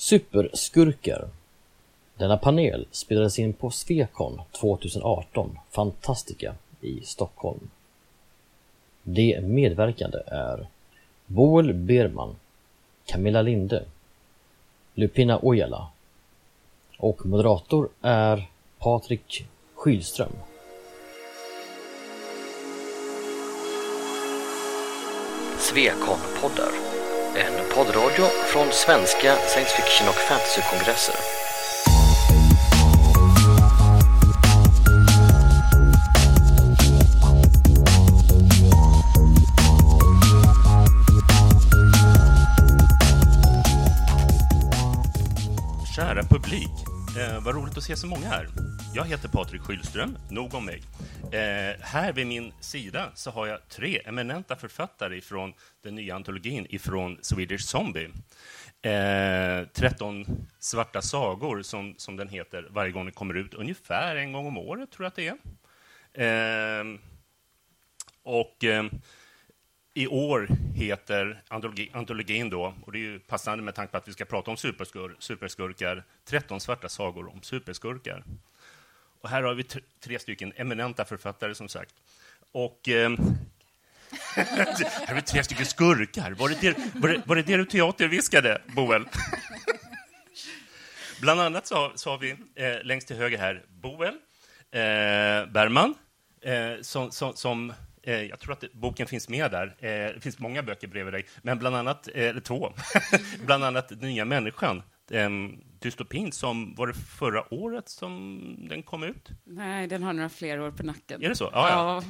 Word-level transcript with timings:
Superskurkar. 0.00 1.28
Denna 2.16 2.36
panel 2.36 2.86
spelades 2.90 3.38
in 3.38 3.52
på 3.52 3.70
Svekon 3.70 4.40
2018 4.60 5.58
Fantastica 5.70 6.54
i 6.80 7.00
Stockholm. 7.00 7.70
De 9.02 9.40
medverkande 9.40 10.18
är 10.26 10.66
Boel 11.26 11.74
Berman, 11.74 12.36
Camilla 13.06 13.42
Linde, 13.42 13.84
Lupina 14.94 15.38
Ojala 15.42 15.88
och 16.98 17.26
moderator 17.26 17.88
är 18.02 18.48
Patrik 18.78 19.46
Skylström. 19.74 20.32
Svekon-poddar. 25.58 26.89
Poddradio 27.74 28.26
från 28.46 28.72
svenska 28.72 29.36
science 29.36 29.76
fiction 29.76 30.08
och 30.08 30.14
fantasykongresser. 30.14 31.39
Vad 47.52 47.62
roligt 47.62 47.76
att 47.76 47.84
se 47.84 47.96
så 47.96 48.06
många 48.06 48.26
här. 48.26 48.48
Jag 48.94 49.04
heter 49.04 49.28
Patrik 49.28 49.60
Skylström, 49.62 50.18
nog 50.30 50.54
om 50.54 50.64
mig. 50.64 50.82
Eh, 51.32 51.80
här 51.80 52.12
vid 52.12 52.26
min 52.26 52.52
sida 52.60 53.10
så 53.14 53.30
har 53.30 53.46
jag 53.46 53.68
tre 53.68 54.02
eminenta 54.04 54.56
författare 54.56 55.20
från 55.20 55.52
den 55.82 55.94
nya 55.94 56.14
antologin 56.14 56.66
ifrån 56.70 57.18
Swedish 57.22 57.64
Zombie. 57.64 58.08
Eh, 58.82 59.68
13 59.72 60.26
svarta 60.58 61.02
sagor, 61.02 61.62
som, 61.62 61.94
som 61.96 62.16
den 62.16 62.28
heter, 62.28 62.68
varje 62.70 62.92
gång 62.92 63.04
den 63.04 63.14
kommer 63.14 63.34
ut. 63.34 63.54
Ungefär 63.54 64.16
en 64.16 64.32
gång 64.32 64.46
om 64.46 64.58
året, 64.58 64.90
tror 64.90 65.04
jag 65.04 65.08
att 65.08 65.16
det 65.16 65.36
är. 66.12 66.80
Eh, 66.80 66.84
och 68.22 68.64
eh, 68.64 68.84
i 69.94 70.06
år 70.06 70.48
heter 70.74 71.42
antologi, 71.48 71.90
antologin 71.92 72.50
då, 72.50 72.74
och 72.84 72.92
det 72.92 72.98
är 72.98 73.00
ju 73.00 73.18
passande 73.18 73.64
med 73.64 73.74
tanke 73.74 73.90
på 73.90 73.96
att 73.96 74.08
vi 74.08 74.12
ska 74.12 74.24
prata 74.24 74.50
om 74.50 74.56
superskur, 74.56 75.16
superskurkar, 75.18 76.04
13 76.24 76.60
svarta 76.60 76.88
sagor 76.88 77.32
om 77.32 77.42
superskurkar. 77.42 78.24
Och 79.20 79.28
här 79.28 79.42
har 79.42 79.54
vi 79.54 79.64
tre 80.00 80.18
stycken 80.18 80.52
eminenta 80.56 81.04
författare, 81.04 81.54
som 81.54 81.68
sagt. 81.68 81.94
Och... 82.52 82.88
Eh, 82.88 83.10
här 84.34 85.06
har 85.06 85.14
vi 85.14 85.22
tre 85.22 85.44
stycken 85.44 85.66
skurkar. 85.66 86.30
Var 86.30 86.48
det 86.48 86.60
det, 86.60 86.76
var 86.94 87.08
det, 87.08 87.22
var 87.26 87.36
det, 87.36 87.42
det 87.42 87.56
du 87.56 87.64
teaterviskade, 87.64 88.62
Boel? 88.66 89.08
Bland 91.20 91.40
annat 91.40 91.66
så 91.66 91.74
har, 91.74 91.92
så 91.94 92.10
har 92.10 92.18
vi 92.18 92.30
eh, 92.54 92.82
längst 92.82 93.06
till 93.06 93.16
höger 93.16 93.38
här 93.38 93.64
Boel 93.68 94.14
eh, 94.70 95.50
Bergman, 95.52 95.94
eh, 96.40 96.80
som, 96.80 97.10
som, 97.10 97.36
som 97.36 97.72
eh, 98.02 98.22
jag 98.22 98.40
tror 98.40 98.52
att 98.52 98.72
boken 98.72 99.06
finns 99.06 99.28
med 99.28 99.50
där. 99.50 99.66
Eh, 99.78 100.14
det 100.14 100.20
finns 100.20 100.38
många 100.38 100.62
böcker 100.62 100.88
bredvid 100.88 101.14
dig, 101.14 101.26
men 101.42 101.58
bland 101.58 101.76
annat, 101.76 102.08
eh, 102.14 102.28
eller 102.28 102.40
två, 102.40 102.72
bland 103.46 103.64
annat 103.64 103.90
Nya 103.90 104.24
människan, 104.24 104.82
um, 105.10 105.64
dystopin 105.78 106.32
som 106.32 106.74
var 106.74 106.86
det 106.86 106.94
förra 106.94 107.54
året 107.54 107.88
som 107.88 108.40
den 108.68 108.82
kom 108.82 109.02
ut? 109.02 109.28
Nej, 109.44 109.86
den 109.86 110.02
har 110.02 110.12
några 110.12 110.28
fler 110.28 110.60
år 110.60 110.70
på 110.70 110.82
nacken. 110.82 111.22
Är 111.22 111.28
det 111.28 111.36
så? 111.36 111.46
Ah, 111.46 111.68
ja. 111.70 112.02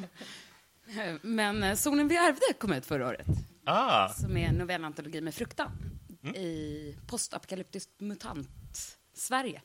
ja. 0.97 1.19
Men 1.23 1.63
eh, 1.63 1.75
Solen 1.75 2.09
vi 2.09 2.17
ärvde 2.17 2.59
kom 2.59 2.73
ut 2.73 2.87
förra 2.87 3.09
året. 3.09 3.27
Ah. 3.65 4.09
Som 4.09 4.37
är 4.37 4.49
en 4.49 4.55
novellantologi 4.55 5.21
med 5.21 5.35
fruktan 5.35 5.71
mm. 6.23 6.37
i 6.37 6.97
postapokalyptiskt 7.07 8.01
mutant-Sverige. 8.01 9.63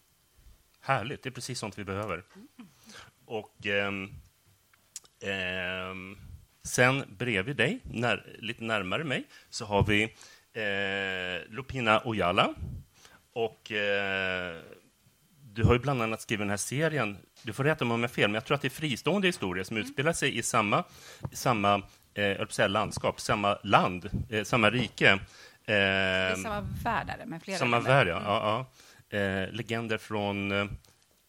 Härligt, 0.81 1.23
det 1.23 1.29
är 1.29 1.31
precis 1.31 1.59
sånt 1.59 1.77
vi 1.77 1.83
behöver. 1.83 2.23
Mm. 2.35 2.67
Och 3.25 3.65
ehm, 3.65 4.09
ehm, 5.21 6.17
sen 6.63 7.03
bredvid 7.17 7.55
dig, 7.55 7.79
när, 7.83 8.37
lite 8.39 8.63
närmare 8.63 9.03
mig, 9.03 9.23
så 9.49 9.65
har 9.65 9.83
vi 9.83 10.03
eh, 10.53 11.53
Lupina 11.53 12.01
Ojala 12.05 12.53
och 13.33 13.71
eh, 13.71 14.55
du 15.55 15.63
har 15.63 15.73
ju 15.73 15.79
bland 15.79 16.01
annat 16.01 16.21
skrivit 16.21 16.41
den 16.41 16.49
här 16.49 16.57
serien, 16.57 17.17
du 17.41 17.53
får 17.53 17.63
rätta 17.63 17.85
mig 17.85 17.95
om 17.95 18.01
jag 18.01 18.09
har 18.09 18.13
fel, 18.13 18.29
men 18.29 18.33
jag 18.33 18.45
tror 18.45 18.55
att 18.55 18.61
det 18.61 18.67
är 18.67 18.69
fristående 18.69 19.27
historier 19.27 19.63
som 19.63 19.77
mm. 19.77 19.87
utspelar 19.87 20.13
sig 20.13 20.37
i 20.37 20.43
samma, 20.43 20.83
samma 21.31 21.81
eh, 22.13 22.47
säga 22.47 22.67
landskap, 22.67 23.19
samma 23.19 23.57
land, 23.63 24.09
eh, 24.29 24.43
samma 24.43 24.69
rike. 24.69 25.09
Eh, 25.11 25.19
det 25.65 25.73
är 25.73 26.35
samma 26.35 26.61
värld, 26.83 27.27
med 27.27 27.41
flera 27.41 27.57
Samma 27.57 27.77
länder. 27.77 27.91
värld, 27.91 28.07
ja. 28.07 28.17
Mm. 28.17 28.27
ja, 28.27 28.67
ja. 29.09 29.17
Eh, 29.17 29.51
legender 29.51 29.97
från 29.97 30.51
eh, 30.51 30.65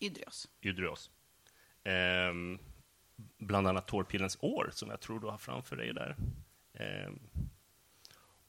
Ydrios. 0.00 0.48
Ydrios. 0.62 1.10
Bland 3.38 3.68
annat 3.68 3.86
Torpillens 3.86 4.38
år, 4.40 4.70
som 4.72 4.90
jag 4.90 5.00
tror 5.00 5.20
du 5.20 5.26
har 5.26 5.38
framför 5.38 5.76
dig 5.76 5.94
där. 5.94 6.16
Eh, 6.72 7.12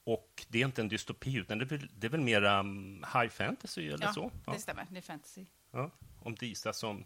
och 0.03 0.45
det 0.47 0.61
är 0.61 0.65
inte 0.65 0.81
en 0.81 0.87
dystopi, 0.87 1.35
utan 1.35 1.57
det 1.57 1.65
är 1.65 1.67
väl, 1.67 1.89
det 1.95 2.07
är 2.07 2.11
väl 2.11 2.21
mer 2.21 2.43
um, 2.43 3.05
high 3.13 3.29
fantasy 3.29 3.87
eller 3.87 4.05
ja, 4.05 4.13
så? 4.13 4.31
Ja, 4.45 4.53
det 4.53 4.59
stämmer. 4.59 4.87
Det 4.89 4.97
är 4.97 5.01
fantasy. 5.01 5.45
Ja, 5.71 5.91
om 6.19 6.35
Disa 6.35 6.73
som 6.73 7.03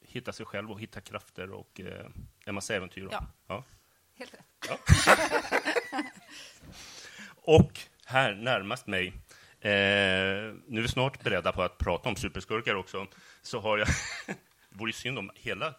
hittar 0.00 0.32
sig 0.32 0.46
själv 0.46 0.70
och 0.70 0.80
hittar 0.80 1.00
krafter 1.00 1.50
och 1.50 1.80
eh, 1.80 2.06
en 2.44 2.54
massa 2.54 2.74
äventyr. 2.74 3.08
Ja. 3.10 3.26
ja. 3.46 3.64
Helt 4.14 4.34
rätt. 4.34 4.46
Ja. 4.68 4.78
och 7.42 7.80
här 8.04 8.34
närmast 8.34 8.86
mig, 8.86 9.06
eh, 9.60 9.70
nu 10.66 10.78
är 10.78 10.82
vi 10.82 10.88
snart 10.88 11.22
beredda 11.22 11.52
på 11.52 11.62
att 11.62 11.78
prata 11.78 12.08
om 12.08 12.16
superskurkar 12.16 12.74
också, 12.74 13.06
så 13.42 13.60
har 13.60 13.78
jag 13.78 13.88
det 14.26 14.34
vore 14.78 14.92
synd 14.92 15.18
om 15.18 15.30
hela 15.34 15.74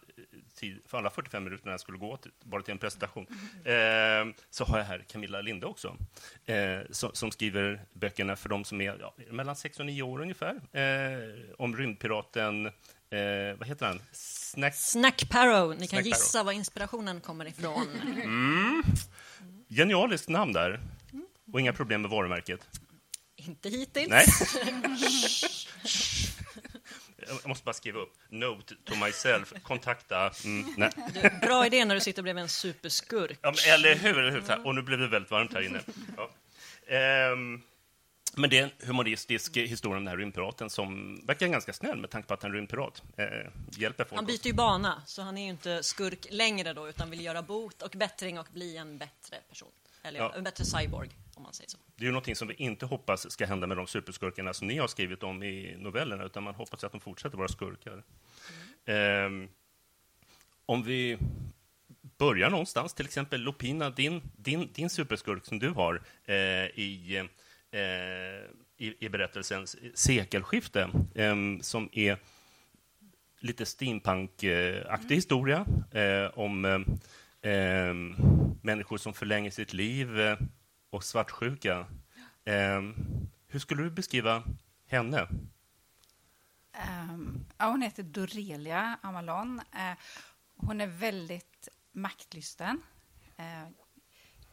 tid, 0.60 0.80
för 0.86 0.98
alla 0.98 1.10
45 1.10 1.44
minuterna 1.44 1.78
skulle 1.78 1.98
gå 1.98 2.16
till, 2.16 2.30
bara 2.44 2.62
till 2.62 2.72
en 2.72 2.78
presentation, 2.78 3.26
eh, 3.64 4.34
så 4.50 4.64
har 4.64 4.78
jag 4.78 4.84
här 4.84 5.04
Camilla 5.08 5.40
Linde 5.40 5.66
också, 5.66 5.96
eh, 6.46 6.78
som, 6.90 7.10
som, 7.12 7.30
skriver 7.30 7.80
böckerna 7.92 8.36
för 8.36 8.48
de 8.48 8.64
som 8.64 8.80
är 8.80 8.96
ja, 9.00 9.14
mellan 9.30 9.56
6 9.56 9.80
och 9.80 9.86
9 9.86 10.02
år 10.02 10.22
ungefär, 10.22 10.54
eh, 10.72 11.54
om 11.58 11.76
rymdpiraten, 11.76 12.66
eh, 12.66 12.72
vad 13.58 13.68
heter 13.68 13.86
han? 13.86 14.00
Snack, 14.12 14.74
Snack 14.74 15.28
Parrow. 15.30 15.76
Ni 15.78 15.86
kan 15.86 16.04
gissa 16.04 16.38
Parrow. 16.38 16.46
var 16.46 16.52
inspirationen 16.52 17.20
kommer 17.20 17.48
ifrån. 17.48 17.86
Mm. 18.22 18.82
Genialiskt 19.68 20.28
namn 20.28 20.52
där. 20.52 20.80
Och 21.52 21.60
inga 21.60 21.72
problem 21.72 22.02
med 22.02 22.10
varumärket. 22.10 22.60
Inte 23.36 23.68
hittills. 23.68 24.08
Nej. 24.08 24.26
jag 27.28 27.48
måste 27.48 27.64
bara 27.64 27.72
skriva 27.72 28.00
upp. 28.00 28.12
Note 28.28 28.74
to 28.84 28.94
myself. 29.04 29.52
Kontakta. 29.62 30.32
Mm, 30.44 30.74
nej. 30.76 30.90
Bra 31.42 31.66
idé 31.66 31.84
när 31.84 31.94
du 31.94 32.00
sitter 32.00 32.22
bredvid 32.22 32.42
en 32.42 32.48
superskurk. 32.48 33.38
Ja, 33.42 33.54
eller 33.68 33.94
hur? 33.94 34.18
Eller 34.18 34.30
hur? 34.30 34.66
Och 34.66 34.74
nu 34.74 34.82
blev 34.82 34.98
det 34.98 35.08
väldigt 35.08 35.30
varmt 35.30 35.54
här 35.54 35.62
inne. 35.62 35.80
Ja. 36.16 36.30
Um, 37.32 37.62
men 38.34 38.50
det 38.50 38.58
är 38.58 38.62
en 38.62 38.86
humoristisk 38.86 39.56
historia 39.56 39.96
om 39.96 40.04
den 40.04 40.10
här 40.10 40.16
rymdpiraten 40.16 40.70
som 40.70 41.20
verkar 41.26 41.46
ganska 41.46 41.72
snäll 41.72 41.96
med 41.96 42.10
tanke 42.10 42.28
på 42.28 42.34
att 42.34 42.42
han 42.42 42.50
är 42.50 42.54
rymdpirat. 42.54 43.02
Eh, 43.16 43.26
hjälper 43.70 44.04
folk. 44.04 44.16
Han 44.16 44.26
byter 44.26 44.46
ju 44.46 44.52
bana, 44.52 45.02
så 45.06 45.22
han 45.22 45.38
är 45.38 45.42
ju 45.42 45.50
inte 45.50 45.82
skurk 45.82 46.26
längre 46.30 46.72
då, 46.72 46.88
utan 46.88 47.10
vill 47.10 47.24
göra 47.24 47.42
bot 47.42 47.82
och 47.82 47.90
bättring 47.96 48.38
och 48.38 48.46
bli 48.52 48.76
en 48.76 48.98
bättre 48.98 49.36
person. 49.48 49.68
Eller 50.02 50.20
ja. 50.20 50.32
en 50.36 50.44
bättre 50.44 50.64
cyborg, 50.64 51.08
om 51.34 51.42
man 51.42 51.52
säger 51.52 51.70
så. 51.70 51.78
Det 51.96 52.04
är 52.04 52.06
ju 52.06 52.12
någonting 52.12 52.36
som 52.36 52.48
vi 52.48 52.54
inte 52.54 52.86
hoppas 52.86 53.30
ska 53.30 53.46
hända 53.46 53.66
med 53.66 53.76
de 53.76 53.86
superskurkarna 53.86 54.54
som 54.54 54.68
ni 54.68 54.78
har 54.78 54.88
skrivit 54.88 55.22
om 55.22 55.42
i 55.42 55.76
novellerna, 55.78 56.24
utan 56.24 56.42
man 56.42 56.54
hoppas 56.54 56.84
att 56.84 56.92
de 56.92 57.00
fortsätter 57.00 57.36
vara 57.36 57.48
skurkar. 57.48 58.02
Mm. 58.84 59.42
Eh, 59.42 59.48
om 60.66 60.82
vi 60.82 61.18
börjar 62.18 62.50
någonstans, 62.50 62.94
till 62.94 63.06
exempel 63.06 63.40
Lupina, 63.40 63.90
din, 63.90 64.22
din, 64.36 64.72
din 64.72 64.90
superskurk 64.90 65.44
som 65.44 65.58
du 65.58 65.68
har 65.68 66.02
eh, 66.24 66.34
i, 66.34 67.28
eh, 67.70 67.80
i, 68.76 69.06
i 69.06 69.08
berättelsen 69.08 69.66
Sekelskifte, 69.94 70.90
eh, 71.14 71.36
som 71.60 71.88
är 71.92 72.16
lite 73.40 73.66
steampunk-aktig 73.66 75.06
mm. 75.06 75.16
historia 75.16 75.66
eh, 75.92 76.38
om 76.38 76.84
eh, 77.42 77.94
människor 78.62 78.96
som 78.96 79.14
förlänger 79.14 79.50
sitt 79.50 79.72
liv 79.72 80.20
eh, 80.20 80.38
och 80.90 81.04
svartsjuka. 81.04 81.86
Eh, 82.44 82.80
hur 83.48 83.58
skulle 83.58 83.82
du 83.82 83.90
beskriva 83.90 84.42
henne? 84.86 85.28
Um, 87.10 87.46
ja, 87.58 87.70
hon 87.70 87.82
heter 87.82 88.02
Dorelia 88.02 88.98
Amalon. 89.02 89.60
Eh, 89.72 89.98
hon 90.56 90.80
är 90.80 90.86
väldigt 90.86 91.68
maktlysten. 91.92 92.82
Eh, 93.36 93.68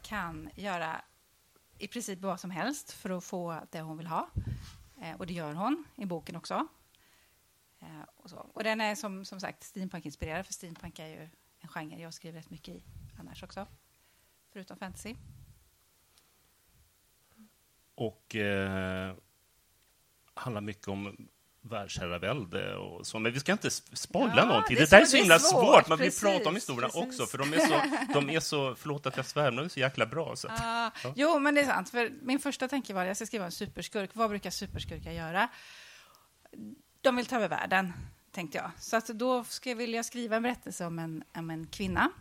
kan 0.02 0.50
göra 0.56 1.02
i 1.78 1.88
princip 1.88 2.20
vad 2.20 2.40
som 2.40 2.52
helst 2.52 2.92
för 2.92 3.10
att 3.10 3.24
få 3.24 3.62
det 3.72 3.82
hon 3.82 3.98
vill 3.98 4.08
ha. 4.08 4.30
Eh, 5.02 5.16
och 5.16 5.28
det 5.28 5.34
gör 5.34 5.54
hon 5.54 5.86
i 5.96 6.06
boken 6.06 6.36
också. 6.36 6.68
och, 8.16 8.30
så. 8.30 8.38
och 8.54 8.64
den 8.64 8.82
är 8.82 8.96
som, 8.96 9.26
som 9.26 9.40
sagt 9.40 9.64
steampunk-inspirerad, 9.64 10.46
för 10.46 10.54
steampunk 10.54 11.00
är 11.00 11.08
ju 11.08 11.30
en 11.68 11.74
genre 11.88 12.02
jag 12.02 12.14
skriver 12.14 12.38
rätt 12.40 12.50
mycket 12.50 12.76
i 12.76 12.84
annars 13.20 13.44
också, 13.44 13.68
förutom 14.54 14.78
fantasy. 14.78 15.16
Och 17.96 18.36
eh, 18.36 19.16
handlar 20.34 20.62
mycket 20.62 20.88
om 20.88 21.28
världsherravälde 21.62 22.76
och 22.76 23.08
så, 23.08 23.20
men 23.20 23.34
vi 23.34 23.40
ska 23.40 23.52
inte 23.52 23.70
spoila 23.72 24.34
Ja, 24.38 24.46
någonting. 24.46 24.76
det 24.76 24.82
Det, 24.84 24.90
där 24.90 25.02
är 25.02 25.06
så- 25.06 25.18
himla 25.18 25.40
svårt, 25.40 25.64
svårt. 25.64 25.88
Man 25.88 25.98
vill 25.98 26.08
precis, 26.08 26.22
prata 26.22 26.50
om 26.50 26.56
historierna 26.56 26.88
precis. 26.88 27.20
också, 27.20 27.26
för 27.26 27.38
de 27.38 27.54
är 27.54 27.60
så, 27.60 27.82
de 28.14 28.30
är 28.30 28.40
så 28.40 28.76
förlåt 28.76 29.06
att 29.06 29.18
jag 29.18 29.26
svär, 29.26 29.44
men 29.52 29.56
de 29.56 29.66
är 29.66 29.70
så 29.70 29.80
jäkla 29.80 30.06
bra. 30.06 30.36
Så 30.36 30.48
att, 30.48 30.62
Ah, 30.64 30.92
Jo, 31.16 31.40
men 31.40 31.56
det 31.56 31.62
är 31.62 31.66
sant. 31.66 31.90
För 31.90 32.10
min 32.22 32.40
första 32.40 32.68
tanke 32.68 32.94
var 32.94 33.02
att 33.02 33.08
jag 33.08 33.16
ska 33.18 33.26
skriva 33.26 33.46
en 33.46 33.52
superskurk. 33.52 34.10
Vad 34.14 34.30
brukar 34.30 34.50
superskurkar 34.50 35.12
göra? 35.12 35.48
De 37.02 37.16
vill 37.16 37.26
ta 37.26 37.36
över 37.36 37.48
världen, 37.50 37.94
tänkte 38.38 38.58
jag. 38.58 38.72
Så 38.80 38.98
att 38.98 39.08
då 39.08 39.44
ska, 39.44 39.70
jag 39.70 39.90
jag 39.90 40.06
skriva 40.06 40.36
en 40.36 40.44
berättelse 40.44 40.86
om 40.86 41.00
en, 41.00 41.24
om 41.36 41.50
en 41.50 41.68
kvinna, 41.68 42.12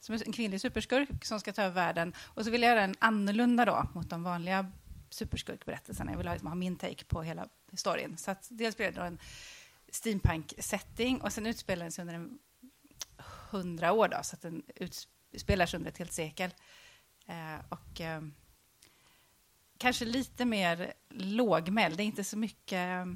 som 0.00 0.14
är 0.14 0.26
en 0.26 0.32
kvinnlig 0.32 0.60
superskurk 0.60 1.24
som 1.24 1.40
ska 1.40 1.52
ta 1.52 1.62
över 1.62 1.74
världen. 1.74 2.14
Och 2.18 2.44
så 2.44 2.50
vill 2.50 2.62
jag 2.62 2.70
göra 2.70 2.80
den 2.80 2.94
annorlunda 2.98 3.64
då, 3.64 3.88
mot 3.94 4.10
de 4.10 4.22
vanliga 4.22 4.72
superskurkberättelserna. 5.10 6.10
Jag 6.10 6.18
vill 6.18 6.26
ha, 6.26 6.34
liksom, 6.34 6.48
ha 6.48 6.54
min 6.54 6.76
take 6.76 7.04
på 7.04 7.22
hela 7.22 7.48
historien. 7.70 8.16
Så 8.16 8.30
att 8.30 8.48
dels 8.50 8.76
blir 8.76 8.86
det 8.86 9.00
då 9.00 9.02
en 9.02 9.18
steampunk-setting 9.88 11.20
och 11.20 11.32
sen 11.32 11.46
utspelar 11.46 11.84
den 11.84 11.92
sig 11.92 12.02
under 12.02 12.14
en 12.14 12.38
hundra 13.50 13.92
år, 13.92 14.08
då, 14.08 14.18
så 14.22 14.36
att 14.36 14.42
den 14.42 14.62
utspelar 14.76 15.66
sig 15.66 15.78
under 15.78 15.90
ett 15.90 15.98
helt 15.98 16.12
sekel. 16.12 16.54
Eh, 17.26 17.64
och 17.68 18.00
eh, 18.00 18.22
kanske 19.78 20.04
lite 20.04 20.44
mer 20.44 20.92
lågmäld. 21.08 21.96
Det 21.96 22.02
är 22.02 22.04
inte 22.04 22.24
så 22.24 22.38
mycket, 22.38 22.72
eh, 22.72 23.06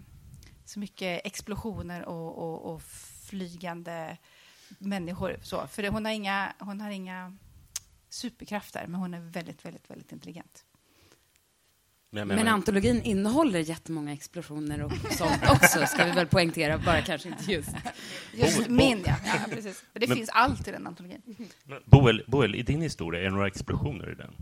så 0.71 0.79
mycket 0.79 1.27
explosioner 1.27 2.05
och, 2.05 2.39
och, 2.39 2.75
och 2.75 2.83
flygande 3.29 4.17
människor. 4.79 5.37
Så. 5.43 5.67
För 5.67 5.89
hon, 5.89 6.05
har 6.05 6.13
inga, 6.13 6.53
hon 6.59 6.81
har 6.81 6.91
inga 6.91 7.37
superkrafter, 8.09 8.87
men 8.87 9.01
hon 9.01 9.15
är 9.15 9.21
väldigt, 9.21 9.65
väldigt, 9.65 9.91
väldigt 9.91 10.13
intelligent 10.13 10.65
men, 12.11 12.29
Men 12.29 12.49
antologin 12.49 13.03
innehåller 13.03 13.59
jättemånga 13.61 14.13
explosioner 14.13 14.83
och 14.83 14.93
sånt 15.19 15.43
också, 15.51 15.87
ska 15.87 16.05
vi 16.05 16.11
väl 16.11 16.27
poängtera, 16.27 16.79
bara 16.79 17.03
kanske 17.03 17.29
inte 17.29 17.53
just. 17.53 17.71
Just 18.35 18.59
Bo- 18.69 18.73
min, 18.73 19.03
ja. 19.07 19.15
ja 19.25 19.33
precis. 19.55 19.85
Men 19.93 20.01
det 20.01 20.07
Men- 20.09 20.17
finns 20.17 20.29
allt 20.33 20.69
i 20.69 20.71
den 20.71 20.87
antologin. 20.87 21.23
men 21.65 21.79
Boel, 21.85 22.25
Boel, 22.27 22.55
i 22.55 22.63
din 22.63 22.83
historia, 22.83 23.21
är 23.21 23.25
det 23.25 23.31
några 23.31 23.47
explosioner 23.47 24.13
i 24.13 24.15
den? 24.15 24.35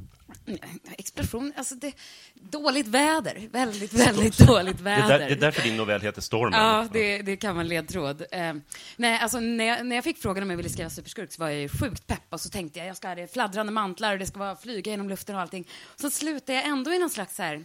Explosion, 0.98 1.52
alltså 1.56 1.74
det, 1.74 1.92
dåligt 2.34 2.86
väder, 2.86 3.48
väldigt, 3.52 3.92
väldigt 3.94 4.38
dåligt 4.38 4.76
Det 4.78 4.82
väder. 4.84 5.04
är, 5.14 5.18
där, 5.18 5.26
det 5.28 5.34
är 5.34 5.36
därför 5.36 5.62
din 5.62 5.76
novell 5.76 6.00
heter 6.00 6.22
Stormen. 6.22 6.60
Ja, 6.60 6.88
det, 6.92 7.22
det 7.22 7.36
kan 7.36 7.54
vara 7.54 7.60
en 7.62 7.68
ledtråd. 7.68 8.24
Eh, 8.32 8.54
nej, 8.96 9.18
alltså, 9.18 9.40
när, 9.40 9.64
jag, 9.64 9.86
när 9.86 9.96
jag 9.96 10.04
fick 10.04 10.18
frågan 10.18 10.42
om 10.42 10.50
jag 10.50 10.56
ville 10.56 10.68
skriva 10.68 10.90
superskurk 10.90 11.32
så 11.32 11.42
var 11.42 11.48
jag 11.48 11.60
ju 11.60 11.68
sjukt 11.68 12.06
pepp 12.06 12.22
och 12.30 12.40
så 12.40 12.48
tänkte 12.48 12.78
jag 12.78 12.88
jag 12.88 12.96
ska 12.96 13.08
ha 13.08 13.14
det 13.14 13.32
fladdrande 13.32 13.72
mantlar 13.72 14.12
och 14.12 14.18
det 14.18 14.26
ska 14.26 14.38
vara 14.38 14.56
flyga 14.56 14.90
genom 14.90 15.08
luften 15.08 15.34
och 15.36 15.40
allting. 15.42 15.68
Så 15.96 16.10
slutade 16.10 16.52
jag 16.58 16.66
ändå 16.66 16.92
i 16.92 16.98
någon 16.98 17.10
slags 17.10 17.36
så 17.36 17.42
här, 17.42 17.57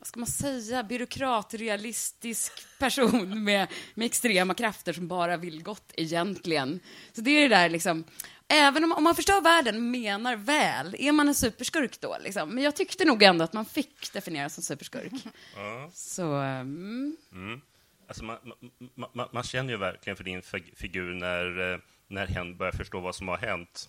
vad 0.00 0.06
ska 0.06 0.20
man 0.20 0.26
säga, 0.26 0.82
byråkratrealistisk 0.82 2.52
person 2.78 3.44
med, 3.44 3.68
med 3.94 4.06
extrema 4.06 4.54
krafter 4.54 4.92
som 4.92 5.08
bara 5.08 5.36
vill 5.36 5.62
gott 5.62 5.92
egentligen. 5.96 6.80
Så 7.12 7.20
det 7.20 7.30
är 7.30 7.48
det 7.48 7.56
där 7.56 7.68
liksom, 7.68 8.04
även 8.48 8.84
om, 8.84 8.92
om 8.92 9.04
man 9.04 9.14
förstör 9.14 9.40
världen, 9.40 9.90
menar 9.90 10.36
väl, 10.36 10.96
är 10.98 11.12
man 11.12 11.28
en 11.28 11.34
superskurk 11.34 12.00
då? 12.00 12.16
Liksom? 12.20 12.48
Men 12.50 12.64
jag 12.64 12.76
tyckte 12.76 13.04
nog 13.04 13.22
ändå 13.22 13.44
att 13.44 13.52
man 13.52 13.64
fick 13.64 14.12
definieras 14.12 14.54
som 14.54 14.62
superskurk. 14.62 15.12
Så, 15.92 16.32
mm. 16.34 17.16
Alltså 18.08 18.24
man, 18.24 18.38
man, 18.94 19.10
man, 19.14 19.28
man 19.32 19.42
känner 19.42 19.72
ju 19.72 19.76
verkligen 19.76 20.16
för 20.16 20.24
din 20.24 20.42
fig- 20.42 20.76
figur 20.76 21.14
när, 21.14 21.72
eh, 21.72 21.78
när 22.08 22.26
hen 22.26 22.56
börjar 22.56 22.72
förstå 22.72 23.00
vad 23.00 23.14
som 23.14 23.28
har 23.28 23.38
hänt. 23.38 23.88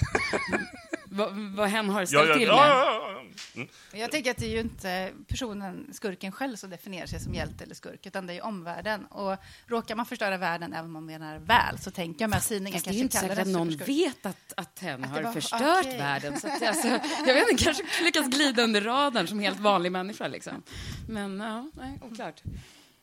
vad, 1.10 1.34
vad 1.56 1.68
hen 1.68 1.88
har 1.88 2.04
ställt 2.04 2.28
ja, 2.28 2.34
till 2.34 2.46
ja, 2.46 2.56
med. 2.56 2.70
ja, 2.70 3.12
ja. 3.14 3.20
Mm. 3.54 3.68
Jag 3.92 4.10
tänker 4.10 4.30
att 4.30 4.36
det 4.36 4.46
är 4.46 4.50
ju 4.50 4.60
inte 4.60 5.12
personen, 5.28 5.88
skurken 5.92 6.32
själv, 6.32 6.56
som 6.56 6.70
definierar 6.70 7.06
sig 7.06 7.20
som 7.20 7.34
hjälte 7.34 7.64
eller 7.64 7.74
skurk, 7.74 8.06
utan 8.06 8.26
det 8.26 8.32
är 8.32 8.34
ju 8.34 8.40
omvärlden. 8.40 9.04
Och 9.06 9.36
råkar 9.66 9.96
man 9.96 10.06
förstöra 10.06 10.36
världen, 10.36 10.72
även 10.72 10.84
om 10.84 10.92
man 10.92 11.06
menar 11.06 11.38
väl, 11.38 11.78
så 11.78 11.90
tänker 11.90 12.22
jag 12.22 12.30
med 12.30 12.36
att 12.36 12.48
tidningen 12.48 12.72
Fast 12.72 12.84
det 12.84 12.90
är 12.90 12.92
kanske 12.92 13.02
inte 13.02 13.16
kallar 13.16 13.34
säkert 13.34 13.46
att 13.46 13.52
någon 13.52 13.76
vet 13.76 14.26
att, 14.26 14.52
att 14.56 14.78
hen 14.78 15.04
Att 15.04 15.10
har 15.10 15.22
var- 15.22 15.32
förstört 15.32 15.86
okej. 15.86 15.98
världen. 15.98 16.40
Så 16.40 16.46
att, 16.46 16.62
alltså, 16.62 16.88
jag 17.26 17.34
vet 17.34 17.50
inte, 17.50 17.64
kanske 17.64 17.84
lyckas 18.04 18.28
glida 18.28 18.62
under 18.62 18.80
radarn 18.80 19.26
som 19.26 19.38
helt 19.40 19.60
vanlig 19.60 19.92
människa. 19.92 20.28
Liksom. 20.28 20.62
Men 21.08 21.40
ja, 21.40 21.70
nej, 21.74 21.98
oklart. 22.02 22.42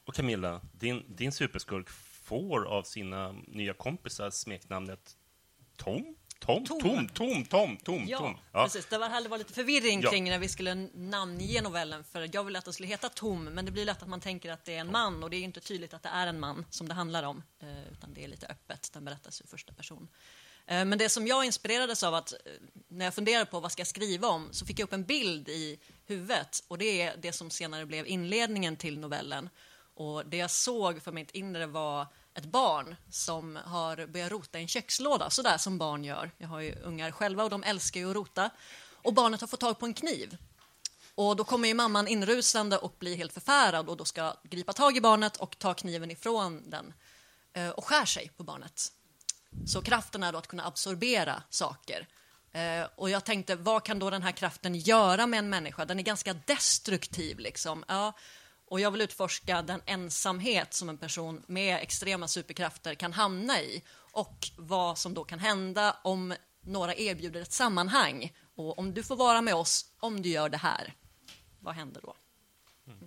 Och 0.06 0.15
Camilla, 0.15 0.62
din, 0.71 1.04
din 1.07 1.31
superskurk 1.31 1.89
får 2.24 2.65
av 2.65 2.83
sina 2.83 3.31
nya 3.48 3.74
kompisar 3.74 4.30
smeknamnet 4.30 5.15
Tom? 5.75 6.15
Tom? 6.39 6.65
Tom. 6.65 6.79
Tom, 6.79 7.07
Tom, 7.09 7.45
Tom, 7.45 7.77
Tom, 7.77 8.05
Ja, 8.07 8.17
Tom. 8.17 8.37
precis. 8.53 8.85
Det 8.85 8.97
var, 8.97 9.21
det 9.21 9.29
var 9.29 9.37
lite 9.37 9.53
förvirring 9.53 10.01
Ja. 10.01 10.09
kring 10.11 10.23
när 10.23 10.39
vi 10.39 10.47
skulle 10.49 10.75
namnge 10.93 11.61
novellen. 11.61 12.03
För 12.03 12.29
Jag 12.33 12.43
ville 12.43 12.59
att 12.59 12.65
den 12.65 12.73
skulle 12.73 12.87
heta 12.87 13.09
Tom, 13.09 13.43
men 13.43 13.65
det 13.65 13.71
blir 13.71 13.85
lätt 13.85 14.01
att 14.01 14.09
man 14.09 14.21
tänker 14.21 14.51
att 14.51 14.65
det 14.65 14.75
är 14.75 14.79
en 14.79 14.91
man 14.91 15.23
och 15.23 15.29
det 15.29 15.37
är 15.37 15.41
inte 15.41 15.59
tydligt 15.59 15.93
att 15.93 16.03
det 16.03 16.09
är 16.09 16.27
en 16.27 16.39
man 16.39 16.65
som 16.69 16.87
det 16.87 16.93
handlar 16.93 17.23
om. 17.23 17.43
eh, 17.61 17.91
Utan 17.91 18.13
det 18.13 18.23
är 18.23 18.27
lite 18.27 18.47
öppet, 18.47 18.89
den 18.93 19.05
berättas 19.05 19.41
i 19.41 19.47
första 19.47 19.73
person. 19.73 20.07
Eh, 20.65 20.85
Men 20.85 20.97
det 20.97 21.09
som 21.09 21.27
jag 21.27 21.45
inspirerades 21.45 22.03
av 22.03 22.13
att 22.15 22.31
eh, 22.33 22.37
när 22.87 23.05
jag 23.05 23.13
funderade 23.13 23.45
på 23.45 23.59
vad 23.59 23.71
ska 23.71 23.79
jag 23.79 23.87
skriva 23.87 24.27
om 24.27 24.47
så 24.51 24.65
fick 24.65 24.79
jag 24.79 24.83
upp 24.83 24.93
en 24.93 25.03
bild 25.03 25.49
i 25.49 25.79
huvudet 26.05 26.63
och 26.67 26.77
det 26.77 27.01
är 27.01 27.17
det 27.17 27.33
som 27.33 27.49
senare 27.49 27.85
blev 27.85 28.07
inledningen 28.07 28.75
till 28.77 28.99
novellen. 28.99 29.49
Och 29.95 30.25
det 30.25 30.37
jag 30.37 30.51
såg 30.51 31.01
för 31.01 31.11
mitt 31.11 31.31
inre 31.31 31.65
var 31.65 32.07
ett 32.37 32.45
barn 32.45 32.95
som 33.09 33.55
har 33.65 34.07
börjat 34.07 34.31
rota 34.31 34.59
i 34.59 34.61
en 34.61 34.67
kökslåda, 34.67 35.29
sådär 35.29 35.57
som 35.57 35.77
barn 35.77 36.03
gör. 36.03 36.31
Jag 36.37 36.47
har 36.47 36.59
ju 36.59 36.75
ungar 36.75 37.11
själva 37.11 37.43
och 37.43 37.49
de 37.49 37.63
älskar 37.63 37.99
ju 37.99 38.09
att 38.09 38.15
rota. 38.15 38.49
Och 38.91 39.13
barnet 39.13 39.41
har 39.41 39.47
fått 39.47 39.59
tag 39.59 39.79
på 39.79 39.85
en 39.85 39.93
kniv. 39.93 40.37
Och 41.15 41.35
då 41.35 41.43
kommer 41.43 41.67
ju 41.67 41.73
mamman 41.73 42.07
inrusande 42.07 42.77
och 42.77 42.95
blir 42.99 43.15
helt 43.15 43.33
förfärad 43.33 43.89
och 43.89 43.97
då 43.97 44.05
ska 44.05 44.33
gripa 44.43 44.73
tag 44.73 44.97
i 44.97 45.01
barnet 45.01 45.37
och 45.37 45.59
ta 45.59 45.73
kniven 45.73 46.11
ifrån 46.11 46.69
den 46.69 46.93
eh, 47.53 47.69
och 47.69 47.85
skär 47.85 48.05
sig 48.05 48.31
på 48.37 48.43
barnet. 48.43 48.91
Så 49.65 49.81
kraften 49.81 50.23
är 50.23 50.31
då 50.31 50.37
att 50.37 50.47
kunna 50.47 50.65
absorbera 50.65 51.43
saker. 51.49 52.07
Eh, 52.51 52.87
och 52.95 53.09
jag 53.09 53.25
tänkte, 53.25 53.55
vad 53.55 53.83
kan 53.83 53.99
då 53.99 54.09
den 54.09 54.23
här 54.23 54.31
kraften 54.31 54.75
göra 54.75 55.27
med 55.27 55.39
en 55.39 55.49
människa? 55.49 55.85
Den 55.85 55.99
är 55.99 56.03
ganska 56.03 56.33
destruktiv 56.33 57.39
liksom. 57.39 57.85
Ja, 57.87 58.13
och 58.67 58.79
jag 58.79 58.91
vill 58.91 59.01
utforska 59.01 59.61
den 59.61 59.81
ensamhet 59.85 60.73
som 60.73 60.89
en 60.89 60.97
person 60.97 61.43
med 61.47 61.81
extrema 61.81 62.27
superkrafter 62.27 62.95
kan 62.95 63.13
hamna 63.13 63.61
i 63.61 63.83
och 64.11 64.47
vad 64.55 64.97
som 64.97 65.13
då 65.13 65.23
kan 65.23 65.39
hända 65.39 65.95
om 66.03 66.33
några 66.61 66.95
erbjuder 66.95 67.41
ett 67.41 67.51
sammanhang. 67.51 68.33
Och 68.55 68.79
om 68.79 68.93
du 68.93 69.03
får 69.03 69.15
vara 69.15 69.41
med 69.41 69.55
oss 69.55 69.85
om 69.99 70.21
du 70.21 70.29
gör 70.29 70.49
det 70.49 70.57
här, 70.57 70.93
vad 71.59 71.75
händer 71.75 72.01
då? 72.01 72.15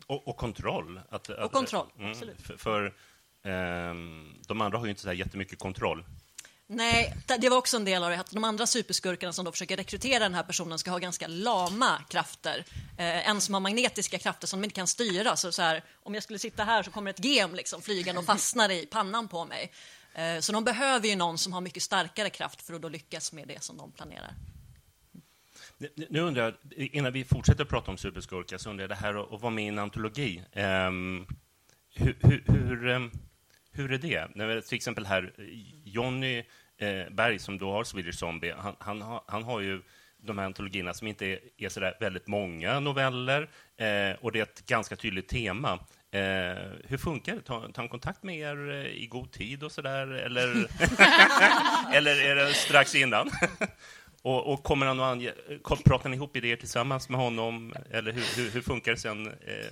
Och, 0.07 0.29
och 0.29 0.37
kontroll. 0.37 1.01
Att, 1.09 1.31
att, 1.31 1.53
kontroll, 1.53 1.87
absolut. 1.99 2.41
För, 2.41 2.57
för 2.57 2.95
ehm, 3.43 4.35
de 4.49 4.61
andra 4.61 4.79
har 4.79 4.85
ju 4.85 4.91
inte 4.91 5.03
så 5.03 5.09
här 5.09 5.15
jättemycket 5.15 5.59
kontroll. 5.59 6.05
Nej, 6.73 7.15
det- 7.41 7.49
var 7.49 7.57
också 7.57 7.77
en 7.77 7.85
del 7.85 8.05
av 8.05 8.11
det. 8.11 8.21
Att 8.21 8.31
de 8.31 8.45
andra 8.45 8.67
superskurkarna 8.67 9.33
som 9.33 9.45
då 9.45 9.53
försöker 9.53 9.77
rekrytera 9.77 10.19
den 10.19 10.35
här 10.35 10.43
personen 10.43 10.79
ska 10.79 10.91
ha 10.91 10.99
ganska 10.99 11.27
lama 11.27 12.05
krafter. 12.11 12.65
Eh, 12.99 13.29
en 13.29 13.41
som 13.41 13.55
har 13.55 13.61
magnetiska 13.61 14.19
krafter 14.19 14.47
som 14.47 14.61
de 14.61 14.65
inte 14.65 14.75
kan 14.75 14.87
styra. 14.87 15.37
Så, 15.37 15.53
så 15.53 15.63
här, 15.63 15.85
om 16.03 16.15
jag 16.15 16.23
skulle 16.23 16.39
sitta 16.39 16.65
här 16.65 16.83
så 16.83 16.91
kommer 16.91 17.11
ett 17.11 17.25
gem 17.25 17.55
liksom 17.55 17.83
flygande 17.83 18.19
och 18.19 18.25
fastnar 18.27 18.71
i 18.71 18.87
pannan 18.87 19.29
på 19.29 19.45
mig. 19.45 19.73
Eh, 20.15 20.39
så 20.41 20.53
de 20.53 20.65
behöver 20.65 21.09
ju 21.09 21.17
någon 21.17 21.39
som 21.39 21.53
har 21.53 21.61
mycket 21.61 21.83
starkare 21.83 22.31
kraft 22.31 22.63
för 22.63 22.75
att 22.75 22.83
då 22.83 22.89
lyckas 22.89 23.33
med 23.33 23.49
det 23.49 23.63
som 23.63 23.77
de 23.77 23.93
planerar. 23.93 24.35
Nu- 26.09 26.21
undrar 26.21 26.43
jag, 26.45 26.87
innan 26.87 27.13
vi 27.13 27.25
fortsätter 27.25 27.65
prata 27.65 27.91
om 27.91 27.99
superskurkar, 27.99 28.59
så 28.59 28.71
undrar 28.71 28.83
jag 28.83 28.91
det 28.91 28.95
här 28.95 29.35
att, 29.35 29.41
vara 29.43 29.51
med 29.53 29.65
i 29.65 29.69
en 29.69 29.79
antologi. 29.79 30.43
Eh, 30.53 30.63
hur, 30.63 30.69
ehm, 30.71 31.27
hur, 31.95 32.17
hur, 32.47 33.11
hur 33.73 33.93
är 33.93 33.99
det? 33.99 34.63
Till 34.63 34.77
exempel 34.77 35.07
här, 35.07 35.33
eh, 35.39 35.45
Jonny 35.85 36.45
eh, 36.81 37.11
Berg, 37.11 37.39
som 37.39 37.59
då 37.59 37.73
har 37.73 37.85
Swedish 37.85 38.19
Zombie, 38.19 38.55
han, 38.59 38.77
han, 38.79 39.03
har, 39.03 39.23
han 39.27 39.43
har 39.43 39.61
ju 39.61 39.83
de 40.23 40.39
här 40.39 40.47
antologierna 40.47 40.95
som 40.95 41.07
inte 41.07 41.27
är, 41.27 41.39
är 41.57 41.69
så 41.69 41.81
där 41.81 41.97
väldigt 42.01 42.27
många 42.27 42.81
noveller, 42.81 43.43
eh, 43.77 44.17
och 44.21 44.33
det 44.33 44.39
är 44.39 44.43
ett 44.43 44.67
ganska 44.67 44.97
tydligt 44.97 45.29
tema. 45.29 45.79
Eh, 46.13 46.21
hur 46.85 46.97
funkar 46.97 47.35
det? 47.35 47.43
Tar 47.43 47.73
han 47.77 47.89
kontakt 47.89 48.23
med 48.23 48.39
er 48.39 48.71
eh, 48.71 49.03
i 49.03 49.07
god 49.07 49.33
tid 49.33 49.63
och 49.63 49.73
sådär, 49.73 50.07
eller, 50.07 50.49
eller 51.93 52.25
är 52.31 52.35
det 52.35 52.55
strax 52.55 52.95
innan? 52.95 53.31
Och, 54.23 54.53
och 54.53 54.63
kommer 54.63 54.87
han 54.87 55.01
att 55.01 55.13
ange, 55.13 55.33
pratar 55.85 56.09
ni 56.09 56.17
ihop 56.17 56.37
idéer 56.37 56.57
tillsammans 56.57 57.09
med 57.09 57.21
honom, 57.21 57.75
eller 57.91 58.13
hur, 58.13 58.37
hur, 58.37 58.51
hur 58.51 58.63
funkar 58.63 58.93
det 58.93 58.99
sen 58.99 59.27
eh, 59.27 59.67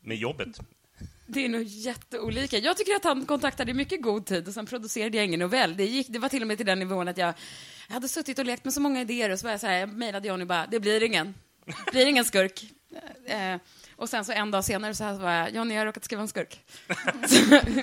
med 0.00 0.16
jobbet? 0.16 0.60
Det 1.26 1.44
är 1.44 1.48
nog 1.48 1.62
jätteolika. 1.62 2.58
Jag 2.58 2.76
tycker 2.76 2.94
att 2.94 3.04
han 3.04 3.26
kontaktade 3.26 3.70
i 3.70 3.74
mycket 3.74 4.02
god 4.02 4.26
tid 4.26 4.48
och 4.48 4.54
sen 4.54 4.66
producerade 4.66 5.16
jag 5.16 5.26
ingen 5.26 5.40
novell. 5.40 5.76
Det, 5.76 5.84
gick, 5.84 6.06
det 6.10 6.18
var 6.18 6.28
till 6.28 6.42
och 6.42 6.48
med 6.48 6.56
till 6.56 6.66
den 6.66 6.78
nivån 6.78 7.08
att 7.08 7.18
jag, 7.18 7.34
jag 7.88 7.94
hade 7.94 8.08
suttit 8.08 8.38
och 8.38 8.44
lekt 8.44 8.64
med 8.64 8.74
så 8.74 8.80
många 8.80 9.00
idéer 9.00 9.30
och 9.30 9.38
så 9.38 9.46
var 9.46 9.50
jag 9.50 9.60
så 9.60 9.66
här, 9.66 9.78
jag 9.78 9.88
mejlade 9.88 10.28
Johnny 10.28 10.44
bara, 10.44 10.66
det 10.66 10.80
blir 10.80 11.02
ingen. 11.02 11.34
Det 11.84 11.92
blir 11.92 12.06
ingen 12.06 12.24
skurk. 12.24 12.64
Eh, 13.26 13.56
och 13.96 14.08
sen 14.08 14.24
så 14.24 14.32
en 14.32 14.50
dag 14.50 14.64
senare 14.64 14.94
så 14.94 15.04
här 15.04 15.14
var 15.18 15.30
jag, 15.32 15.54
Johnny, 15.54 15.74
jag 15.74 15.80
har 15.80 15.86
råkat 15.86 16.04
skriva 16.04 16.22
en 16.22 16.28
skurk. 16.28 16.60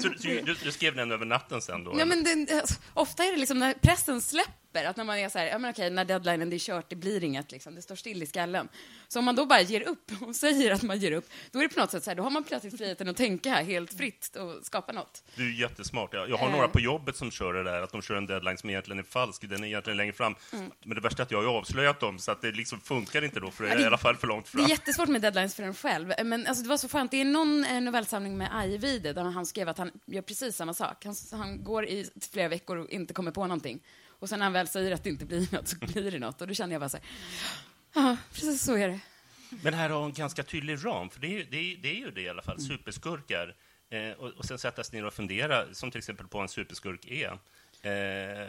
Så 0.01 0.07
du, 0.09 0.55
du, 0.63 0.71
skrev 0.71 0.95
den 0.95 1.11
över 1.11 1.25
natten 1.25 1.61
sen 1.61 1.83
då? 1.83 1.91
Nej, 1.91 2.05
men 2.05 2.23
det, 2.23 2.53
alltså, 2.59 2.75
ofta 2.93 3.23
är 3.23 3.31
det 3.31 3.37
liksom 3.37 3.59
när 3.59 3.73
pressen 3.73 4.21
släpper, 4.21 4.85
att 4.85 4.97
när 4.97 5.03
man 5.03 5.17
är 5.17 5.29
så 5.29 5.39
här, 5.39 5.45
ja 5.45 5.57
men 5.57 5.71
okej, 5.71 5.89
när 5.89 6.05
deadlinen 6.05 6.49
det 6.49 6.55
är 6.55 6.59
kört, 6.59 6.89
det 6.89 6.95
blir 6.95 7.23
inget, 7.23 7.51
liksom, 7.51 7.75
det 7.75 7.81
står 7.81 7.95
still 7.95 8.23
i 8.23 8.25
skallen. 8.25 8.69
Så 9.07 9.19
om 9.19 9.25
man 9.25 9.35
då 9.35 9.45
bara 9.45 9.61
ger 9.61 9.81
upp 9.81 10.11
och 10.21 10.35
säger 10.35 10.71
att 10.71 10.83
man 10.83 10.99
ger 10.99 11.11
upp, 11.11 11.29
då 11.51 11.59
är 11.59 11.63
det 11.63 11.69
på 11.69 11.79
något 11.79 11.91
sätt 11.91 12.03
så 12.03 12.09
här, 12.09 12.15
då 12.15 12.23
har 12.23 12.29
man 12.29 12.43
plötsligt 12.43 12.77
friheten 12.77 13.09
att 13.09 13.17
tänka 13.17 13.53
helt 13.55 13.93
fritt 13.97 14.35
och 14.35 14.65
skapa 14.65 14.91
något. 14.91 15.23
Du 15.35 15.47
är 15.55 15.59
jättesmart. 15.59 16.13
Jag, 16.13 16.29
jag 16.29 16.37
har 16.37 16.47
Eh. 16.47 16.51
några 16.53 16.67
på 16.67 16.79
jobbet 16.79 17.15
som 17.17 17.31
kör 17.31 17.53
det 17.53 17.63
där, 17.63 17.81
att 17.81 17.91
de 17.91 18.01
kör 18.01 18.15
en 18.15 18.25
deadline 18.25 18.57
som 18.57 18.69
egentligen 18.69 18.99
är 18.99 19.03
falsk, 19.03 19.49
den 19.49 19.63
är 19.63 19.67
egentligen 19.67 19.97
längre 19.97 20.13
fram. 20.13 20.35
Mm. 20.53 20.71
Men 20.85 20.95
det 20.95 21.01
värsta 21.01 21.21
är 21.21 21.25
att 21.25 21.31
jag 21.31 21.43
har 21.43 21.57
avslöjat 21.57 21.99
dem, 21.99 22.19
så 22.19 22.31
att 22.31 22.41
det 22.41 22.51
liksom 22.51 22.79
funkar 22.81 23.21
inte 23.23 23.39
då, 23.39 23.51
för 23.51 23.63
det 23.63 23.69
Ja, 23.69 23.73
är 23.73 23.77
det- 23.77 23.83
i 23.83 23.87
alla 23.87 23.97
fall 23.97 24.15
för 24.17 24.27
långt 24.27 24.47
är 24.47 24.51
fram. 24.51 24.65
Jättesvårt 25.01 25.13
med 25.13 25.21
deadlines 25.21 25.55
för 25.55 25.63
en 25.63 25.73
själv. 25.73 26.13
Men 26.25 26.47
alltså, 26.47 26.63
det 26.63 26.69
var 26.69 26.77
så 26.77 26.89
skönt. 26.89 27.11
Det 27.11 27.21
är 27.21 27.25
någon 27.25 27.63
eh, 27.65 27.81
novellsamling 27.81 28.37
med 28.37 28.49
Ajvide 28.59 29.13
där 29.13 29.23
han 29.23 29.45
skrev 29.45 29.69
att 29.69 29.77
han 29.77 29.91
gör 30.05 30.21
precis 30.21 30.55
samma 30.55 30.73
sak. 30.73 31.05
Han, 31.05 31.15
han 31.31 31.63
går 31.63 31.85
i 31.85 32.09
flera 32.31 32.47
veckor 32.47 32.77
och 32.77 32.89
inte 32.89 33.13
kommer 33.13 33.31
på 33.31 33.41
någonting. 33.47 33.79
Och 34.19 34.29
sen 34.29 34.39
när 34.39 34.45
han 34.45 34.53
väl 34.53 34.67
säger 34.67 34.91
att 34.91 35.03
det 35.03 35.09
inte 35.09 35.25
blir 35.25 35.47
något 35.55 35.67
så 35.67 35.75
blir 35.77 36.11
det 36.11 36.19
något. 36.19 36.41
Och 36.41 36.47
då 36.47 36.53
känner 36.53 36.73
jag 36.73 36.81
bara 36.81 36.89
så 36.89 36.97
här, 36.97 37.05
ja, 37.93 38.17
precis 38.33 38.63
så 38.63 38.77
är 38.77 38.87
det. 38.87 38.99
Men 39.63 39.73
här 39.73 39.89
har 39.89 40.05
en 40.05 40.13
ganska 40.13 40.43
tydlig 40.43 40.85
ram, 40.85 41.09
för 41.09 41.19
det 41.21 41.27
är, 41.27 41.31
ju- 41.31 41.47
det 41.51 41.57
är, 41.57 41.77
det 41.77 41.89
är 41.89 41.95
ju 41.99 42.11
det 42.11 42.21
i 42.21 42.29
alla 42.29 42.41
Mm. 42.41 42.45
fall, 42.45 42.61
superskurkar. 42.61 43.55
Eh, 43.89 44.11
och, 44.11 44.29
och 44.29 44.45
sen 44.45 44.57
sätta 44.57 44.83
sig 44.83 44.99
ner 44.99 45.07
och 45.07 45.13
fundera, 45.13 45.73
som 45.73 45.91
till 45.91 45.97
exempel 45.97 46.27
på 46.27 46.39
en 46.39 46.47
superskurk 46.49 47.05
är. 47.07 47.31
Eh, 47.83 48.47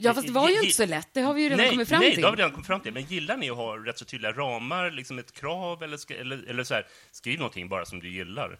Ja, 0.00 0.14
fast 0.14 0.26
det 0.26 0.32
var 0.32 0.48
ju 0.48 0.56
inte 0.56 0.76
så 0.76 0.86
lätt. 0.86 1.08
Det 1.12 1.20
har 1.20 1.34
vi 1.34 1.42
ju 1.42 1.48
redan 1.48 1.58
nej, 1.58 1.70
kommit 1.70 1.88
fram 1.88 2.00
nej, 2.00 2.10
till. 2.10 2.20
det 2.20 2.26
har 2.26 2.36
vi 2.36 2.38
redan 2.38 2.52
kommit 2.52 2.66
fram 2.66 2.80
till. 2.80 2.92
Men 2.92 3.02
gillar 3.02 3.36
ni 3.36 3.50
att 3.50 3.56
ha 3.56 3.76
rätt 3.76 3.98
så 3.98 4.04
tydliga 4.04 4.32
ramar, 4.32 4.90
liksom 4.90 5.18
ett 5.18 5.32
krav, 5.32 5.82
eller, 5.82 5.96
ska, 5.96 6.14
eller, 6.14 6.44
eller 6.48 6.64
så 6.64 6.74
här, 6.74 6.86
skriv 7.10 7.38
någonting 7.38 7.68
bara 7.68 7.84
som 7.84 8.00
du 8.00 8.08
gillar. 8.12 8.58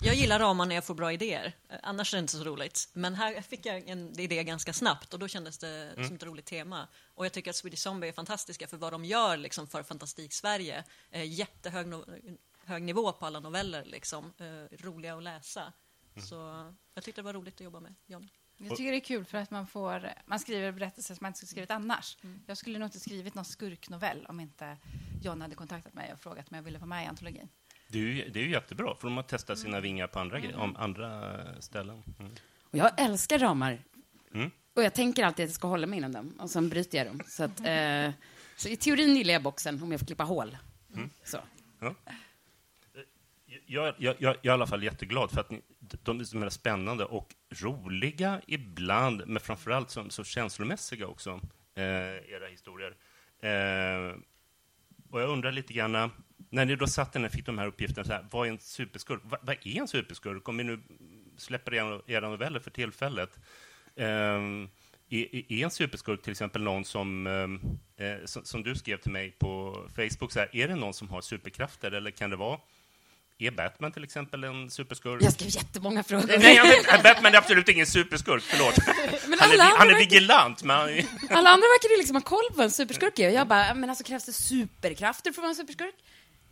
Jag 0.00 0.14
gillar 0.14 0.38
ramar 0.38 0.66
när 0.66 0.74
jag 0.74 0.84
får 0.84 0.94
bra 0.94 1.12
idéer. 1.12 1.52
Eh, 1.68 1.76
Annars 1.82 2.14
är 2.14 2.18
det 2.18 2.20
inte 2.20 2.32
så 2.32 2.44
roligt. 2.44 2.88
Men 2.92 3.14
här 3.14 3.40
fick 3.42 3.66
jag 3.66 3.88
en 3.88 4.20
idé 4.20 4.44
ganska 4.44 4.72
snabbt 4.72 5.14
och 5.14 5.18
då 5.18 5.28
kändes 5.28 5.58
det 5.58 5.92
som 6.06 6.16
ett 6.16 6.22
roligt 6.22 6.46
tema. 6.46 6.88
Och 7.14 7.24
jag 7.24 7.32
tycker 7.32 7.50
att 7.50 7.56
Swedish 7.56 7.78
Zombie 7.78 8.08
är 8.08 8.12
fantastiska 8.12 8.66
för 8.66 8.76
vad 8.76 8.92
de 8.92 9.04
gör 9.04 9.36
liksom, 9.36 9.68
för 9.68 9.82
Fantastik-Sverige. 9.82 10.84
Eh, 11.10 11.24
jättehög 11.32 11.86
no- 11.86 12.38
hög 12.64 12.82
nivå 12.82 13.12
på 13.12 13.26
alla 13.26 13.40
noveller, 13.40 13.84
liksom. 13.84 14.32
eh, 14.38 14.76
roliga 14.84 15.16
att 15.16 15.22
läsa. 15.22 15.72
Så 16.28 16.34
jag 16.94 17.04
tyckte 17.04 17.20
det 17.20 17.24
var 17.24 17.32
roligt 17.32 17.54
att 17.54 17.60
jobba 17.60 17.80
med 17.80 17.94
John. 18.06 18.28
Jag 18.58 18.76
tycker 18.76 18.90
det 18.92 18.98
är 18.98 19.00
kul 19.00 19.24
för 19.24 19.38
att 19.38 19.50
man 19.50 19.66
får, 19.66 20.12
man 20.26 20.40
skriver 20.40 20.72
berättelser 20.72 21.14
som 21.14 21.24
man 21.24 21.28
inte 21.28 21.38
skulle 21.38 21.48
skrivit 21.50 21.70
annars. 21.70 22.16
Mm. 22.22 22.40
Jag 22.46 22.56
skulle 22.56 22.78
nog 22.78 22.86
inte 22.86 23.00
skrivit 23.00 23.34
någon 23.34 23.44
skurknovell 23.44 24.26
om 24.28 24.40
inte 24.40 24.76
John 25.22 25.40
hade 25.40 25.54
kontaktat 25.54 25.94
mig 25.94 26.12
och 26.12 26.20
frågat 26.20 26.50
om 26.50 26.56
jag 26.56 26.62
ville 26.62 26.78
vara 26.78 26.86
med 26.88 27.04
i 27.04 27.06
antologin. 27.06 27.48
Det 27.88 27.98
är 27.98 28.02
ju, 28.02 28.28
det 28.28 28.40
är 28.40 28.44
ju 28.44 28.50
jättebra, 28.50 28.94
för 29.00 29.08
de 29.08 29.16
har 29.16 29.24
testat 29.24 29.58
sina 29.58 29.80
vingar 29.80 30.06
på 30.06 30.18
andra, 30.20 30.38
gre- 30.38 30.54
om 30.54 30.76
andra 30.76 31.38
ställen. 31.62 32.02
Mm. 32.18 32.32
Och 32.62 32.78
jag 32.78 33.00
älskar 33.00 33.38
ramar. 33.38 33.82
Mm. 34.34 34.50
Och 34.74 34.82
jag 34.82 34.94
tänker 34.94 35.24
alltid 35.24 35.44
att 35.44 35.50
jag 35.50 35.54
ska 35.54 35.68
hålla 35.68 35.86
mig 35.86 35.96
inom 35.96 36.12
dem. 36.12 36.34
Och 36.38 36.50
sen 36.50 36.68
bryter 36.68 36.98
jag 36.98 37.06
dem. 37.06 37.20
Så, 37.28 37.44
att, 37.44 37.60
eh, 37.60 38.10
så 38.56 38.68
i 38.68 38.76
teorin 38.76 39.16
gillar 39.16 39.32
jag 39.32 39.42
boxen 39.42 39.82
om 39.82 39.90
jag 39.90 40.00
får 40.00 40.06
klippa 40.06 40.24
hål. 40.24 40.56
Så. 41.24 41.38
Ja. 41.80 41.94
Jag, 43.66 43.94
jag, 43.98 44.16
jag, 44.18 44.18
jag 44.18 44.36
är 44.36 44.46
i 44.46 44.48
alla 44.48 44.66
fall 44.66 44.82
jätteglad 44.82 45.30
för 45.30 45.40
att 45.40 45.50
ni, 45.50 45.62
de 45.78 46.20
är 46.20 46.24
så 46.24 46.36
himla 46.36 46.50
spännande 46.50 47.04
och 47.04 47.34
roliga 47.50 48.40
ibland, 48.46 49.22
men 49.26 49.40
framförallt 49.40 49.90
så, 49.90 50.10
så 50.10 50.24
känslomässiga 50.24 51.06
också, 51.06 51.40
eh, 51.74 51.84
era 52.34 52.46
historier. 52.50 52.96
Eh, 53.40 54.16
och 55.10 55.20
jag 55.20 55.28
undrar 55.28 55.52
lite 55.52 55.72
grann, 55.72 56.10
när 56.50 56.64
ni 56.64 56.76
då 56.76 56.86
satt 56.86 57.12
där 57.12 57.24
och 57.24 57.32
fick 57.32 57.46
de 57.46 57.58
här 57.58 57.66
uppgifterna, 57.66 58.04
så 58.04 58.12
här, 58.12 58.26
vad 58.30 58.46
är 58.46 58.50
en 58.50 58.58
superskurk? 58.58 59.20
Vad, 59.24 59.40
vad 59.42 59.56
är 59.66 59.80
en 59.80 59.88
superskurk? 59.88 60.48
Om 60.48 60.56
vi 60.56 60.64
nu 60.64 60.80
släpper 61.36 61.74
era, 61.74 62.00
era 62.06 62.28
noveller 62.28 62.60
för 62.60 62.70
tillfället. 62.70 63.40
Eh, 63.96 64.06
är, 65.08 65.52
är 65.52 65.64
en 65.64 65.70
superskurk 65.70 66.22
till 66.22 66.30
exempel 66.30 66.62
någon 66.62 66.84
som, 66.84 67.26
eh, 67.26 68.06
eh, 68.06 68.24
som, 68.24 68.44
som 68.44 68.62
du 68.62 68.74
skrev 68.74 68.96
till 68.96 69.12
mig 69.12 69.30
på 69.30 69.82
Facebook, 69.94 70.32
så 70.32 70.38
här, 70.38 70.56
är 70.56 70.68
det 70.68 70.76
någon 70.76 70.94
som 70.94 71.08
har 71.08 71.20
superkrafter 71.20 71.90
eller 71.90 72.10
kan 72.10 72.30
det 72.30 72.36
vara 72.36 72.58
är 73.38 73.50
Batman 73.50 73.92
till 73.92 74.04
exempel 74.04 74.44
en 74.44 74.70
superskurk? 74.70 75.22
Jag 75.22 75.32
skrev 75.32 75.48
jättemånga 75.54 76.02
frågor. 76.02 76.34
Nej, 76.38 76.60
vet, 76.62 77.02
Batman 77.02 77.34
är 77.34 77.38
absolut 77.38 77.68
ingen 77.68 77.86
superskurk, 77.86 78.42
förlåt. 78.42 78.74
Men 79.28 79.38
Han 79.38 79.50
är, 79.50 79.58
han 79.58 79.72
är 79.88 79.92
verkar- 79.92 79.98
vigilant, 79.98 80.62
men 80.62 80.78
Alla 81.30 81.50
andra 81.50 81.66
verkar 81.66 81.98
liksom 81.98 82.16
ha 82.16 82.22
koll 82.22 82.44
på 82.50 82.56
vad 82.56 82.64
en 82.64 82.70
superskurk 82.70 83.18
är. 83.18 83.28
Och 83.28 83.34
jag 83.34 83.48
bara, 83.48 83.74
men 83.74 83.90
alltså 83.90 84.04
krävs 84.04 84.24
det 84.24 84.32
superkrafter 84.32 85.32
för 85.32 85.40
att 85.40 85.42
vara 85.42 85.48
en 85.48 85.54
superskurk? 85.56 85.94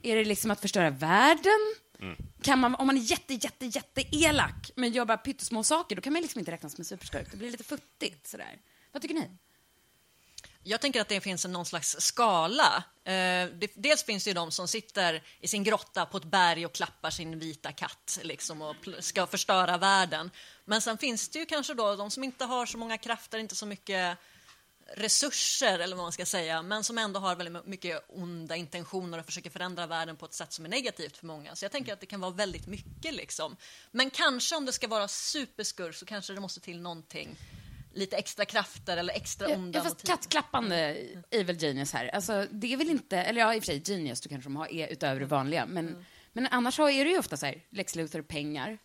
Är 0.02 0.16
det 0.16 0.24
liksom 0.24 0.50
att 0.50 0.60
förstöra 0.60 0.90
världen? 0.90 1.74
Mm. 2.00 2.16
Kan 2.42 2.58
man, 2.58 2.74
om 2.74 2.86
man 2.86 2.96
är 2.96 3.00
jätte, 3.00 3.34
jätte, 3.34 3.66
jätte 3.66 4.02
elak 4.16 4.70
men 4.76 4.92
gör 4.92 5.04
bara 5.04 5.16
pyttesmå 5.16 5.64
saker, 5.64 5.96
då 5.96 6.02
kan 6.02 6.12
man 6.12 6.22
liksom 6.22 6.38
inte 6.38 6.52
räknas 6.52 6.72
som 6.72 6.80
en 6.80 6.84
superskurk. 6.84 7.26
Det 7.30 7.36
blir 7.36 7.50
lite 7.50 7.64
futtigt 7.64 8.26
sådär. 8.26 8.56
Vad 8.92 9.02
tycker 9.02 9.14
ni? 9.14 9.30
Jag 10.66 10.80
tänker 10.80 11.00
att 11.00 11.08
det 11.08 11.20
finns 11.20 11.46
någon 11.46 11.66
slags 11.66 11.96
skala. 11.98 12.84
Eh, 13.04 13.48
dels 13.74 14.04
finns 14.04 14.24
det 14.24 14.30
ju 14.30 14.34
de 14.34 14.50
som 14.50 14.68
sitter 14.68 15.22
i 15.40 15.48
sin 15.48 15.64
grotta 15.64 16.06
på 16.06 16.16
ett 16.16 16.24
berg 16.24 16.66
och 16.66 16.72
klappar 16.72 17.10
sin 17.10 17.38
vita 17.38 17.72
katt 17.72 18.18
liksom, 18.22 18.62
och 18.62 18.76
ska 18.98 19.26
förstöra 19.26 19.78
världen. 19.78 20.30
Men 20.64 20.80
sen 20.80 20.98
finns 20.98 21.28
det 21.28 21.38
ju 21.38 21.46
kanske 21.46 21.74
då 21.74 21.96
de 21.96 22.10
som 22.10 22.24
inte 22.24 22.44
har 22.44 22.66
så 22.66 22.78
många 22.78 22.98
krafter, 22.98 23.38
inte 23.38 23.54
så 23.54 23.66
mycket 23.66 24.18
resurser 24.96 25.78
eller 25.78 25.96
vad 25.96 26.04
man 26.04 26.12
ska 26.12 26.26
säga, 26.26 26.62
men 26.62 26.84
som 26.84 26.98
ändå 26.98 27.20
har 27.20 27.36
väldigt 27.36 27.66
mycket 27.66 28.04
onda 28.08 28.56
intentioner 28.56 29.18
och 29.18 29.26
försöker 29.26 29.50
förändra 29.50 29.86
världen 29.86 30.16
på 30.16 30.26
ett 30.26 30.34
sätt 30.34 30.52
som 30.52 30.64
är 30.64 30.68
negativt 30.68 31.16
för 31.16 31.26
många. 31.26 31.56
Så 31.56 31.64
jag 31.64 31.72
tänker 31.72 31.92
att 31.92 32.00
det 32.00 32.06
kan 32.06 32.20
vara 32.20 32.30
väldigt 32.30 32.66
mycket 32.66 33.14
liksom. 33.14 33.56
Men 33.90 34.10
kanske 34.10 34.56
om 34.56 34.66
det 34.66 34.72
ska 34.72 34.88
vara 34.88 35.08
superskurk 35.08 35.96
så 35.96 36.06
kanske 36.06 36.32
det 36.32 36.40
måste 36.40 36.60
till 36.60 36.80
någonting 36.80 37.36
lite 37.94 38.16
extra 38.16 38.44
krafter 38.44 38.96
eller 38.96 39.14
extra 39.14 39.48
onda 39.48 39.78
Ja, 39.78 39.82
fast 39.82 39.94
motiv. 39.96 40.06
kattklappande 40.06 40.76
Evil 41.30 41.62
Genius 41.62 41.92
här, 41.92 42.08
alltså 42.14 42.46
det 42.50 42.72
är 42.72 42.76
väl 42.76 42.90
inte, 42.90 43.18
eller 43.18 43.40
ja 43.40 43.54
i 43.54 43.58
och 43.58 43.62
för 43.62 43.66
sig 43.66 43.82
Genius 43.86 44.20
då 44.20 44.28
kanske 44.28 44.46
de 44.50 44.56
har, 44.56 44.72
är 44.72 44.88
utöver 44.88 45.20
det 45.20 45.26
vanliga, 45.26 45.66
men, 45.66 45.88
Mm. 45.88 46.04
men 46.32 46.46
annars 46.46 46.78
är 46.78 47.04
det 47.04 47.10
ju 47.10 47.18
ofta 47.18 47.36
så 47.36 47.46
här, 47.46 47.62
Lex 47.70 47.94
Luthor 47.96 48.22
pengar. 48.22 48.78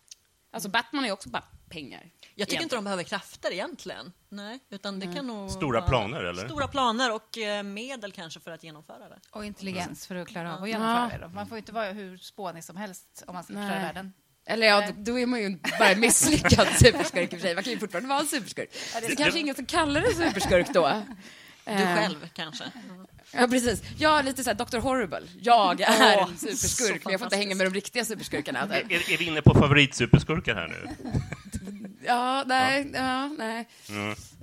Alltså 0.52 0.68
Batman 0.68 1.02
är 1.04 1.08
ju 1.08 1.12
också 1.12 1.28
bara 1.28 1.44
pengar. 1.68 2.00
Jag 2.00 2.08
tycker 2.20 2.40
inte 2.40 2.54
egentligen. 2.54 2.68
de 2.68 2.84
behöver 2.84 3.02
krafter 3.02 3.52
egentligen. 3.52 4.12
Nej, 4.28 4.58
utan 4.70 5.00
det 5.00 5.14
kan 5.14 5.26
nog 5.26 5.50
Stora 5.50 5.82
planer, 5.82 6.24
eller? 6.24 6.44
Stora 6.48 6.68
planer 6.68 7.14
och 7.14 7.38
eh, 7.38 7.62
medel 7.62 8.12
kanske 8.12 8.40
för 8.40 8.50
att 8.50 8.64
genomföra 8.64 9.08
det. 9.08 9.20
Och 9.30 9.44
intelligens 9.44 10.06
för 10.06 10.14
att 10.14 10.28
klara 10.28 10.56
av 10.56 10.62
att 10.62 10.68
genomföra 10.68 11.18
det. 11.18 11.24
Då. 11.24 11.28
Man 11.34 11.46
får 11.46 11.58
inte 11.58 11.72
vara 11.72 11.90
hur 11.92 12.16
spånig 12.18 12.64
som 12.64 12.76
helst 12.76 13.24
om 13.26 13.34
man 13.34 13.44
ska 13.44 13.52
Nej. 13.54 13.68
världen. 13.82 14.12
Eller 14.50 14.66
ja, 14.66 14.86
då, 14.86 15.12
då 15.12 15.18
är 15.18 15.26
man 15.26 15.40
ju 15.40 15.58
bara 15.78 15.90
en 15.90 16.00
misslyckad 16.00 16.68
superskurk 16.78 17.22
i 17.32 17.36
och 17.36 17.40
för 17.40 17.46
sig. 17.46 17.54
Man 17.54 17.64
kan 17.64 17.72
ju 17.72 17.78
fortfarande 17.78 18.08
vara 18.08 18.20
en 18.20 18.26
superskurk. 18.26 18.68
Det 19.00 19.06
är 19.06 19.16
kanske 19.16 19.38
ingen 19.40 19.54
som 19.54 19.66
kallar 19.66 20.00
det 20.00 20.14
superskurk 20.14 20.66
då. 20.74 21.02
Du 21.64 21.72
Eh, 21.72 21.96
själv 21.96 22.28
kanske. 22.34 22.64
Ja, 23.32 23.46
precis. 23.46 23.82
Jag 23.98 24.18
är 24.18 24.22
lite 24.22 24.44
såhär 24.44 24.54
Dr. 24.54 24.78
Horrible. 24.78 25.22
Jag 25.40 25.80
är 25.80 26.18
en 26.20 26.36
superskurk, 26.38 27.04
men 27.04 27.12
jag 27.12 27.20
får 27.20 27.26
inte 27.26 27.36
hänga 27.36 27.54
med 27.54 27.66
de 27.66 27.74
riktiga 27.74 28.04
superskurkarna. 28.04 28.58
är, 28.58 29.12
är 29.12 29.18
vi 29.18 29.24
inne 29.24 29.42
på 29.42 29.54
favoritsuperskurkar 29.54 30.54
här 30.54 30.68
nu? 30.68 30.88
Ja, 32.06 32.44
nej, 32.46 32.90
ja, 32.94 33.28
nej. 33.38 33.68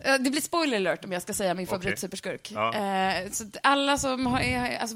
Eh, 0.04 0.16
Det 0.20 0.30
blir 0.30 0.42
spoiler 0.42 0.78
alert 0.78 1.06
om 1.06 1.12
jag 1.12 1.22
ska 1.22 1.34
säga 1.34 1.54
min 1.54 1.68
favoritsuperskurk. 1.68 2.52
Ja. 2.56 2.74
Eh, 2.76 3.32
alla 3.64 3.98
som 3.98 4.26
har, 4.26 4.40
är, 4.40 4.78
alltså, 4.78 4.96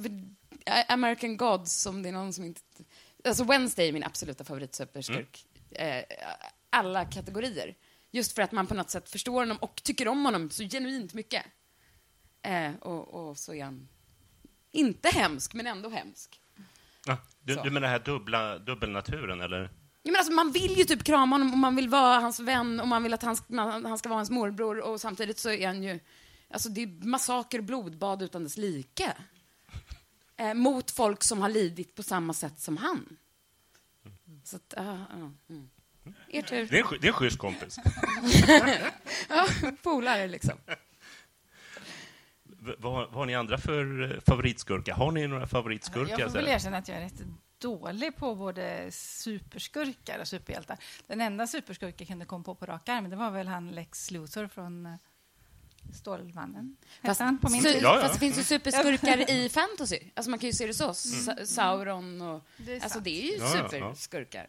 American 0.87 1.37
Gods, 1.37 1.85
om 1.85 2.03
det 2.03 2.09
är 2.09 2.13
någon 2.13 2.33
som 2.33 2.43
inte... 2.45 2.61
Alltså 3.25 3.43
Wednesday 3.43 3.87
är 3.87 3.93
min 3.93 4.03
absoluta 4.03 4.43
favoritsuperskurk. 4.43 5.45
Eh, 5.71 6.03
alla 6.69 7.05
kategorier. 7.05 7.75
Just 8.11 8.35
för 8.35 8.41
att 8.41 8.51
man 8.51 8.67
på 8.67 8.73
något 8.73 8.89
sätt 8.89 9.09
förstår 9.09 9.39
honom 9.39 9.57
och 9.57 9.83
tycker 9.83 10.07
om 10.07 10.25
honom 10.25 10.49
så 10.49 10.63
genuint 10.63 11.13
mycket. 11.13 11.45
Eh, 12.41 12.71
och, 12.81 13.29
och 13.29 13.37
så 13.37 13.53
är 13.53 13.63
han 13.63 13.87
inte 14.71 15.09
hemsk, 15.09 15.53
men 15.53 15.67
ändå 15.67 15.89
hemsk. 15.89 16.41
Ja, 17.05 17.17
du, 17.41 17.55
Så. 17.55 17.63
du 17.63 17.69
menar 17.69 17.81
den 17.81 17.89
här 17.89 17.99
dubbla, 18.05 18.57
dubbelnaturen, 18.59 19.41
eller? 19.41 19.61
Ja, 20.03 20.11
men 20.11 20.15
alltså, 20.15 20.33
man 20.33 20.51
vill 20.51 20.77
ju 20.77 20.83
typ 20.83 21.03
krama 21.03 21.33
honom 21.35 21.51
och 21.51 21.57
man 21.57 21.75
vill 21.75 21.89
vara 21.89 22.19
hans 22.19 22.39
vän 22.39 22.79
och 22.79 22.87
man 22.87 23.03
vill 23.03 23.13
att 23.13 23.23
han, 23.23 23.35
ska- 23.35 23.53
man, 23.53 23.85
han 23.85 23.97
ska 23.97 24.09
vara 24.09 24.19
hans 24.19 24.29
morbror 24.29 24.79
och 24.79 25.01
samtidigt 25.01 25.37
så 25.39 25.49
är 25.51 25.67
han 25.67 25.83
ju... 25.83 25.99
Alltså 26.49 26.69
det 26.69 26.81
är 26.83 27.05
massaker 27.07 27.57
och 27.57 27.63
blodbad 27.63 28.21
utan 28.21 28.43
dess 28.43 28.57
like. 28.57 29.13
Eh, 30.41 30.53
mot 30.53 30.91
folk 30.91 31.23
som 31.23 31.41
har 31.41 31.49
lidit 31.49 31.95
på 31.95 32.03
samma 32.03 32.33
sätt 32.33 32.59
som 32.59 32.77
han. 32.77 33.17
Så 34.43 34.55
att, 34.55 34.73
ja, 34.77 34.97
ja, 35.09 35.31
mm. 35.49 35.69
Er 36.29 36.41
tur. 36.41 36.67
Det 36.71 36.79
är 36.79 36.99
det 37.01 37.07
är 37.07 37.09
en 37.09 37.13
schysst 37.13 37.37
kompis. 37.37 37.77
Ja, 39.29 39.47
polare 39.83 40.27
liksom. 40.27 40.57
V- 42.43 42.75
vad, 42.77 43.09
har 43.09 43.25
ni 43.25 43.35
andra 43.35 43.57
för 43.57 44.11
eh, 44.15 44.19
favoritskurkar? 44.19 44.93
Har 44.93 45.11
ni 45.11 45.27
några 45.27 45.47
favoritskurkar? 45.47 46.19
Jag 46.19 46.31
får 46.31 46.39
väl 46.39 46.47
erkänna 46.47 46.77
att 46.77 46.87
jag 46.87 46.97
är 46.97 47.01
rätt 47.01 47.21
dålig 47.57 48.15
på 48.15 48.35
både 48.35 48.91
superskurkar 48.91 50.19
och 50.19 50.27
superhjältar. 50.27 50.77
Den 51.07 51.21
enda 51.21 51.47
superskurk 51.47 52.01
jag 52.01 52.07
kunde 52.07 52.25
komma 52.25 52.43
på 52.43 52.55
på 52.55 52.65
rak 52.65 52.89
arm, 52.89 53.09
det 53.09 53.15
var 53.15 53.31
väl 53.31 53.47
han 53.47 53.71
Lex 53.71 54.11
Luthor 54.11 54.47
från 54.47 54.85
eh, 54.85 54.95
Stålmannen 55.93 56.75
Fast, 57.03 57.19
han 57.21 57.37
på 57.39 57.49
min 57.49 57.63
tid. 57.63 57.79
Ja, 57.83 57.95
ja. 57.95 58.01
fast 58.01 58.13
det 58.13 58.19
finns 58.19 58.39
ju 58.39 58.43
superskurkar 58.43 59.29
i 59.31 59.49
fantasy. 59.49 59.99
Alltså 60.15 60.29
man 60.29 60.39
kan 60.39 60.47
ju 60.49 60.53
se 60.53 60.67
det 60.67 60.73
så. 60.73 60.93
Sa- 60.93 61.45
Sauron 61.45 62.21
och... 62.21 62.45
Det 62.57 62.71
är 62.71 62.75
Alltså 62.75 62.89
sant. 62.89 63.03
det 63.03 63.09
är 63.23 63.31
ju 63.31 63.37
Ja, 63.37 63.51
ja, 63.55 63.57
ja. 63.61 63.69
superskurkar. 63.69 64.47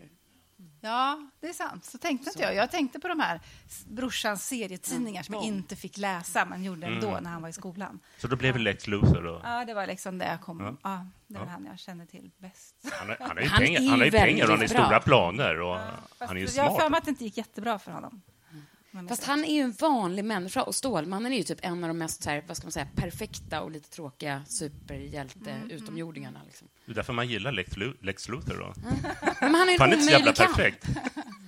Ja, 0.81 1.29
det 1.41 1.47
är 1.49 1.53
sant. 1.53 1.85
Så 1.85 1.99
tänkte 1.99 2.31
inte 2.31 2.43
jag. 2.43 2.55
Jag 2.55 2.71
tänkte 2.71 3.01
på 3.01 3.09
de 3.09 3.21
här 3.21 3.41
brorsans 3.87 4.47
serietidningar 4.49 5.23
som 5.23 5.35
jag 5.35 5.45
Mm. 5.45 5.57
inte 5.57 5.77
fick 5.77 5.99
läsa, 5.99 6.45
men 6.45 6.65
gjorde 6.65 6.87
ändå 6.87 7.19
när 7.23 7.31
han 7.31 7.43
var 7.43 7.49
i 7.49 7.53
skolan. 7.53 8.01
Så 8.19 8.27
då 8.29 8.37
blev 8.37 8.55
det 8.55 8.61
Lex 8.61 8.87
Luthor. 8.87 9.27
Och, 9.27 9.41
Ja, 9.45 9.65
det 9.65 9.75
var 9.75 9.87
liksom 9.87 10.19
det 10.19 10.27
jag 10.27 10.41
kom... 10.41 10.61
Ja. 10.61 10.77
Ja, 10.83 11.07
det 11.27 11.39
var 11.39 11.47
Ja. 11.47 11.51
han 11.53 11.65
jag 11.65 11.79
känner 11.79 12.07
till 12.07 12.31
bäst. 12.39 12.75
han, 12.93 13.09
har- 13.09 13.17
han 13.21 13.31
har 13.37 13.43
ju 13.43 13.49
Han 13.49 13.59
pengar, 13.61 13.81
är 13.81 13.89
han 13.89 13.99
har 13.99 13.99
ju 13.99 14.05
ju 14.05 14.11
pengar 14.19 14.45
och 14.45 14.51
han 14.51 14.59
har 14.61 14.67
stora 14.67 15.01
planer. 15.01 15.61
Och 15.61 15.77
Fast 16.19 16.29
han 16.29 16.37
är 16.37 16.41
ju 16.41 16.47
jag 16.57 16.63
har 16.63 16.71
för 16.71 16.77
smart. 16.77 16.91
mig 16.91 16.99
att 16.99 17.05
det 17.05 17.11
inte 17.11 17.25
gick 17.25 17.37
jättebra 17.37 17.79
för 17.79 17.93
honom. 17.93 18.23
Fast 19.09 19.25
han 19.25 19.45
är 19.45 19.55
ju 19.55 19.61
en 19.61 19.73
vanlig 19.73 20.25
människa 20.25 20.63
och 20.63 20.75
Stålmannen 20.75 21.33
är 21.33 21.37
ju 21.37 21.43
typ 21.43 21.59
en 21.63 21.85
av 21.85 21.89
de 21.89 21.99
mest 21.99 22.23
så 22.23 22.31
här, 22.31 22.45
vad 22.49 22.57
ska 22.57 22.65
man 22.65 22.73
säga, 22.73 22.89
perfekta 22.97 23.61
och 23.63 23.71
lite 23.71 23.91
tråkiga 23.91 24.45
superhjälte-utomjordingarna. 24.47 26.41
Liksom. 26.47 26.69
Det 26.87 26.93
är 26.93 26.95
därför 26.95 27.13
man 27.13 27.29
gillar 27.29 27.53
Lex, 27.53 27.77
Lu- 27.77 27.97
Lex 28.01 28.29
Luthor. 28.29 28.57
Då. 28.59 28.75
Men 29.41 29.55
han 29.55 29.69
är 29.69 29.73
För 29.73 29.79
han 29.79 29.93
är 29.93 29.97
inte 29.97 30.07
så 30.07 30.11
jävla 30.11 30.33
perfekt. 30.33 30.87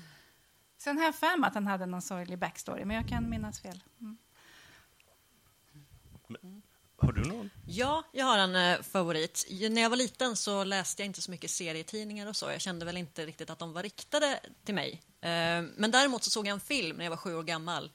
Sen 0.78 0.98
har 0.98 1.04
jag 1.04 1.14
för 1.14 1.38
mig 1.38 1.48
att 1.48 1.54
han 1.54 1.66
hade 1.66 1.86
någon 1.86 2.02
sorglig 2.02 2.38
backstory, 2.38 2.84
men 2.84 2.96
jag 2.96 3.08
kan 3.08 3.30
minnas 3.30 3.60
fel. 3.60 3.82
Mm. 4.00 4.16
Har 7.04 7.12
du 7.12 7.20
någon? 7.24 7.50
Ja, 7.66 8.02
jag 8.12 8.26
har 8.26 8.38
en 8.38 8.56
eh, 8.56 8.82
favorit. 8.82 9.46
Ju- 9.48 9.68
När 9.68 9.82
jag 9.82 9.90
var 9.90 9.96
liten 9.96 10.36
så 10.36 10.64
läste 10.64 11.02
jag 11.02 11.06
inte 11.06 11.22
så 11.22 11.30
mycket 11.30 11.50
serietidningar 11.50 12.26
och 12.26 12.36
så. 12.36 12.50
Jag 12.50 12.60
kände 12.60 12.84
väl 12.84 12.96
inte 12.96 13.26
riktigt 13.26 13.50
att 13.50 13.58
de 13.58 13.72
var 13.72 13.82
riktade 13.82 14.40
till 14.64 14.74
mig. 14.74 15.02
Eh, 15.20 15.62
men 15.76 15.90
däremot 15.90 16.24
så 16.24 16.30
såg 16.30 16.46
jag 16.46 16.52
en 16.52 16.60
film 16.60 16.96
när 16.96 17.04
jag 17.04 17.10
var 17.10 17.16
sju 17.16 17.34
år 17.36 17.42
gammal 17.42 17.90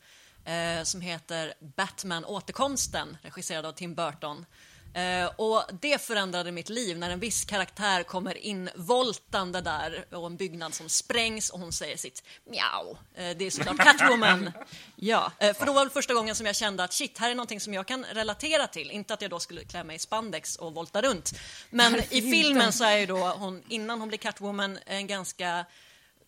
eh, 0.46 0.84
som 0.84 1.02
heter 1.02 1.54
Batman 1.76 2.26
återkomsten, 2.26 3.18
regisserad 3.22 3.66
av 3.66 3.72
Tim 3.72 3.96
Burton. 3.96 4.46
Eh, 4.94 5.30
och 5.36 5.64
det 5.82 6.02
förändrade 6.02 6.52
mitt 6.52 6.70
liv 6.70 6.98
när 6.98 7.10
en 7.10 7.20
viss 7.20 7.46
karaktär 7.46 8.04
kommer 8.04 8.38
in 8.38 8.70
voltande 8.76 9.62
där 9.62 10.06
och 10.12 10.26
en 10.26 10.38
byggnad 10.38 10.74
som 10.74 10.90
sprängs 10.90 11.50
och 11.50 11.60
hon 11.60 11.72
säger 11.72 11.98
sitt 11.98 12.24
miau. 12.46 12.98
Eh, 13.16 13.38
det 13.38 13.46
är 13.46 13.52
såklart 13.52 13.78
Catwoman. 13.78 14.52
Ja, 15.02 15.32
eh, 15.40 15.54
för 15.54 15.66
då 15.66 15.74
var 15.74 15.86
det 15.86 15.92
första 15.92 16.14
gången 16.14 16.36
som 16.36 16.46
jag 16.46 16.56
kände 16.56 16.84
att 16.84 16.94
shit, 16.94 17.18
här 17.18 17.32
är 17.32 17.36
någonting 17.36 17.60
som 17.60 17.74
jag 17.74 17.88
kan 17.88 18.06
relatera 18.06 18.68
till. 18.68 18.92
Inte 18.92 19.14
att 19.14 19.22
jag 19.22 19.32
då 19.32 19.40
skulle 19.40 19.64
klä 19.64 19.84
mig 19.84 19.96
i 19.96 20.00
spandex 20.00 20.56
och 20.56 20.74
volta 20.74 21.02
runt. 21.02 21.32
Men 21.70 21.96
i 22.10 22.22
filmen 22.22 22.74
så 22.74 22.84
är 22.84 22.98
ju 22.98 23.06
då 23.06 23.18
hon, 23.18 23.64
innan 23.68 24.00
hon 24.00 24.08
blir 24.08 24.18
Catwoman, 24.18 24.80
en 24.86 25.08
ganska 25.08 25.66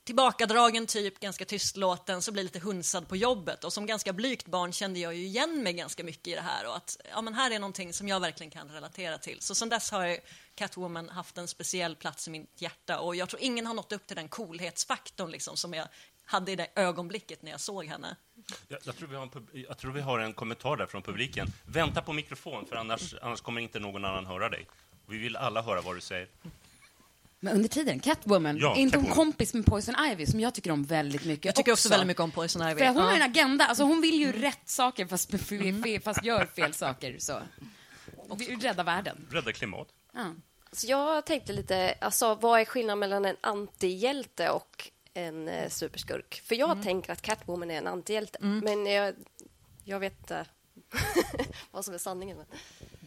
tillbakadragen 0.04 0.88
typ, 0.88 1.20
ganska 1.20 1.46
tystlåten, 1.46 2.22
så 2.22 2.32
blir 2.32 2.44
lite 2.44 2.60
hunsad 2.60 3.08
på 3.08 3.16
jobbet. 3.16 3.64
Och 3.64 3.74
som 3.74 3.86
ganska 3.86 4.14
blygt 4.14 4.48
barn 4.48 4.74
kände 4.74 5.00
jag 5.00 5.16
ju 5.16 5.26
igen 5.26 5.64
mig 5.64 5.74
ganska 5.74 6.04
mycket 6.04 6.28
i 6.28 6.36
det 6.36 6.42
här 6.42 6.68
och 6.68 6.78
att 6.78 6.98
ja, 7.12 7.22
men 7.22 7.34
här 7.34 7.52
är 7.52 7.60
någonting 7.60 7.94
som 7.94 8.08
jag 8.08 8.20
verkligen 8.20 8.52
kan 8.52 8.70
relatera 8.70 9.18
till. 9.18 9.42
Så 9.42 9.56
sen 9.56 9.70
dess 9.70 9.92
har 9.92 10.18
Catwoman 10.56 11.10
haft 11.10 11.38
en 11.38 11.48
speciell 11.48 11.96
plats 11.96 12.28
i 12.28 12.32
mitt 12.32 12.62
hjärta 12.62 13.00
och 13.00 13.16
jag 13.16 13.30
tror 13.30 13.42
ingen 13.42 13.66
har 13.66 13.74
nått 13.74 13.92
upp 13.92 14.08
till 14.08 14.16
den 14.16 14.28
coolhetsfaktorn 14.28 15.32
liksom, 15.32 15.58
som 15.58 15.74
jag 15.74 15.88
hade 16.26 16.52
i 16.52 16.56
det 16.56 16.68
ögonblicket 16.76 17.42
när 17.42 17.52
jag 17.52 17.60
såg 17.60 17.86
henne. 17.86 18.16
Jag, 18.68 18.80
jag, 18.84 18.98
tror 18.98 19.08
vi 19.08 19.16
har 19.16 19.24
en, 19.24 19.30
pub- 19.32 19.66
jag 19.68 19.78
tror 19.78 19.92
vi 19.92 20.02
har 20.02 20.20
en 20.20 20.34
kommentar 20.34 20.78
där 20.78 20.86
från 20.86 21.02
publiken. 21.02 21.48
Vänta 21.66 22.02
på 22.02 22.14
mikrofon, 22.14 22.66
för 22.66 22.76
annars, 22.76 23.16
annars 23.22 23.42
kommer 23.42 23.62
inte 23.62 23.80
någon 23.80 24.06
annan 24.06 24.26
höra 24.26 24.50
dig. 24.50 24.68
Vi 25.08 25.18
vill 25.18 25.36
alla 25.36 25.62
höra 25.62 25.82
vad 25.82 25.96
du 25.96 26.02
säger. 26.02 26.28
Men 27.44 27.56
under 27.56 27.70
tiden, 27.70 28.00
Catwoman, 28.00 28.58
Ja, 28.58 28.76
är 28.76 28.80
inte 28.80 28.98
hon 28.98 29.06
Catwoman. 29.06 29.26
kompis 29.26 29.54
med 29.54 29.66
Poison 29.66 29.96
Ivy 30.12 30.26
som 30.26 30.40
jag 30.40 30.54
tycker 30.54 30.72
om 30.72 30.84
väldigt 30.84 31.26
mycket 31.26 31.46
Jag 31.46 31.56
tycker 31.56 31.72
också, 31.72 31.90
väldigt 31.90 32.08
mycket 32.08 32.22
om 32.22 32.32
Poison 32.32 32.62
Ivy. 32.70 32.80
För 32.80 32.86
hon 32.88 32.98
har 32.98 33.10
Ja. 33.12 33.16
en 33.16 33.22
agenda, 33.22 33.66
alltså 33.66 33.84
hon 33.84 34.02
vill 34.02 34.16
ju 34.20 34.32
rätt 34.32 34.70
saker 34.70 35.06
fast, 35.08 35.32
fe, 35.84 36.00
fast 36.04 36.24
gör 36.24 36.46
fel 36.46 36.74
saker. 36.74 37.16
Så. 37.20 37.42
Vill 38.38 38.60
rädda 38.60 38.84
världen. 38.84 39.28
Rädda 39.32 39.54
klimat. 39.54 39.88
Ja. 40.14 40.34
Så 40.72 40.88
jag 40.88 41.26
tänkte 41.26 41.54
lite, 41.54 41.96
alltså, 42.02 42.36
vad 42.36 42.60
är 42.62 42.66
skillnaden 42.66 43.00
mellan 43.00 43.26
en 43.26 43.36
antihjälte 43.42 44.50
och 44.50 44.90
en 45.14 45.48
eh, 45.48 45.70
superskurk? 45.70 46.42
För 46.46 46.56
jag 46.56 46.84
tänker 46.84 47.14
att 47.14 47.22
Catwoman 47.22 47.72
är 47.72 47.78
en 47.78 47.88
antihjälte, 47.88 48.38
men 48.42 48.86
jag, 48.86 49.16
jag 49.84 50.00
vet 50.00 50.20
inte 50.20 50.46
vad 51.72 51.86
som 51.86 51.94
är 51.94 51.98
sanningen. 51.98 52.38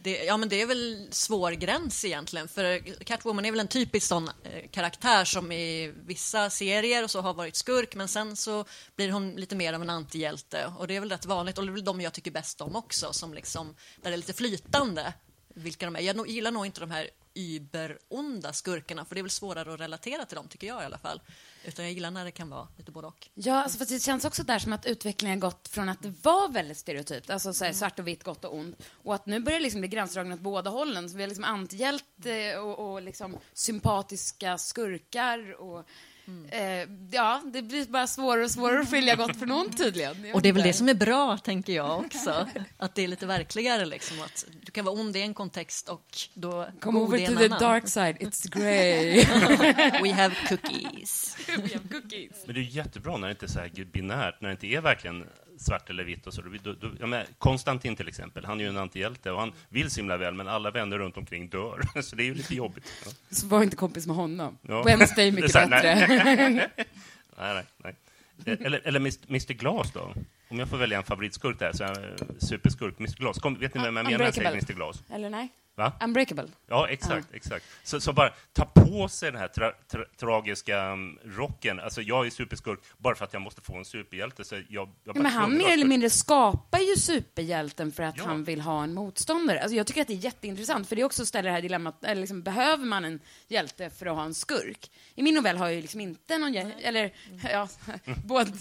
Det, 0.05 0.23
ja, 0.23 0.37
men 0.37 0.49
det 0.49 0.61
är 0.61 0.65
väl 0.65 1.07
svår 1.11 1.51
gräns 1.51 2.05
egentligen, 2.05 2.47
för 2.47 2.79
Catwoman 3.03 3.45
är 3.45 3.51
väl 3.51 3.59
en 3.59 3.67
typisk 3.67 4.07
sån 4.07 4.27
eh, 4.43 4.69
karaktär 4.71 5.25
som 5.25 5.51
i 5.51 5.93
vissa 6.05 6.49
serier 6.49 7.03
och 7.03 7.11
så 7.11 7.21
har 7.21 7.33
varit 7.33 7.55
skurk, 7.55 7.95
men 7.95 8.07
sen 8.07 8.35
så 8.35 8.65
blir 8.95 9.11
hon 9.11 9.35
lite 9.35 9.55
mer 9.55 9.73
av 9.73 9.81
en 9.81 9.89
antihjälte 9.89 10.73
och 10.77 10.87
det 10.87 10.95
är 10.95 10.99
väl 10.99 11.09
rätt 11.09 11.25
vanligt 11.25 11.57
och 11.57 11.65
det 11.65 11.71
är 11.71 11.73
väl 11.73 11.83
de 11.83 12.01
jag 12.01 12.13
tycker 12.13 12.31
bäst 12.31 12.61
om 12.61 12.75
också, 12.75 13.13
som 13.13 13.33
liksom, 13.33 13.75
där 14.01 14.09
det 14.09 14.15
är 14.15 14.17
lite 14.17 14.33
flytande 14.33 15.13
vilka 15.55 15.85
de 15.85 15.95
är. 15.95 15.99
Jag 15.99 16.29
gillar 16.29 16.51
nog 16.51 16.65
inte 16.65 16.79
de 16.79 16.91
här 16.91 17.09
überonda 17.35 18.53
skurkarna, 18.53 19.05
för 19.05 19.15
det 19.15 19.21
är 19.21 19.23
väl 19.23 19.29
svårare 19.29 19.73
att 19.73 19.79
relatera 19.79 20.25
till 20.25 20.35
dem, 20.35 20.47
tycker 20.47 20.67
jag 20.67 20.81
i 20.81 20.85
alla 20.85 20.97
fall. 20.97 21.21
Utan 21.65 21.85
jag 21.85 21.93
gillar 21.93 22.11
när 22.11 22.25
det 22.25 22.31
kan 22.31 22.49
vara 22.49 22.67
lite 22.77 22.91
både 22.91 23.07
och. 23.07 23.29
Ja, 23.33 23.63
alltså, 23.63 23.77
fast 23.77 23.91
det 23.91 23.99
känns 23.99 24.25
också 24.25 24.43
där 24.43 24.59
som 24.59 24.73
att 24.73 24.85
utvecklingen 24.85 25.39
gått 25.39 25.67
från 25.67 25.89
att 25.89 26.01
det 26.01 26.13
var 26.21 26.49
väldigt 26.49 26.77
stereotypt, 26.77 27.29
alltså 27.29 27.53
så 27.53 27.63
här, 27.63 27.71
Mm. 27.71 27.77
svart 27.79 27.99
och 27.99 28.07
vitt, 28.07 28.23
gott 28.23 28.45
och 28.45 28.55
ont, 28.55 28.83
och 29.03 29.15
att 29.15 29.25
nu 29.25 29.39
börjar 29.39 29.59
det 29.59 29.63
liksom 29.63 29.81
bli 29.81 29.87
gränsdragna 29.87 30.35
åt 30.35 30.41
båda 30.41 30.69
hållen. 30.69 31.09
Så 31.09 31.17
vi 31.17 31.23
har 31.23 31.27
liksom 31.27 31.43
antihjälte 31.43 32.57
och, 32.57 32.91
och 32.93 33.01
liksom 33.01 33.37
sympatiska 33.53 34.57
skurkar 34.57 35.53
och 35.61 35.85
Mm. 36.27 36.45
eh, 36.49 36.89
ja, 37.11 37.41
det 37.53 37.61
blir 37.61 37.85
bara 37.85 38.07
svårare 38.07 38.43
och 38.43 38.51
svårare 38.51 38.79
att 38.81 38.89
skilja 38.89 39.15
gott 39.15 39.39
från 39.39 39.51
ont 39.51 39.77
tydligen. 39.77 40.33
Och 40.33 40.41
det 40.41 40.49
är 40.49 40.53
väl 40.53 40.63
det 40.63 40.73
som 40.73 40.89
är 40.89 40.93
bra, 40.93 41.37
tänker 41.37 41.73
jag 41.73 41.99
också. 41.99 42.47
Att 42.77 42.95
det 42.95 43.03
är 43.03 43.07
lite 43.07 43.25
verkligare, 43.25 43.85
liksom. 43.85 44.21
Att 44.21 44.45
du 44.61 44.71
kan 44.71 44.85
vara 44.85 44.95
ond 44.95 45.15
i 45.15 45.21
en 45.21 45.33
kontext 45.33 45.89
och 45.89 46.05
då 46.33 46.67
Come 46.79 46.99
over 46.99 47.25
to 47.27 47.35
the 47.37 47.45
annan. 47.45 47.59
dark 47.59 47.87
side, 47.87 48.17
it's 48.17 48.49
grey. 48.49 49.25
We 50.03 50.13
have 50.13 50.35
cookies. 50.49 51.37
We 51.47 51.53
have 51.73 51.87
cookies. 51.91 52.43
Men 52.45 52.55
det 52.55 52.61
är 52.61 52.63
jättebra 52.63 53.17
när 53.17 53.27
det 53.27 53.31
inte 53.31 53.45
är 53.45 53.47
så 53.47 53.59
här 53.59 53.85
binärt, 53.85 54.41
när 54.41 54.49
det 54.49 54.53
inte 54.53 54.67
är 54.67 54.81
verkligen 54.81 55.25
svart 55.57 55.89
eller 55.89 56.03
vitt 56.03 56.27
och 56.27 56.33
så. 56.33 56.41
Då, 56.41 56.73
då, 56.73 56.89
jag 56.99 57.09
menar, 57.09 57.25
Konstantin 57.37 57.95
till 57.95 58.07
exempel, 58.07 58.45
han 58.45 58.59
är 58.59 58.63
ju 58.63 58.69
en 58.69 58.77
antihjälte 58.77 59.31
och 59.31 59.39
han 59.39 59.51
vill 59.69 59.91
så 59.91 59.99
himla 59.99 60.17
väl, 60.17 60.33
men 60.33 60.47
alla 60.47 60.71
vänner 60.71 60.97
runt 60.97 61.17
omkring 61.17 61.49
dör. 61.49 61.81
Så 62.01 62.15
det 62.15 62.23
är 62.23 62.25
ju 62.25 62.33
lite 62.33 62.55
jobbigt. 62.55 62.91
Ja. 63.05 63.11
Så 63.29 63.47
var 63.47 63.63
inte 63.63 63.75
kompis 63.75 64.07
med 64.07 64.15
honom. 64.15 64.57
Ja. 64.61 64.83
Wednesday 64.83 65.23
är 65.23 65.31
är 65.31 65.35
mycket 65.35 65.51
så 65.51 65.59
här, 65.59 65.69
bättre. 65.69 65.95
Nej, 67.37 67.53
nej, 67.53 67.63
nej. 67.77 67.95
Eh, 68.45 68.65
Eller, 68.65 68.81
eller 68.83 68.99
Mr. 68.99 69.19
Mr. 69.29 69.53
Glas 69.53 69.91
då? 69.91 70.13
Om 70.47 70.59
jag 70.59 70.69
får 70.69 70.77
välja 70.77 70.97
en 70.97 71.03
favoritskurk 71.03 71.59
där, 71.59 71.73
så 71.73 71.83
är 71.83 72.15
superskurk. 72.39 72.99
Mr. 72.99 73.15
Glas. 73.17 73.39
Kom, 73.39 73.55
vet 73.55 73.75
ni 73.75 73.81
vem 73.83 73.95
jag 73.95 74.03
menar 74.03 74.17
när 74.17 74.25
jag 74.25 74.33
säger. 74.33 74.51
Mr. 74.51 74.73
Glas? 74.73 75.03
Eller 75.09 75.29
nej? 75.29 75.49
Va? 75.75 75.91
Unbreakable. 76.03 76.47
Ja, 76.67 76.87
exakt. 76.89 77.27
exakt. 77.33 77.65
Så, 77.83 77.99
så 78.01 78.13
bara 78.13 78.33
ta 78.53 78.65
på 78.65 79.07
sig 79.07 79.31
den 79.31 79.39
här 79.39 79.47
tra, 79.47 79.71
tra, 79.91 80.01
tragiska 80.19 80.91
um, 80.91 81.19
rocken. 81.23 81.79
Alltså, 81.79 82.01
jag 82.01 82.25
är 82.25 82.29
superskurk 82.29 82.79
bara 82.97 83.15
för 83.15 83.25
att 83.25 83.33
jag 83.33 83.41
måste 83.41 83.61
få 83.61 83.75
en 83.77 83.85
superhjälte. 83.85 84.43
Så 84.43 84.55
jag, 84.55 84.65
jag 84.69 84.89
Ja, 85.03 85.13
men 85.13 85.25
han 85.25 85.57
mer 85.57 85.73
eller 85.73 85.85
mindre 85.85 86.09
skapar 86.09 86.79
ju 86.79 86.95
superhjälten 86.95 87.91
för 87.91 88.03
att 88.03 88.17
Ja. 88.17 88.23
han 88.23 88.43
vill 88.43 88.61
ha 88.61 88.83
en 88.83 88.93
motståndare. 88.93 89.61
Alltså 89.61 89.75
jag 89.75 89.87
tycker 89.87 90.01
att 90.01 90.07
det 90.07 90.13
är 90.13 90.17
jätteintressant, 90.17 90.89
för 90.89 90.95
det 90.95 91.03
också 91.03 91.25
ställer 91.25 91.49
det 91.49 91.55
här 91.55 91.61
dilemmat, 91.61 92.03
eller 92.03 92.21
liksom, 92.21 92.41
behöver 92.43 92.85
man 92.85 93.05
en 93.05 93.19
hjälte 93.47 93.89
för 93.89 94.05
att 94.05 94.15
ha 94.15 94.23
en 94.25 94.33
skurk? 94.33 94.91
I 95.15 95.23
min 95.23 95.35
novell 95.35 95.57
har 95.57 95.65
jag 95.65 95.75
ju 95.75 95.81
liksom 95.81 96.01
inte 96.01 96.37
någon 96.37 96.53
hjälte, 96.53 96.79
eller 96.81 97.13
ja, 97.51 97.69
både, 98.25 98.51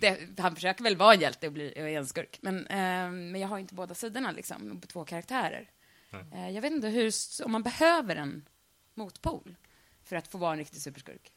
det, 0.00 0.18
han 0.38 0.54
försöker 0.54 0.84
väl 0.84 0.96
vara 0.96 1.14
en 1.14 1.20
hjälte 1.20 1.46
och 1.46 1.52
bli 1.52 1.72
och 1.76 1.88
är 1.88 1.98
en 1.98 2.06
skurk, 2.06 2.38
men, 2.40 2.66
eh, 2.66 3.10
men 3.10 3.40
jag 3.40 3.48
har 3.48 3.58
inte 3.58 3.74
båda 3.74 3.94
sidorna 3.94 4.32
liksom, 4.32 4.80
på 4.80 4.86
två 4.86 5.04
karaktärer. 5.04 5.68
Eh, 6.12 6.50
jag 6.50 6.62
vet 6.62 6.72
inte 6.72 6.88
hur, 6.88 7.12
om 7.44 7.52
man 7.52 7.62
behöver 7.62 8.16
en 8.16 8.48
motpol 8.94 9.56
för 10.04 10.16
att 10.16 10.28
få 10.28 10.38
vara 10.38 10.52
en 10.52 10.58
riktig 10.58 10.80
superskurk. 10.80 11.32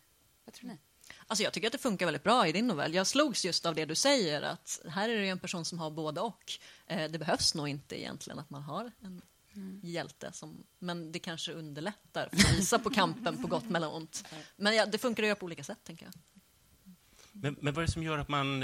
Vad 0.45 0.53
tror 0.53 0.69
ni? 0.69 0.77
Alltså 1.27 1.43
jag 1.43 1.53
tycker 1.53 1.67
att 1.67 1.71
det 1.71 1.77
funkar 1.79 2.05
väldigt 2.05 2.23
bra 2.23 2.47
i 2.47 2.51
din 2.51 2.67
novell. 2.67 2.93
Jag 2.93 3.07
slogs 3.07 3.45
just 3.45 3.65
av 3.65 3.75
det 3.75 3.85
du 3.85 3.95
säger, 3.95 4.41
att 4.41 4.81
här 4.89 5.09
är 5.09 5.21
det 5.21 5.27
en 5.27 5.39
person 5.39 5.65
som 5.65 5.79
har 5.79 5.91
både 5.91 6.21
och. 6.21 6.51
Eh, 6.87 7.11
det 7.11 7.19
behövs 7.19 7.55
nog 7.55 7.67
inte 7.67 7.99
egentligen 7.99 8.39
att 8.39 8.49
man 8.49 8.61
har 8.61 8.91
en 8.99 9.21
hjälte, 9.81 10.31
som, 10.33 10.63
men 10.79 11.11
det 11.11 11.19
kanske 11.19 11.53
underlättar 11.53 12.29
för 12.31 12.37
att 12.37 12.53
visa 12.53 12.79
på 12.79 12.89
kampen 12.89 13.41
på 13.41 13.47
gott 13.47 13.69
mellan 13.69 13.91
ont. 13.91 14.25
Men 14.55 14.75
ja, 14.75 14.85
det 14.85 14.97
funkar 14.97 15.23
att 15.23 15.27
göra 15.27 15.35
på 15.35 15.45
olika 15.45 15.63
sätt, 15.63 15.79
tänker 15.83 16.05
jag. 16.05 16.13
Men, 17.31 17.55
men 17.61 17.73
vad 17.73 17.83
är 17.83 17.87
det 17.87 17.93
som 17.93 18.03
gör 18.03 18.17
att 18.17 18.29
man... 18.29 18.63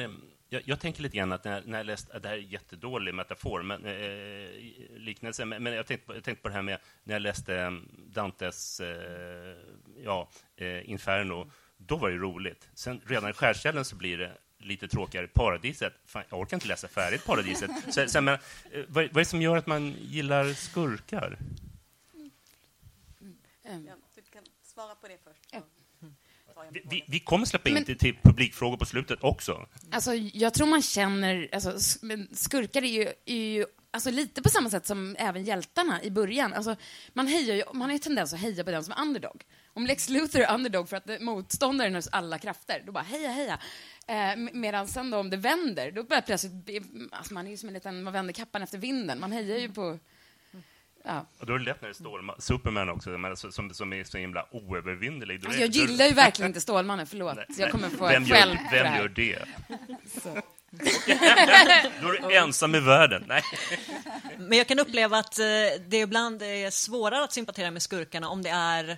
Jag, 0.49 0.61
jag 0.65 0.79
tänker 0.79 1.01
lite 1.01 1.17
grann 1.17 1.31
att 1.31 1.43
när, 1.43 1.63
när 1.65 1.77
jag 1.77 1.85
läst, 1.85 2.09
att 2.09 2.23
det 2.23 2.29
här 2.29 2.35
är 2.35 2.41
en 2.41 2.47
jättedålig 2.47 3.13
metafor, 3.13 3.63
men, 3.63 3.85
eh, 3.85 4.99
liknelse, 4.99 5.45
men, 5.45 5.63
men 5.63 5.73
jag, 5.73 5.87
tänkte 5.87 6.07
på, 6.07 6.15
jag 6.15 6.23
tänkte 6.23 6.41
på 6.41 6.47
det 6.47 6.53
här 6.53 6.61
med 6.61 6.79
när 7.03 7.15
jag 7.15 7.21
läste 7.21 7.55
eh, 7.55 7.71
Dantes 7.97 8.79
eh, 8.79 9.57
ja, 10.03 10.29
eh, 10.55 10.89
Inferno, 10.89 11.51
då 11.77 11.97
var 11.97 12.09
det 12.09 12.17
roligt. 12.17 12.69
Sen 12.73 13.01
redan 13.05 13.29
i 13.29 13.33
skärselden 13.33 13.85
så 13.85 13.95
blir 13.95 14.17
det 14.17 14.31
lite 14.57 14.87
tråkigare. 14.87 15.27
Paradiset, 15.27 15.93
fan, 16.05 16.23
jag 16.29 16.39
orkar 16.39 16.57
inte 16.57 16.67
läsa 16.67 16.87
färdigt 16.87 17.25
Paradiset. 17.25 17.71
Så, 17.93 18.07
så, 18.07 18.21
men, 18.21 18.33
eh, 18.33 18.39
vad, 18.87 19.03
vad 19.03 19.15
är 19.15 19.19
det 19.19 19.25
som 19.25 19.41
gör 19.41 19.57
att 19.57 19.67
man 19.67 19.95
gillar 19.99 20.53
skurkar? 20.53 21.37
Um, 23.63 23.87
Ja, 23.87 23.95
du 24.15 24.21
kan 24.21 24.43
svara 24.63 24.95
på 24.95 25.07
det 25.07 25.17
först. 25.23 25.55
Vi, 26.89 27.03
vi, 27.07 27.19
kommer 27.19 27.45
släppa 27.45 27.69
in 27.69 27.73
Men- 27.75 27.85
till, 27.85 27.97
till 27.97 28.15
publikfrågor 28.23 28.77
på 28.77 28.85
slutet 28.85 29.23
också. 29.23 29.65
Alltså, 29.91 30.13
jag 30.13 30.53
tror 30.53 30.67
man 30.67 30.81
känner... 30.81 31.49
Alltså, 31.51 31.79
skurkar 32.35 32.81
är 32.83 32.87
ju, 32.87 33.13
är 33.25 33.35
ju 33.35 33.65
alltså, 33.91 34.11
lite 34.11 34.41
på 34.41 34.49
samma 34.49 34.69
sätt 34.69 34.85
som 34.85 35.15
även 35.19 35.43
hjältarna 35.43 36.03
i 36.03 36.11
början. 36.11 36.53
Alltså, 36.53 36.75
man, 37.13 37.27
hejar 37.27 37.55
ju, 37.55 37.63
man 37.73 37.81
har 37.81 37.91
ju 37.93 37.99
tendens 37.99 38.33
att 38.33 38.39
heja 38.39 38.63
på 38.63 38.71
den 38.71 38.83
som 38.83 38.93
är 38.97 39.01
underdog. 39.01 39.43
Om 39.73 39.85
Lex 39.87 40.09
Luthor 40.09 40.41
är 40.41 40.53
underdog 40.53 40.89
för 40.89 40.97
att 40.97 41.05
det- 41.05 41.19
motståndaren 41.19 41.93
har 41.95 42.03
alla 42.11 42.37
krafter, 42.39 42.83
då 42.85 42.91
bara 42.91 43.03
heja, 43.03 43.29
heja. 43.31 43.59
Eh, 44.07 44.15
med- 44.15 44.55
medan 44.55 44.87
sen 44.87 45.09
då 45.11 45.17
om 45.17 45.29
det 45.29 45.37
vänder, 45.37 45.91
då 45.91 46.03
börjar 46.03 46.21
plötsligt... 46.21 46.53
Alltså, 47.11 47.33
man 47.33 47.47
är 47.47 47.51
ju 47.51 47.57
som 47.57 47.69
en 47.69 47.73
liten... 47.73 48.03
Man 48.03 48.13
vänder 48.13 48.33
kappan 48.33 48.61
efter 48.61 48.77
vinden. 48.77 49.19
Man 49.19 49.31
hejar 49.31 49.57
ju 49.57 49.69
på... 49.69 49.99
Ja. 51.03 51.25
Och 51.39 51.45
då 51.45 51.53
är 51.53 51.59
det 51.59 51.65
lätt 51.65 51.81
när 51.81 51.89
det 51.89 51.95
står 51.95 52.41
Superman 52.41 52.89
också, 52.89 53.09
men 53.09 53.31
alltså, 53.31 53.51
som, 53.51 53.73
som 53.73 53.93
är 53.93 54.03
så 54.03 54.17
himla 54.17 54.45
oövervinnerlig. 54.51 55.35
Alltså, 55.45 55.59
är- 55.59 55.61
jag 55.61 55.69
gillar 55.69 56.05
ju 56.05 56.13
verkligen 56.13 56.49
inte 56.49 56.61
Stålmannen, 56.61 57.07
förlåt. 57.07 57.35
Nej, 57.35 57.45
jag 57.57 57.71
kommer 57.71 57.89
få 57.89 58.07
vem 58.07 58.23
gör, 58.23 58.37
för 58.37 58.45
det 58.47 58.83
Vem 58.83 58.95
gör 58.95 59.07
det? 59.09 59.45
Så. 60.23 60.41
Då 62.01 62.07
är 62.13 62.29
du 62.29 62.35
ensam 62.37 62.75
i 62.75 62.79
världen. 62.79 63.23
Nej. 63.27 63.41
Men 64.37 64.57
jag 64.57 64.67
kan 64.67 64.79
uppleva 64.79 65.17
att 65.17 65.39
eh, 65.39 65.45
det 65.87 65.97
ibland 65.97 66.41
är 66.41 66.69
svårare 66.69 67.23
att 67.23 67.33
sympatisera 67.33 67.71
med 67.71 67.81
skurkarna 67.81 68.29
om 68.29 68.41
det 68.41 68.49
är 68.49 68.97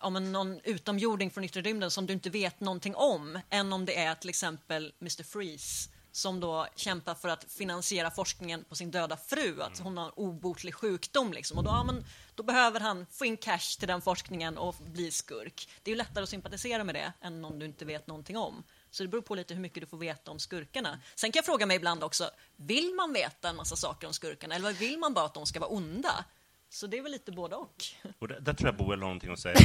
om 0.00 0.16
en, 0.16 0.32
någon 0.32 0.60
utomjording 0.64 1.30
från 1.30 1.44
yttre 1.44 1.60
rymden 1.60 1.90
som 1.90 2.06
du 2.06 2.12
inte 2.12 2.30
vet 2.30 2.60
någonting 2.60 2.94
om, 2.94 3.38
än 3.50 3.72
om 3.72 3.84
det 3.84 3.98
är 3.98 4.14
till 4.14 4.30
exempel 4.30 4.92
Mr. 5.00 5.22
Freeze 5.22 5.90
som 6.16 6.40
då 6.40 6.66
kämpar 6.76 7.14
för 7.14 7.28
att 7.28 7.44
finansiera 7.44 8.10
forskningen 8.10 8.64
på 8.64 8.74
sin 8.74 8.90
döda 8.90 9.16
fru, 9.16 9.62
att 9.62 9.78
hon 9.78 9.96
har 9.96 10.04
en 10.04 10.12
obotlig 10.16 10.74
sjukdom. 10.74 11.32
Liksom. 11.32 11.58
Och 11.58 11.64
då, 11.64 11.70
ja, 11.70 11.84
men, 11.84 12.04
då 12.34 12.42
behöver 12.42 12.80
han 12.80 13.06
få 13.10 13.24
in 13.24 13.36
cash 13.36 13.78
till 13.78 13.88
den 13.88 14.02
forskningen 14.02 14.58
och 14.58 14.74
bli 14.74 15.10
skurk. 15.10 15.68
Det 15.82 15.90
är 15.90 15.92
ju 15.92 15.98
lättare 15.98 16.22
att 16.22 16.28
sympatisera 16.28 16.84
med 16.84 16.94
det 16.94 17.12
än 17.20 17.42
någon 17.42 17.58
du 17.58 17.66
inte 17.66 17.84
vet 17.84 18.06
någonting 18.06 18.36
om. 18.36 18.62
Så 18.90 19.02
det 19.02 19.08
beror 19.08 19.22
på 19.22 19.34
lite 19.34 19.54
hur 19.54 19.60
mycket 19.60 19.80
du 19.80 19.86
får 19.86 19.98
veta 19.98 20.30
om 20.30 20.38
skurkarna. 20.38 21.00
Sen 21.14 21.32
kan 21.32 21.38
jag 21.38 21.44
fråga 21.44 21.66
mig 21.66 21.76
ibland 21.76 22.04
också, 22.04 22.30
vill 22.56 22.94
man 22.94 23.12
veta 23.12 23.48
en 23.48 23.56
massa 23.56 23.76
saker 23.76 24.06
om 24.06 24.12
skurkarna 24.12 24.54
eller 24.54 24.72
vill 24.72 24.98
man 24.98 25.14
bara 25.14 25.24
att 25.24 25.34
de 25.34 25.46
ska 25.46 25.60
vara 25.60 25.70
onda? 25.70 26.24
Så 26.74 26.86
det 26.86 26.98
är 26.98 27.02
väl 27.02 27.12
lite 27.12 27.32
både 27.32 27.56
och. 27.56 27.84
Och 28.18 28.28
där, 28.28 28.40
där 28.40 28.52
tror 28.54 28.68
jag 28.68 28.76
Boel 28.76 28.90
har 28.90 28.96
någonting 28.96 29.32
att 29.32 29.38
säga. 29.38 29.56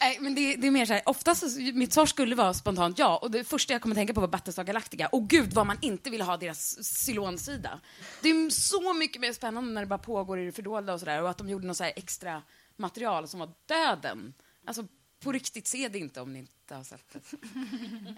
Nej, 0.00 0.18
men 0.20 0.34
det, 0.34 0.56
det 0.56 0.66
är 0.66 0.70
mer 0.70 0.86
så 0.86 0.92
här, 0.92 1.02
oftast, 1.06 1.50
så- 1.52 1.60
mitt 1.60 1.92
svar 1.92 2.06
skulle 2.06 2.34
vara 2.36 2.54
spontant 2.54 2.98
ja, 2.98 3.16
och 3.16 3.30
det 3.30 3.44
första 3.44 3.72
jag 3.72 3.82
kommer 3.82 3.94
tänka 3.94 4.14
på 4.14 4.20
var 4.20 4.28
Battlestar 4.28 4.64
Galactica. 4.64 5.06
Och 5.06 5.28
gud 5.28 5.52
vad 5.52 5.66
man 5.66 5.76
inte 5.80 6.10
vill 6.10 6.22
ha 6.22 6.36
deras 6.36 6.78
Cylon-sida. 7.08 7.80
Det 8.22 8.28
är 8.28 8.50
så 8.50 8.94
mycket 8.94 9.20
mer 9.20 9.32
spännande 9.32 9.70
när 9.72 9.80
det 9.80 9.86
bara 9.86 9.98
pågår 9.98 10.38
i 10.38 10.46
det 10.46 10.52
fördolda 10.52 10.92
och 10.94 11.00
sådär, 11.00 11.22
och 11.22 11.30
att 11.30 11.38
de 11.38 11.48
gjorde 11.48 11.66
något 11.66 11.76
så 11.76 11.84
här 11.84 11.92
extra 11.96 12.42
material 12.76 13.28
som 13.28 13.40
var 13.40 13.50
döden. 13.66 14.34
Alltså, 14.66 14.84
på 15.20 15.32
riktigt, 15.32 15.66
se 15.66 15.88
det 15.88 15.98
inte 15.98 16.20
om 16.20 16.32
ni 16.32 16.38
inte 16.38 16.74
har 16.74 16.84
sett 16.84 17.04
det. 17.12 17.20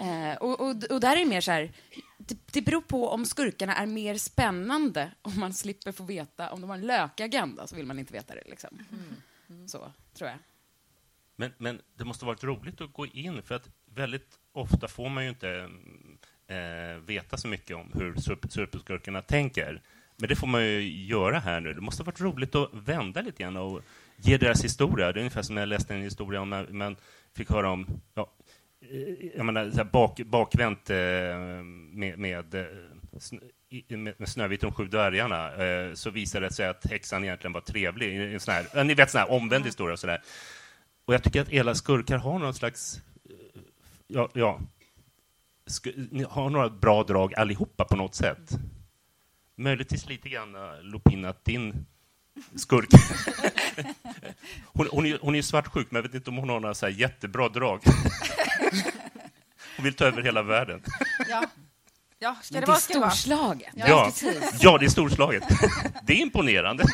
eh, 0.05 0.37
och, 0.37 0.61
och, 0.61 0.85
och 0.91 1.01
där 1.01 1.17
är 1.17 1.21
det 1.21 1.27
mer 1.27 1.41
så 1.41 1.51
här, 1.51 1.73
det, 2.19 2.39
det 2.53 2.63
beror 2.63 2.81
på 2.81 3.09
om 3.09 3.27
skurkarna 3.27 3.75
är 3.75 3.87
mer 3.87 4.15
spännande 4.15 5.11
om 5.23 5.41
man 5.41 5.55
slipper 5.55 5.93
få 5.93 6.05
veta, 6.05 6.53
om 6.53 6.61
de 6.61 6.71
har 6.71 6.77
en 6.77 6.87
lökagenda 6.87 7.67
så 7.67 7.77
vill 7.77 7.87
man 7.87 7.99
inte 7.99 8.13
veta 8.13 8.35
det 8.35 8.43
liksom. 8.47 8.79
Så, 9.67 9.93
tror 10.15 10.31
jag. 10.31 10.39
Men, 11.37 11.53
men 11.59 11.81
det 11.97 12.05
måste 12.05 12.25
varit 12.25 12.45
roligt 12.45 12.81
att 12.81 12.93
gå 12.93 13.07
in, 13.07 13.43
för 13.43 13.55
att 13.55 13.69
väldigt 13.85 14.39
ofta 14.53 14.89
får 14.89 15.09
man 15.09 15.25
ju 15.25 15.31
inte 15.31 15.71
eh, 16.47 17.03
veta 17.07 17.37
så 17.37 17.49
mycket 17.49 17.77
om 17.77 17.93
hur 17.95 18.15
super- 18.15 18.49
superskurkarna 18.49 19.23
tänker. 19.23 19.83
Men 20.17 20.29
det 20.29 20.37
får 20.37 20.47
man 20.47 20.65
ju 20.65 21.05
göra 21.07 21.39
här 21.39 21.61
nu. 21.61 21.75
Det 21.75 21.81
måste 21.81 22.03
varit 22.03 22.21
roligt 22.21 22.55
att 22.55 22.75
vända 22.75 23.21
lite 23.21 23.43
grann 23.43 23.57
och 23.57 23.83
ge 24.23 24.37
deras 24.37 24.65
historia. 24.65 25.13
Det 25.13 25.19
är 25.19 25.21
ungefär 25.21 25.43
som 25.43 25.55
när 25.55 25.63
jag 25.63 25.69
läste 25.69 25.95
en 25.95 26.03
historia 26.03 26.41
om 26.41 26.67
man 26.71 26.97
fick 27.37 27.51
höra 27.51 27.71
om 27.71 27.87
ja, 28.15 28.31
eh, 28.81 29.27
jag 29.37 29.47
menar, 29.47 29.71
så 29.71 29.77
här 29.77 29.85
bak, 29.85 30.21
bakvänt 30.21 30.91
eh, 30.91 30.97
med, 31.93 32.19
med, 32.19 32.55
eh, 32.55 32.67
med, 33.89 34.15
med 34.19 34.29
Snövit 34.29 34.65
och 34.65 34.71
de 34.71 34.77
sju 34.77 34.89
dvärgarna 34.89 35.51
så 35.97 36.11
visade 36.11 36.47
det 36.47 36.53
sig 36.53 36.69
att 36.69 36.87
häxan 36.91 37.25
egentligen 37.25 37.53
var 37.53 37.61
trevlig. 37.61 38.35
En 38.35 38.41
sån 38.41 38.55
här, 38.55 38.85
ni 38.85 38.95
vet, 38.95 39.11
sån 39.11 39.19
här 39.19 39.31
omvänd 39.31 39.65
historia 39.65 39.93
och 39.93 39.99
sådär. 39.99 40.23
Och 41.05 41.15
jag 41.15 41.23
tycker 41.23 41.41
att 41.41 41.61
alla 41.61 41.75
skurkar 41.75 42.19
har 42.19 42.39
någon 42.39 42.55
slags... 42.55 43.01
Ja, 44.07 44.29
ja 44.35 44.61
har 46.29 46.51
några 46.51 46.69
bra 46.69 47.05
drag 47.05 47.35
allihopa 47.35 47.85
på 47.85 47.97
något 47.97 48.15
sätt. 48.15 48.51
Möjligtvis 49.57 50.09
lite 50.09 50.29
grann 50.29 50.57
Lupin, 50.83 51.25
att 51.25 51.45
din 51.45 51.87
skurk... 52.57 52.89
hon, 54.65 54.89
hon, 54.93 55.07
är, 55.07 55.19
hon 55.23 55.35
är 55.35 55.39
ju 55.39 55.43
svartsjuk, 55.43 55.91
men 55.91 55.97
jag 55.97 56.03
vet 56.03 56.15
inte 56.15 56.31
om 56.31 56.37
hon 56.37 56.49
har 56.49 56.61
några 56.61 56.75
så 56.75 56.87
här 56.87 56.93
jättebra 56.93 57.49
drag. 57.49 57.81
hon 59.77 59.85
vill 59.85 59.95
ta 59.95 60.05
över 60.05 60.23
hela 60.23 60.43
världen. 60.43 60.83
Ja, 61.29 61.45
ja 62.19 62.37
ska 62.43 62.55
Men 62.55 62.61
det 62.61 62.67
det 62.67 62.73
är 62.73 62.95
vara 62.95 63.01
vara. 63.01 63.11
storslaget. 63.11 63.73
Ja, 63.75 64.05
precis. 64.05 64.63
ja 64.63 64.79
det 64.79 64.85
är 64.85 64.91
storslaget. 64.91 65.45
det 66.07 66.13
är 66.13 66.17
imponerande. 66.17 66.85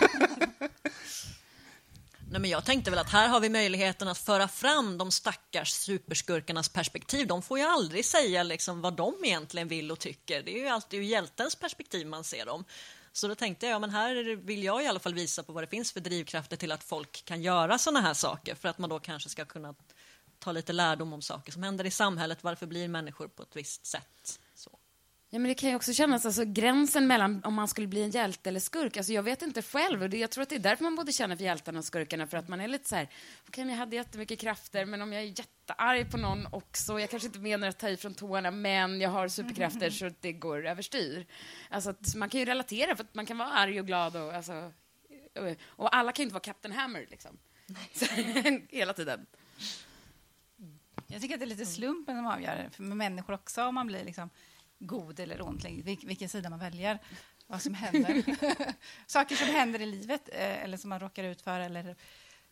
Nej, 2.30 2.40
men 2.40 2.50
jag 2.50 2.64
tänkte 2.64 2.90
väl 2.90 2.98
att 2.98 3.10
här 3.10 3.28
har 3.28 3.40
vi 3.40 3.48
möjligheten 3.48 4.08
att 4.08 4.18
föra 4.18 4.48
fram 4.48 4.98
de 4.98 5.10
stackars 5.10 5.70
superskurkarnas 5.70 6.68
perspektiv. 6.68 7.26
De 7.26 7.42
får 7.42 7.58
ju 7.58 7.64
aldrig 7.64 8.04
säga 8.04 8.42
liksom 8.42 8.80
vad 8.80 8.96
de 8.96 9.14
egentligen 9.24 9.68
vill 9.68 9.92
och 9.92 9.98
tycker. 9.98 10.42
Det 10.42 10.58
är 10.58 10.62
ju 10.62 10.68
alltid 10.68 11.00
ur 11.00 11.04
hjältens 11.04 11.54
perspektiv 11.54 12.06
man 12.06 12.24
ser 12.24 12.46
dem. 12.46 12.64
Så 13.16 13.28
då 13.28 13.34
tänkte 13.34 13.66
jag, 13.66 13.80
men 13.80 13.90
här 13.90 14.36
vill 14.36 14.64
jag 14.64 14.82
i 14.82 14.86
alla 14.86 14.98
fall 14.98 15.14
visa 15.14 15.42
på 15.42 15.52
vad 15.52 15.62
det 15.62 15.66
finns 15.66 15.92
för 15.92 16.00
drivkrafter 16.00 16.56
till 16.56 16.72
att 16.72 16.84
folk 16.84 17.24
kan 17.24 17.42
göra 17.42 17.78
sådana 17.78 18.00
här 18.00 18.14
saker 18.14 18.54
för 18.54 18.68
att 18.68 18.78
man 18.78 18.90
då 18.90 18.98
kanske 18.98 19.28
ska 19.28 19.44
kunna 19.44 19.74
ta 20.38 20.52
lite 20.52 20.72
lärdom 20.72 21.12
om 21.12 21.22
saker 21.22 21.52
som 21.52 21.62
händer 21.62 21.84
i 21.84 21.90
samhället. 21.90 22.44
Varför 22.44 22.66
blir 22.66 22.88
människor 22.88 23.28
på 23.28 23.42
ett 23.42 23.56
visst 23.56 23.86
sätt? 23.86 24.40
Så. 25.36 25.38
Ja, 25.38 25.40
men 25.40 25.48
det 25.48 25.54
kan 25.54 25.70
ju 25.70 25.76
också 25.76 25.92
kännas, 25.92 26.26
alltså 26.26 26.44
gränsen 26.44 27.06
mellan 27.06 27.44
om 27.44 27.54
man 27.54 27.68
skulle 27.68 27.86
bli 27.86 28.02
en 28.02 28.10
hjälte 28.10 28.48
eller 28.48 28.60
skurk, 28.60 28.96
alltså 28.96 29.12
jag 29.12 29.22
vet 29.22 29.42
inte 29.42 29.62
själv 29.62 30.02
och 30.02 30.10
det, 30.10 30.16
jag 30.18 30.30
tror 30.30 30.42
att 30.42 30.48
det 30.48 30.54
är 30.54 30.60
därför 30.60 30.84
man 30.84 30.96
både 30.96 31.12
känner 31.12 31.36
för 31.36 31.44
hjältarna 31.44 31.78
och 31.78 31.84
skurkarna, 31.84 32.26
för 32.26 32.36
att 32.36 32.48
man 32.48 32.60
är 32.60 32.68
lite 32.68 32.88
så 32.88 32.96
här, 32.96 33.08
okej 33.48 33.64
men 33.64 33.74
jag 33.74 33.78
hade 33.78 33.96
jättemycket 33.96 34.38
krafter, 34.38 34.84
men 34.84 35.02
om 35.02 35.12
jag 35.12 35.22
är 35.22 35.26
jättearg 35.26 36.10
på 36.10 36.16
någon 36.16 36.46
också, 36.52 37.00
jag 37.00 37.10
kanske 37.10 37.26
inte 37.26 37.38
menar 37.38 37.68
att 37.68 37.78
ta 37.78 37.88
i 37.88 37.96
från 37.96 38.14
tårna, 38.14 38.50
men 38.50 39.00
jag 39.00 39.10
har 39.10 39.28
superkrafter 39.28 39.90
så 39.90 40.06
att 40.06 40.22
det 40.22 40.32
går 40.32 40.66
överstyr. 40.66 41.26
Alltså 41.70 41.94
man 42.16 42.28
kan 42.28 42.40
ju 42.40 42.46
relatera, 42.46 42.96
för 42.96 43.04
att 43.04 43.14
man 43.14 43.26
kan 43.26 43.38
vara 43.38 43.48
arg 43.48 43.80
och 43.80 43.86
glad 43.86 44.16
och 44.16 44.34
alltså, 44.34 44.72
och 45.66 45.96
alla 45.96 46.12
kan 46.12 46.22
ju 46.22 46.24
inte 46.24 46.34
vara 46.34 46.44
Captain 46.44 46.74
Hammer 46.74 47.06
liksom. 47.10 47.38
Så, 47.92 48.04
hela 48.76 48.92
tiden. 48.92 49.26
Jag 51.06 51.20
tycker 51.20 51.34
att 51.34 51.40
det 51.40 51.44
är 51.44 51.48
lite 51.48 51.66
slumpen 51.66 52.16
som 52.16 52.26
avgör, 52.26 52.68
för 52.72 52.82
med 52.82 52.96
människor 52.96 53.34
också, 53.34 53.64
om 53.64 53.74
man 53.74 53.86
blir 53.86 54.04
liksom 54.04 54.30
god 54.78 55.20
eller 55.20 55.42
ont, 55.42 55.64
vil- 55.64 56.06
vilken 56.06 56.28
sida 56.28 56.50
man 56.50 56.58
väljer, 56.58 56.98
vad 57.46 57.62
som 57.62 57.74
händer. 57.74 58.24
Saker 59.06 59.36
som 59.36 59.46
händer 59.46 59.80
i 59.82 59.86
livet, 59.86 60.28
eh, 60.32 60.62
eller 60.64 60.76
som 60.76 60.90
man 60.90 61.00
råkar 61.00 61.24
ut 61.24 61.42
för, 61.42 61.60
eller 61.60 61.96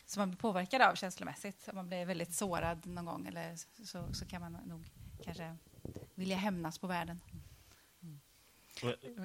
som 0.07 0.21
man 0.21 0.31
blir 0.31 0.39
påverkad 0.39 0.83
av 0.83 0.95
känslomässigt. 0.95 1.69
Om 1.69 1.77
man 1.77 1.87
blir 1.87 2.05
väldigt 2.07 2.35
sårad 2.35 2.87
någon 2.87 3.05
gång, 3.05 3.27
eller 3.27 3.57
så, 3.85 4.15
så 4.15 4.27
kan 4.27 4.41
man 4.41 4.53
nog 4.53 4.91
kanske 5.25 5.57
vilja 6.15 6.37
hämnas 6.37 6.79
på 6.79 6.87
världen. 6.87 7.21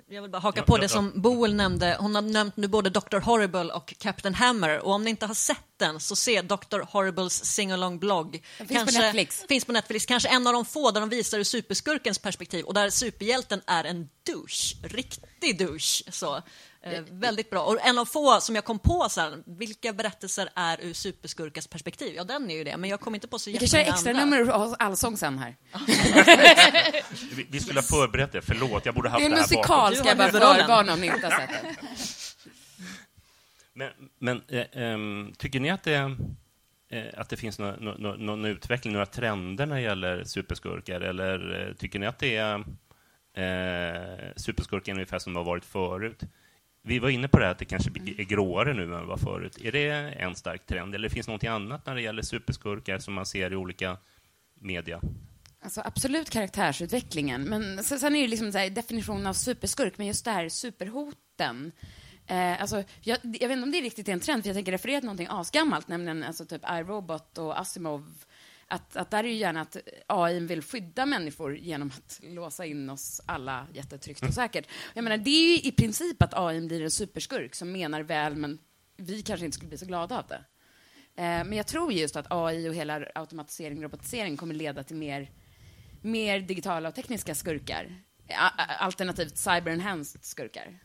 Jag 0.10 0.22
vill 0.22 0.32
bara 0.32 0.40
haka 0.40 0.60
Ja, 0.60 0.66
på 0.66 0.74
ja, 0.74 0.78
det 0.78 0.84
ja. 0.84 0.90
som 0.90 1.12
Boel 1.16 1.56
nämnde. 1.56 1.98
Hon 2.00 2.16
har 2.16 2.22
nämnt 2.22 2.58
nu 2.58 2.68
både 2.68 2.90
Dr. 2.90 3.20
Horrible 3.20 3.74
och 3.74 3.94
Captain 3.98 4.36
Hammer. 4.36 4.80
Och 4.80 4.94
om 4.94 5.04
ni 5.04 5.10
inte 5.10 5.26
har 5.26 5.34
sett 5.34 5.58
den, 5.78 6.00
så 6.00 6.16
se 6.16 6.42
Dr. 6.42 6.80
Horribles 6.80 7.46
sing-along-blogg. 7.46 8.44
Den 8.58 8.68
finns 8.68 8.96
på 8.96 9.02
Netflix. 9.02 9.46
Finns 9.48 9.66
på 9.66 9.72
Netflix. 9.72 10.06
Kanske 10.06 10.30
en 10.30 10.48
av 10.48 10.54
de 10.54 10.66
få 10.66 10.92
där 10.92 11.00
de 11.00 11.10
visar 11.10 11.40
ur 11.40 11.44
superskurkens 11.44 12.20
perspektiv 12.20 12.66
och 12.66 12.74
där 12.74 12.90
superhjälten 12.90 13.62
är 13.68 13.84
en 13.84 14.10
douche. 14.26 14.76
Riktig 14.84 15.58
douche. 15.58 16.12
Så, 16.12 16.42
eh, 16.82 17.02
väldigt 17.12 17.50
bra. 17.50 17.64
Och 17.64 17.86
en 17.86 18.00
av 18.00 18.06
få 18.06 18.40
som 18.42 18.56
jag 18.56 18.66
kom 18.66 18.80
på 18.80 19.08
sen, 19.10 19.44
vilka 19.46 19.94
berättelser 19.94 20.50
är 20.56 20.82
ur 20.82 20.94
superskurkens 20.94 21.68
perspektiv? 21.68 22.14
Ja, 22.16 22.24
den 22.24 22.52
är 22.52 22.56
ju 22.56 22.64
det, 22.64 22.78
men 22.78 22.90
jag 22.90 23.00
kom 23.00 23.16
inte 23.16 23.28
på 23.28 23.40
så 23.40 23.52
Vi 23.52 23.58
kan 23.58 23.68
köra 23.68 23.82
extra 23.82 24.10
andra. 24.12 24.26
nummer 24.26 24.46
ha 24.54 24.76
allsång 24.80 25.18
sen 25.18 25.38
här. 25.40 25.56
Vi, 27.36 27.48
vi 27.52 27.60
skulle 27.60 27.78
ha 27.80 27.84
förberett 27.84 28.32
det, 28.32 28.42
förlåt. 28.42 28.86
Jag 28.86 28.96
borde 28.96 29.10
haft 29.10 29.22
Det 29.22 29.26
är 29.26 29.30
det, 29.30 29.36
en 29.36 29.42
här 29.42 29.56
bakom. 29.56 29.60
musikal, 29.86 29.96
ska 29.96 30.08
jag 30.08 30.18
bara 30.18 30.32
förvarna 30.32 30.94
om 30.94 31.02
ni 31.02 31.08
inte 31.08 31.28
har 31.28 31.40
sett 31.40 31.50
den. 31.64 31.76
Men, 33.74 33.90
men 34.20 34.42
eh, 34.48 34.66
ehm, 34.84 35.34
tycker 35.38 35.60
ni 35.60 35.70
att 35.70 35.84
det, 35.84 36.16
eh, 36.92 37.04
att 37.18 37.30
det 37.30 37.38
finns 37.38 37.60
nå- 37.60 37.76
nå- 37.80 37.96
nå- 38.00 38.16
någon 38.16 38.46
utveckling, 38.46 38.94
några 38.94 39.06
trender 39.06 39.66
när 39.66 39.76
det 39.76 39.82
gäller 39.82 40.24
superskurkar? 40.24 41.02
Eller 41.02 41.68
eh, 41.68 41.74
tycker 41.76 42.00
ni 42.00 42.06
att 42.06 42.20
det 42.20 42.36
är 42.38 42.56
eh, 43.34 44.32
superskurken 44.36 44.96
ungefär 44.98 45.20
som 45.20 45.34
det 45.34 45.40
har 45.40 45.46
varit 45.46 45.66
förut? 45.66 46.22
Vi 46.82 47.00
var 47.00 47.10
inne 47.10 47.28
på 47.28 47.40
det 47.40 47.46
här 47.46 47.52
att 47.52 47.60
det 47.60 47.66
kanske 47.66 47.90
är 47.90 48.24
gråare 48.24 48.74
nu 48.74 48.84
än 48.84 48.90
vad 48.90 49.02
det 49.02 49.06
var 49.06 49.18
förut. 49.18 49.58
Är 49.64 49.72
det 49.72 49.92
en 49.92 50.36
stark 50.36 50.66
trend? 50.66 50.96
Eller 50.96 51.10
finns 51.10 51.26
det 51.26 51.32
något 51.32 51.44
annat 51.44 51.86
när 51.86 51.96
det 51.96 52.02
gäller 52.02 52.22
superskurkar 52.22 53.00
som 53.00 53.14
man 53.14 53.26
ser 53.26 53.54
i 53.54 53.56
olika 53.56 53.98
media? 54.62 55.02
Alltså 55.62 55.82
absolut 55.86 56.30
karaktärsutvecklingen, 56.30 57.44
men 57.44 57.84
sen, 57.84 58.16
är 58.16 58.22
det 58.22 58.28
liksom 58.28 58.52
så 58.52 58.58
här, 58.58 58.70
definitionen 58.70 59.28
av 59.28 59.34
superskurk, 59.34 59.98
men 59.98 60.08
just 60.08 60.26
det 60.26 60.32
här 60.32 60.50
superhoten. 60.50 61.72
Eh, 62.28 62.62
alltså, 62.62 62.84
jag, 63.02 63.18
jag 63.24 63.48
vet 63.48 63.52
inte 63.52 63.64
om 63.64 63.72
det 63.72 63.78
är 63.78 63.82
riktigt 63.82 64.10
en 64.10 64.20
trend, 64.20 64.44
för 64.44 64.50
jag 64.50 64.56
tänker 64.56 64.72
referera 64.72 65.00
till 65.00 65.06
någonting 65.06 65.28
asgammalt, 65.30 65.88
nämligen 65.88 66.24
alltså, 66.24 66.46
typ 66.46 66.62
iRobot 66.72 67.38
och 67.38 67.60
Asimov. 67.60 68.14
Att, 68.72 68.96
att 68.96 69.12
där 69.12 69.24
är 69.24 69.28
ju 69.28 69.36
gärna 69.36 69.62
att 69.62 69.78
AI 70.08 70.40
vill 70.40 70.62
skydda 70.62 71.06
människor 71.06 71.58
genom 71.58 71.92
att 71.98 72.20
låsa 72.24 72.66
in 72.66 72.90
oss 72.90 73.22
alla 73.26 73.68
jättetryggt 73.74 74.24
och 74.24 74.34
säkert. 74.34 74.68
Jag 74.94 75.04
menar, 75.04 75.18
det 75.18 75.30
är 75.30 75.50
ju 75.50 75.70
i 75.70 75.72
princip 75.72 76.22
att 76.24 76.34
AI 76.34 76.62
blir 76.62 76.84
en 76.84 76.92
superskurk 76.92 77.56
som 77.56 77.72
menar 77.72 78.02
väl, 78.02 78.36
men 78.36 78.60
vi 78.98 79.22
kanske 79.22 79.46
inte 79.46 79.56
skulle 79.56 79.70
bli 79.70 79.78
så 79.78 79.86
glada 79.86 80.20
av 80.20 80.28
det. 80.28 80.46
Eh, 81.16 81.44
men 81.46 81.54
jag 81.54 81.68
tror 81.68 81.94
just 81.94 82.16
att 82.16 82.28
AI 82.30 82.70
och 82.70 82.74
hela 82.74 83.06
automatisering 83.16 83.78
och 83.78 83.84
robotisering 83.84 84.38
kommer 84.38 84.56
leda 84.56 84.84
till 84.84 84.96
mer, 84.96 85.32
mer 86.02 86.40
digitala 86.40 86.90
och 86.90 86.96
tekniska 86.96 87.36
skurkar. 87.36 88.02
Alternativt 88.80 89.36
cyber-enhanced 89.36 90.24
skurkar. 90.24 90.80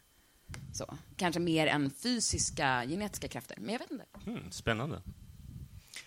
Så. 0.72 0.98
Kanske 1.16 1.40
mer 1.40 1.66
än 1.66 1.90
fysiska 1.90 2.84
genetiska 2.86 3.28
krafter. 3.28 3.56
Men 3.60 3.72
jag 3.72 3.78
vet 3.78 3.90
inte. 3.90 4.06
Mm, 4.26 4.50
spännande. 4.50 5.02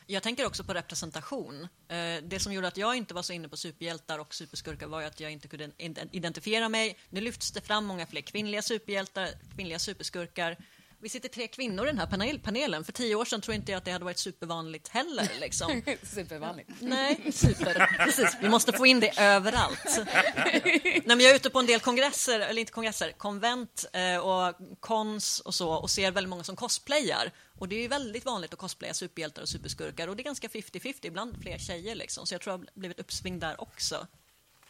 Jag 0.09 0.23
tänker 0.23 0.45
också 0.45 0.63
på 0.63 0.73
representation. 0.73 1.67
Eh, 1.87 2.23
det 2.23 2.39
som 2.39 2.53
gjorde 2.53 2.67
att 2.67 2.77
jag 2.77 2.95
inte 2.95 3.13
var 3.13 3.21
så 3.21 3.33
inne 3.33 3.49
på 3.49 3.57
superhjältar 3.57 4.19
och 4.19 4.33
superskurkar 4.33 4.87
var 4.87 5.01
ju 5.01 5.07
att 5.07 5.19
jag 5.19 5.31
inte 5.31 5.47
kunde 5.47 5.71
identifiera 6.11 6.69
mig. 6.69 6.97
Nu 7.09 7.21
lyfts 7.21 7.51
det 7.51 7.61
fram 7.61 7.85
många 7.85 8.05
fler 8.05 8.21
kvinnliga 8.21 8.61
superhjältar, 8.61 9.29
kvinnliga 9.55 9.79
superskurkar. 9.79 10.57
Vi 10.99 11.09
sitter 11.09 11.29
tre 11.29 11.47
kvinnor 11.47 11.85
i 11.85 11.87
den 11.87 11.97
här 11.99 12.05
panel- 12.07 12.39
panelen. 12.39 12.83
För 12.83 12.91
tio 12.91 13.15
år 13.15 13.25
sedan 13.25 13.41
tror 13.41 13.55
inte 13.55 13.71
jag 13.71 13.77
att 13.77 13.85
det 13.85 13.91
hade 13.91 14.05
varit 14.05 14.17
supervanligt 14.19 14.87
heller. 14.87 15.29
Liksom. 15.39 15.81
Supervanligt. 16.03 16.69
Nej, 16.79 17.31
super. 17.33 17.97
Precis. 18.05 18.37
Vi 18.41 18.49
måste 18.49 18.73
få 18.73 18.85
in 18.85 18.99
det 18.99 19.19
överallt. 19.19 19.99
Nej, 20.45 21.01
men 21.05 21.19
jag 21.19 21.31
är 21.31 21.35
ute 21.35 21.49
på 21.49 21.59
en 21.59 21.65
del 21.65 21.79
kongresser, 21.79 22.39
eller 22.39 22.59
inte 22.59 22.71
kongresser, 22.71 23.11
konvent 23.11 23.85
eh, 23.93 24.17
och 24.17 24.55
kons 24.79 25.39
och 25.39 25.55
så 25.55 25.69
och 25.69 25.89
ser 25.89 26.11
väldigt 26.11 26.29
många 26.29 26.43
som 26.43 26.55
cosplayar. 26.55 27.31
Och 27.59 27.67
det 27.67 27.75
är 27.75 27.81
ju 27.81 27.87
väldigt 27.87 28.25
vanligt 28.25 28.53
att 28.53 28.59
cosplaya 28.59 28.93
superhjältar 28.93 29.41
och 29.41 29.49
superskurkar 29.49 30.07
och 30.07 30.15
det 30.15 30.21
är 30.21 30.25
ganska 30.25 30.47
50-50, 30.47 30.93
ibland 31.01 31.41
fler 31.41 31.57
tjejer 31.57 31.95
liksom. 31.95 32.25
Så 32.27 32.33
jag 32.33 32.41
tror 32.41 32.53
det 32.53 32.59
har 32.59 32.79
blivit 32.79 32.99
uppsving 32.99 33.39
där 33.39 33.61
också. 33.61 34.07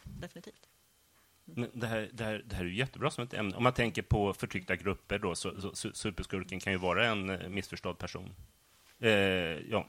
Definitivt. 0.02 0.60
Det, 1.54 1.86
här, 1.86 2.10
det, 2.12 2.24
här, 2.24 2.42
det 2.46 2.56
här 2.56 2.64
är 2.64 2.68
ju 2.68 2.76
jättebra 2.76 3.10
som 3.10 3.24
ett 3.24 3.34
ämne. 3.34 3.56
Om 3.56 3.62
man 3.62 3.72
tänker 3.72 4.02
på 4.02 4.34
förtryckta 4.34 4.76
grupper 4.76 5.18
då, 5.18 5.34
så, 5.34 5.74
så, 5.74 5.92
superskurken 5.92 6.60
kan 6.60 6.72
ju 6.72 6.78
vara 6.78 7.06
en 7.06 7.30
eh, 7.30 7.48
missförstådd 7.48 7.98
person. 7.98 8.34
Eh, 8.98 9.10
ja. 9.10 9.86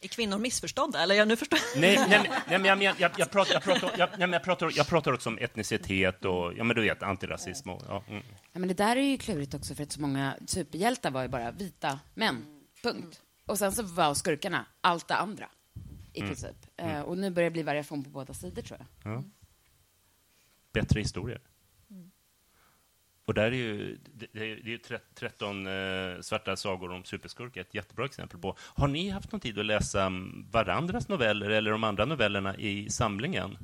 Är 0.00 0.08
kvinnor 0.08 0.38
missförstådda? 0.38 1.02
Eller 1.02 1.14
jag 1.14 1.28
nu 1.28 1.36
förstår 1.36 1.58
Nej, 1.80 1.96
nej, 2.08 2.08
men- 2.08 2.40
nej, 2.48 2.58
men 2.58 2.64
jag, 2.64 2.82
jag, 2.82 3.00
jag, 3.00 3.10
jag, 3.16 3.30
pratar, 3.30 3.54
jag, 3.54 3.62
pratar, 3.62 3.90
jag, 3.98 4.08
nej, 4.10 4.18
men 4.18 4.32
jag, 4.32 4.44
pratar, 4.44 4.72
jag 4.76 4.86
pratar 4.88 5.12
också 5.12 5.28
om 5.28 5.38
etnicitet 5.38 6.24
och 6.24 6.52
ja, 6.56 6.64
men 6.64 6.76
du 6.76 6.82
vet, 6.82 7.02
antirasism. 7.02 7.70
Och, 7.70 7.82
ja, 7.88 8.04
mm. 8.08 8.22
Ja, 8.52 8.58
men 8.58 8.68
det 8.68 8.74
där 8.74 8.96
är 8.96 9.00
ju 9.00 9.18
klurigt 9.18 9.54
också, 9.54 9.74
för 9.74 9.82
att 9.82 9.92
så 9.92 10.00
många 10.00 10.36
superhjältar 10.46 11.10
var 11.10 11.22
ju 11.22 11.28
bara 11.28 11.50
vita 11.50 12.00
män. 12.14 12.44
Punkt. 12.82 13.20
Och 13.46 13.58
sen 13.58 13.72
så 13.72 13.82
var 13.82 14.14
skurkarna 14.14 14.66
allt 14.80 15.08
det 15.08 15.14
andra, 15.14 15.48
i 16.12 16.20
princip. 16.20 16.56
Eh, 16.76 17.00
och 17.00 17.18
nu 17.18 17.30
börjar 17.30 17.50
det 17.50 17.52
bli 17.52 17.62
variation 17.62 18.04
på 18.04 18.10
båda 18.10 18.34
sidor, 18.34 18.62
tror 18.62 18.78
jag. 19.02 19.12
Ja. 19.12 19.22
Bättre 20.72 21.00
historier. 21.00 21.40
Och 23.24 23.34
där 23.34 23.42
är 23.44 23.50
ju, 23.52 23.98
det, 24.14 24.26
det 24.32 24.40
är 24.40 24.68
ju 24.68 24.78
tre- 24.78 24.98
13 25.14 25.66
eh, 25.66 25.72
svarta 26.20 26.56
sagor 26.56 26.92
om 26.92 27.04
superskurkar 27.04 27.60
ett 27.60 27.74
jättebra 27.74 28.04
exempel 28.04 28.38
på. 28.38 28.56
Har 28.58 28.88
ni 28.88 29.08
haft 29.08 29.32
någon 29.32 29.40
tid 29.40 29.58
att 29.58 29.66
läsa 29.66 30.02
mm, 30.06 30.46
varandras 30.50 31.08
noveller 31.08 31.50
eller 31.50 31.70
de 31.70 31.84
andra 31.84 32.04
novellerna 32.04 32.56
i 32.56 32.90
samlingen? 32.90 33.58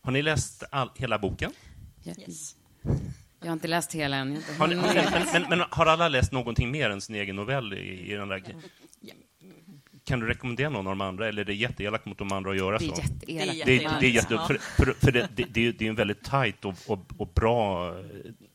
Har 0.00 0.12
ni 0.12 0.22
läst 0.22 0.62
all, 0.70 0.90
hela 0.96 1.18
boken? 1.18 1.52
Jag, 2.02 2.18
Yes. 2.18 2.56
jag 3.40 3.46
har 3.46 3.52
inte 3.52 3.68
läst 3.68 3.94
hela 3.94 4.16
än. 4.16 4.42
Har 4.58 4.66
ni, 4.68 4.74
har 4.74 4.94
men, 4.94 5.04
men, 5.12 5.26
men, 5.32 5.58
men 5.58 5.66
har 5.70 5.86
alla 5.86 6.08
läst 6.08 6.32
någonting 6.32 6.70
mer 6.70 6.90
än 6.90 7.00
sin 7.00 7.16
egen 7.16 7.36
novell 7.36 7.72
i, 7.74 8.12
i 8.12 8.14
den 8.14 8.28
där? 8.28 8.42
Kan 10.04 10.20
du 10.20 10.26
rekommendera 10.26 10.68
någon 10.68 10.86
av 10.86 10.90
de 10.96 11.00
andra, 11.00 11.28
eller 11.28 11.42
är 11.42 11.46
det 11.46 11.54
jätteelakt 11.54 12.06
mot 12.06 12.18
de 12.18 12.32
andra 12.32 12.50
att 12.50 12.56
göra 12.56 12.78
det 12.78 12.84
så? 12.84 12.92
är 12.92 12.98
jätteelakt. 12.98 13.66
Det 13.66 13.76
är 13.84 13.90
är- 13.96 14.00
det 14.00 14.06
är 14.06 14.10
jätte, 14.10 14.34
Ja. 14.34 14.46
för, 14.46 14.54
för, 14.58 14.92
för 14.92 15.12
det, 15.12 15.28
det, 15.34 15.44
det, 15.50 15.66
är, 15.66 15.72
det 15.72 15.84
är 15.84 15.88
en 15.88 15.94
väldigt 15.94 16.22
tajt 16.24 16.64
och, 16.64 16.74
och, 16.86 17.04
och 17.18 17.28
bra 17.34 17.88
eh, 17.98 18.04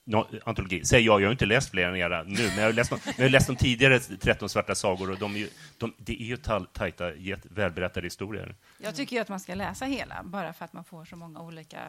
no, 0.05 0.27
antologi. 0.45 0.85
Säger 0.85 1.05
jag, 1.05 1.21
jag 1.21 1.27
har 1.27 1.31
inte 1.31 1.45
läst 1.45 1.69
fler 1.71 1.87
än 1.89 1.95
era 1.95 2.23
nu, 2.23 2.47
men 2.47 2.57
jag 2.57 2.63
har 2.65 2.73
läst, 2.73 2.91
jag 3.17 3.25
har 3.25 3.29
läst 3.29 3.47
de 3.47 3.55
tidigare 3.55 3.99
13 3.99 4.49
svarta 4.49 4.75
sagor 4.75 5.11
och 5.11 5.17
de 5.19 5.35
är 5.35 5.39
ju, 5.39 5.49
de, 5.77 5.93
det 5.97 6.21
är 6.21 6.25
ju 6.25 6.37
tajta, 6.73 7.11
välberättade 7.43 8.05
historier. 8.05 8.55
Jag 8.77 8.95
tycker 8.95 9.15
ju 9.15 9.21
att 9.21 9.29
man 9.29 9.39
ska 9.39 9.55
läsa 9.55 9.85
hela, 9.85 10.23
bara 10.23 10.53
för 10.53 10.65
att 10.65 10.73
man 10.73 10.83
får 10.83 11.05
så 11.05 11.15
många 11.15 11.41
olika, 11.41 11.79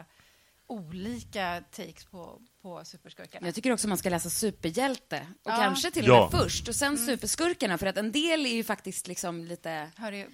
olika 0.67 1.63
takes 1.71 2.05
på, 2.05 2.41
på 2.61 2.85
superskurkarna. 2.85 3.47
Jag 3.47 3.55
tycker 3.55 3.71
också 3.73 3.87
man 3.87 3.97
ska 3.97 4.09
läsa 4.09 4.29
superhjälte. 4.29 5.27
Och 5.43 5.51
Ja. 5.51 5.55
kanske 5.57 5.91
till 5.91 6.03
och 6.11 6.17
Ja. 6.17 6.29
med 6.31 6.41
först, 6.41 6.67
och 6.67 6.75
sen 6.75 6.97
superskurkarna. 6.97 7.77
För 7.77 7.85
att 7.87 7.97
en 7.97 8.11
del 8.11 8.45
är 8.45 8.53
ju 8.53 8.63
faktiskt 8.63 9.07
liksom 9.07 9.45
lite... 9.45 9.89
Hör 9.95 10.11
du 10.11 10.17
Jag, 10.17 10.27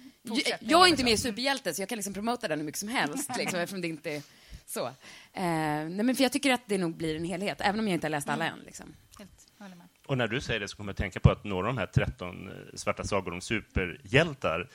jag 0.60 0.82
är 0.82 0.86
inte 0.86 0.92
också? 0.92 1.04
med 1.04 1.12
i 1.12 1.16
Superhjälte, 1.16 1.74
så 1.74 1.82
jag 1.82 1.88
kan 1.88 1.96
liksom 1.96 2.14
promota 2.14 2.48
den 2.48 2.58
hur 2.58 2.66
mycket 2.66 2.78
som 2.80 2.88
helst, 2.88 3.30
liksom, 3.38 3.60
eftersom 3.60 3.80
det 3.80 3.88
inte 3.88 4.10
är 4.10 4.22
så. 4.66 4.86
Eh, 4.86 4.92
nej, 5.42 5.88
men 6.02 6.16
för 6.16 6.22
jag 6.22 6.32
tycker 6.32 6.52
att 6.52 6.62
det 6.66 6.78
nog 6.78 6.96
blir 6.96 7.16
en 7.16 7.24
helhet, 7.24 7.60
även 7.60 7.80
om 7.80 7.88
jag 7.88 7.94
inte 7.94 8.06
har 8.06 8.10
läst 8.10 8.28
alla 8.28 8.46
än. 8.46 8.58
Liksom. 8.66 8.94
Helt, 9.18 9.30
håller 9.58 9.76
med. 9.76 9.86
Och 10.06 10.18
när 10.18 10.28
du 10.28 10.40
säger 10.40 10.60
det 10.60 10.68
så 10.68 10.76
kommer 10.76 10.88
jag 10.88 10.94
att 10.94 10.98
tänka 10.98 11.20
på 11.20 11.30
att 11.30 11.44
några 11.44 11.68
av 11.68 11.74
de 11.74 11.78
här 11.80 11.86
13 11.86 12.50
svarta 12.74 13.04
sagor 13.04 13.32
om 13.32 13.40
superhjältar, 13.40 14.68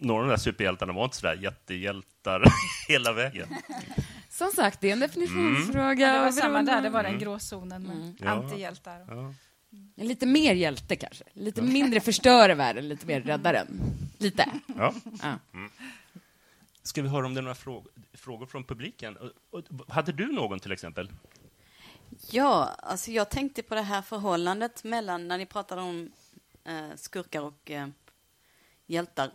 några 0.00 0.20
av 0.22 0.26
de 0.28 0.30
där 0.30 0.36
superhjältarna 0.38 0.92
var 0.92 1.04
inte 1.04 1.16
sådär 1.16 1.34
jättehjältar 1.42 2.44
hela 2.88 3.12
vägen. 3.12 3.48
Som 4.30 4.50
sagt, 4.50 4.80
det 4.80 4.88
är 4.88 4.92
en 4.92 5.00
definitionsfråga. 5.00 6.06
Ja, 6.06 6.12
det 6.12 6.20
var 6.20 6.32
samma 6.32 6.62
där, 6.62 6.82
det 6.82 6.90
var 6.90 7.02
den 7.02 7.18
gråzonen 7.18 7.82
med 7.82 7.96
Mm. 7.96 8.16
Ja. 8.20 8.28
antihjältar. 8.30 9.04
Ja. 9.08 9.34
Lite 10.04 10.26
mer 10.26 10.54
hjälte 10.54 10.96
kanske. 10.96 11.24
Lite 11.32 11.62
mindre 11.76 12.00
förstöra 12.00 12.54
världen, 12.54 12.88
lite 12.88 13.06
mer 13.06 13.20
rädda 13.20 13.52
den. 13.52 13.80
Lite. 14.18 14.50
Ja. 14.76 14.94
Ja. 15.22 15.38
Ska 16.82 17.02
vi 17.02 17.08
höra 17.08 17.26
om 17.26 17.34
det 17.34 17.40
är 17.40 17.42
några 17.42 17.54
frågor, 17.54 17.92
frågor 18.12 18.46
från 18.46 18.64
publiken? 18.64 19.18
Hade 19.88 20.12
du 20.12 20.26
någon 20.32 20.60
till 20.60 20.72
exempel? 20.72 21.12
Ja, 22.30 22.64
alltså 22.82 23.10
jag 23.10 23.30
tänkte 23.30 23.62
på 23.62 23.74
det 23.74 23.82
här 23.82 24.02
förhållandet 24.02 24.84
mellan, 24.84 25.28
när 25.28 25.38
ni 25.38 25.46
pratade 25.46 25.80
om 25.82 26.10
eh, 26.64 26.88
skurkar 26.96 27.42
och 27.42 27.70
eh, 27.70 27.88
hjältar. 28.86 29.30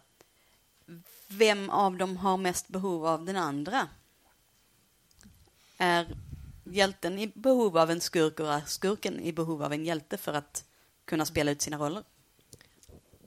Vem 1.27 1.69
av 1.69 1.97
dem 1.97 2.17
har 2.17 2.37
mest 2.37 2.67
behov 2.67 3.05
av 3.05 3.25
den 3.25 3.35
andra? 3.35 3.87
Är 5.77 6.17
hjälten 6.63 7.19
i 7.19 7.27
behov 7.27 7.77
av 7.77 7.91
en 7.91 8.01
skurk 8.01 8.39
och 8.39 8.53
är 8.53 8.61
skurken 8.65 9.19
i 9.19 9.33
behov 9.33 9.63
av 9.63 9.73
en 9.73 9.85
hjälte 9.85 10.17
för 10.17 10.33
att 10.33 10.65
kunna 11.05 11.25
spela 11.25 11.51
ut 11.51 11.61
sina 11.61 11.77
roller? 11.77 12.03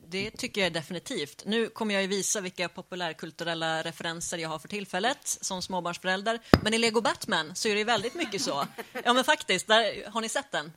Det 0.08 0.30
tycker 0.30 0.60
jag 0.60 0.72
definitivt. 0.72 1.42
Nu 1.46 1.68
kommer 1.68 1.94
jag 1.94 2.02
ju 2.02 2.08
visa 2.08 2.40
vilka 2.40 2.68
populärkulturella 2.68 3.82
referenser 3.82 4.38
jag 4.38 4.48
har 4.48 4.58
för 4.58 4.68
tillfället 4.68 5.18
som 5.22 5.62
småbarnsförälder. 5.62 6.40
Men 6.62 6.74
i 6.74 6.78
Lego 6.78 7.00
Batman 7.00 7.54
så 7.54 7.68
är 7.68 7.74
det 7.74 7.84
väldigt 7.84 8.14
mycket 8.14 8.42
så. 8.42 8.66
Ja, 9.04 9.12
men 9.12 9.24
faktiskt. 9.24 9.66
Där, 9.66 10.10
har 10.10 10.20
ni 10.20 10.28
sett 10.28 10.52
den? 10.52 10.72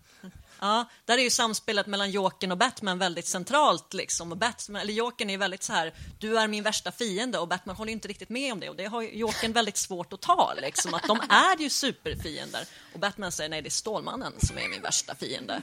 Ja, 0.62 0.89
där 1.06 1.17
är 1.17 1.22
ju 1.22 1.30
samspelet 1.30 1.88
mellan 1.88 2.12
Jokern 2.12 2.52
och 2.52 2.58
Batman 2.58 3.00
väldigt 3.00 3.28
centralt. 3.28 3.93
Liksom. 3.93 4.32
Och 4.32 4.38
Batman, 4.38 4.82
eller 4.82 4.93
Jokern 4.93 5.30
är 5.30 5.38
väldigt 5.38 5.63
så 5.63 5.74
här, 5.74 5.93
du 6.19 6.39
är 6.39 6.48
min 6.48 6.63
värsta 6.63 6.91
fiende 6.91 7.39
och 7.39 7.48
Batman 7.48 7.76
håller 7.76 7.91
inte 7.91 8.08
riktigt 8.08 8.30
med 8.30 8.54
om 8.54 8.60
det. 8.60 8.69
Och 8.69 8.76
det 8.76 8.86
har 8.86 9.02
Jokern 9.02 9.54
väldigt 9.54 9.78
svårt 9.78 10.13
att 10.13 10.22
ta, 10.22 10.54
liksom, 10.62 10.93
att 10.93 11.04
de 11.04 11.19
är 11.30 11.62
ju 11.62 11.69
superfiender. 11.69 12.65
Och 12.93 13.00
Batman 13.00 13.32
säger 13.32 13.50
nej, 13.50 13.62
det 13.62 13.67
är 13.67 13.72
Stålmannen 13.72 14.34
som 14.39 14.58
är 14.58 14.69
min 14.69 14.82
värsta 14.82 15.15
fiende. 15.15 15.62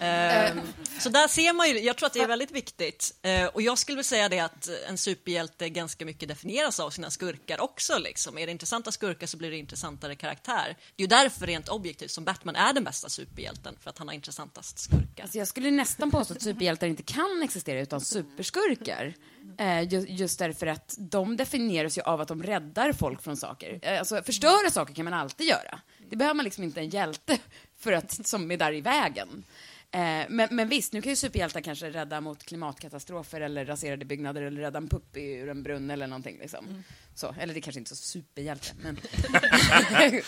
Ehm, 0.00 0.60
så 1.00 1.08
där 1.08 1.28
ser 1.28 1.52
man 1.52 1.68
ju, 1.68 1.80
jag 1.80 1.96
tror 1.96 2.06
att 2.06 2.12
det 2.12 2.20
är 2.20 2.26
väldigt 2.26 2.50
viktigt. 2.50 3.14
Eh, 3.22 3.46
och 3.46 3.62
jag 3.62 3.78
skulle 3.78 3.96
vilja 3.96 4.04
säga 4.04 4.28
det 4.28 4.40
att 4.40 4.68
en 4.88 4.98
superhjälte 4.98 5.68
ganska 5.68 6.04
mycket 6.04 6.28
definieras 6.28 6.80
av 6.80 6.90
sina 6.90 7.10
skurkar 7.10 7.60
också. 7.60 7.98
Liksom. 7.98 8.38
Är 8.38 8.46
det 8.46 8.52
intressanta 8.52 8.92
skurkar 8.92 9.26
så 9.26 9.36
blir 9.36 9.50
det 9.50 9.56
intressantare 9.56 10.16
karaktär. 10.16 10.76
Det 10.96 11.02
är 11.02 11.04
ju 11.04 11.06
därför 11.06 11.46
rent 11.46 11.68
objektivt 11.68 12.10
som 12.10 12.24
Batman 12.24 12.56
är 12.56 12.72
den 12.72 12.84
bästa 12.84 13.08
superhjälten, 13.08 13.76
för 13.82 13.90
att 13.90 13.98
han 13.98 14.08
har 14.08 14.14
intressantast 14.26 14.78
skurkar. 14.78 15.22
Alltså 15.22 15.38
jag 15.38 15.48
skulle 15.48 15.70
nästan 15.70 16.10
påstå 16.10 16.34
att 16.34 16.42
superhjältar 16.42 16.86
inte 16.86 17.02
kan 17.02 17.42
existera 17.42 17.80
utan 17.80 18.00
superskurkar. 18.00 19.14
Eh, 19.58 19.82
just 20.08 20.38
därför 20.38 20.66
att 20.66 20.94
de 20.98 21.36
definieras 21.36 21.98
ju 21.98 22.02
av 22.02 22.20
att 22.20 22.28
de 22.28 22.42
räddar 22.42 22.92
folk 22.92 23.22
från 23.22 23.36
saker. 23.36 23.78
Eh, 23.82 23.98
alltså, 23.98 24.22
förstöra 24.22 24.70
saker 24.70 24.94
kan 24.94 25.04
man 25.04 25.14
alltid 25.14 25.46
göra. 25.46 25.80
Det 26.10 26.16
behöver 26.16 26.34
man 26.34 26.44
liksom 26.44 26.64
inte 26.64 26.80
en 26.80 26.88
hjälte 26.88 27.38
för 27.78 27.92
att, 27.92 28.26
som 28.26 28.50
är 28.50 28.56
där 28.56 28.72
i 28.72 28.80
vägen. 28.80 29.44
Eh, 29.90 30.24
men, 30.28 30.48
men 30.50 30.68
visst, 30.68 30.92
nu 30.92 31.02
kan 31.02 31.10
ju 31.10 31.16
superhjältar 31.16 31.60
kanske 31.60 31.90
rädda 31.90 32.20
mot 32.20 32.42
klimatkatastrofer 32.44 33.40
eller 33.40 33.64
raserade 33.66 34.04
byggnader 34.04 34.42
eller 34.42 34.60
rädda 34.60 34.78
en 34.78 34.88
pupp 34.88 35.16
ur 35.16 35.48
en 35.48 35.62
brunn 35.62 35.90
eller 35.90 36.06
någonting. 36.06 36.38
Liksom. 36.38 36.82
Så, 37.14 37.34
eller 37.40 37.54
det 37.54 37.60
kanske 37.60 37.78
inte 37.78 37.88
är 37.92 37.96
så 37.96 38.02
superhjälte, 38.02 38.66
men... 38.82 38.96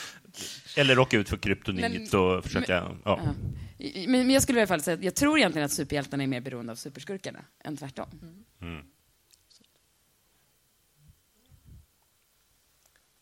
Eller 0.77 0.94
råka 0.94 1.16
ut 1.18 1.29
för 1.29 1.37
kryptonit 1.37 2.11
Men- 2.12 2.21
och 2.21 2.44
försöka... 2.44 2.73
ja. 2.73 2.97
Ja. 3.05 3.35
I- 3.79 4.07
Men, 4.07 4.21
men 4.21 4.31
jag 4.31 4.42
skulle 4.42 4.59
i 4.59 4.62
alla 4.62 4.66
fall 4.66 4.83
säga 4.83 4.94
att 4.97 5.03
jag 5.05 5.14
tror 5.14 5.38
egentligen 5.38 5.64
att 5.66 5.73
superhjältarna 5.73 6.23
är 6.23 6.27
mer 6.27 6.40
beroende 6.40 6.73
av 6.73 6.77
superskurkarna 6.77 7.44
än 7.64 7.77
tvärtom. 7.77 8.09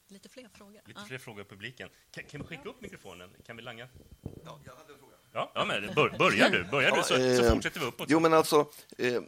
Lite 0.09 0.15
lite 0.15 0.29
fler 0.29 0.49
frågor. 0.55 0.81
Lite 0.87 1.01
Ja. 1.01 1.07
fler 1.07 1.19
frågor 1.19 1.41
av 1.41 1.45
publiken. 1.45 1.89
Kan, 2.11 2.25
kan 2.25 2.41
vi 2.41 2.47
skicka 2.47 2.69
upp 2.69 2.81
mikrofonen? 2.81 3.31
Kan 3.47 3.57
vi 3.57 3.63
langa? 3.63 3.89
Ja, 4.45 4.61
jag 4.65 4.75
hade 4.77 4.93
en 4.93 4.99
fråga. 4.99 5.16
Ja, 5.37 5.51
ja 5.55 5.65
men 5.65 5.95
bör, 5.95 6.19
börjar 6.19 6.51
du, 6.51 6.65
börjar 6.65 6.97
du 6.97 7.03
så, 7.03 7.15
så 7.15 7.45
eh, 7.45 7.53
fortsätter 7.53 7.81
vi 7.81 7.87
uppåt. 7.87 8.07
Jo, 8.11 8.21
men 8.21 8.33
alltså... 8.33 8.71
Eh, 8.99 9.21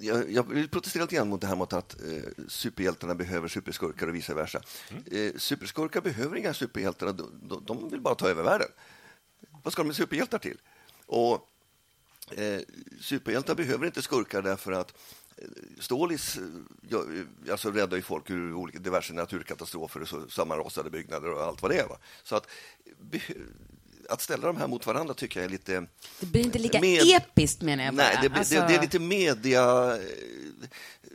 jag, 0.00 0.30
jag 0.30 0.48
vill 0.48 0.68
protestera 0.68 1.02
lite 1.02 1.16
grann 1.16 1.28
mot 1.28 1.40
det 1.40 1.46
här 1.46 1.56
mot 1.56 1.72
att 1.72 2.00
eh, 2.00 2.44
superhjältarna 2.48 3.14
behöver 3.14 3.48
superskurkar 3.48 4.06
och 4.06 4.14
vice 4.14 4.34
versa. 4.34 4.60
Eh, 5.06 5.32
superskurkar 5.36 6.00
behöver 6.00 6.36
inga 6.36 6.54
superhjältar, 6.54 7.12
de, 7.12 7.62
de, 7.66 7.88
vill 7.88 8.00
bara 8.00 8.14
ta 8.14 8.28
över 8.28 8.42
världen. 8.42 8.68
Vad 9.62 9.72
ska 9.72 9.82
de 9.82 9.86
med 9.86 9.96
superhjältar 9.96 10.38
till? 10.38 10.58
Och 11.06 11.48
eh, 12.30 12.60
superhjältar 13.00 13.54
behöver 13.54 13.86
inte 13.86 14.02
skurkar 14.02 14.42
därför 14.42 14.72
att 14.72 14.94
eh, 15.36 15.44
Stålis 15.80 16.36
eh, 16.36 16.42
ja, 16.88 17.04
alltså 17.50 17.70
räddar 17.70 17.96
ju 17.96 18.02
folk 18.02 18.30
ur 18.30 18.54
olika 18.54 18.78
diverse 18.78 19.12
naturkatastrofer 19.12 20.00
och 20.00 20.08
så, 20.08 20.28
sammanrasade 20.28 20.90
byggnader 20.90 21.32
och 21.32 21.42
allt 21.42 21.62
vad 21.62 21.70
det 21.70 21.78
är. 21.78 21.88
Va? 21.88 21.98
Så 22.22 22.36
att, 22.36 22.48
att 24.10 24.20
ställa 24.22 24.46
de 24.46 24.56
här 24.56 24.66
mot 24.66 24.86
varandra 24.86 25.14
tycker 25.14 25.40
jag 25.40 25.44
är 25.44 25.50
lite... 25.50 25.86
Det 26.20 26.26
blir 26.26 26.44
inte 26.44 26.58
lika 26.58 26.80
Med- 26.80 27.02
episkt 27.16 27.62
menar 27.62 27.84
jag 27.84 27.94
bara. 27.94 28.06
Nej, 28.06 28.18
det, 28.22 28.38
Alltså- 28.38 28.54
det, 28.54 28.66
det 28.68 28.74
är 28.74 28.80
lite 28.80 28.98
media 28.98 29.94
eh, 29.96 30.00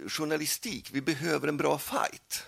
journalistik. 0.08 0.90
Vi 0.94 1.02
behöver 1.02 1.48
en 1.48 1.58
bra 1.58 1.78
fight. 1.78 2.46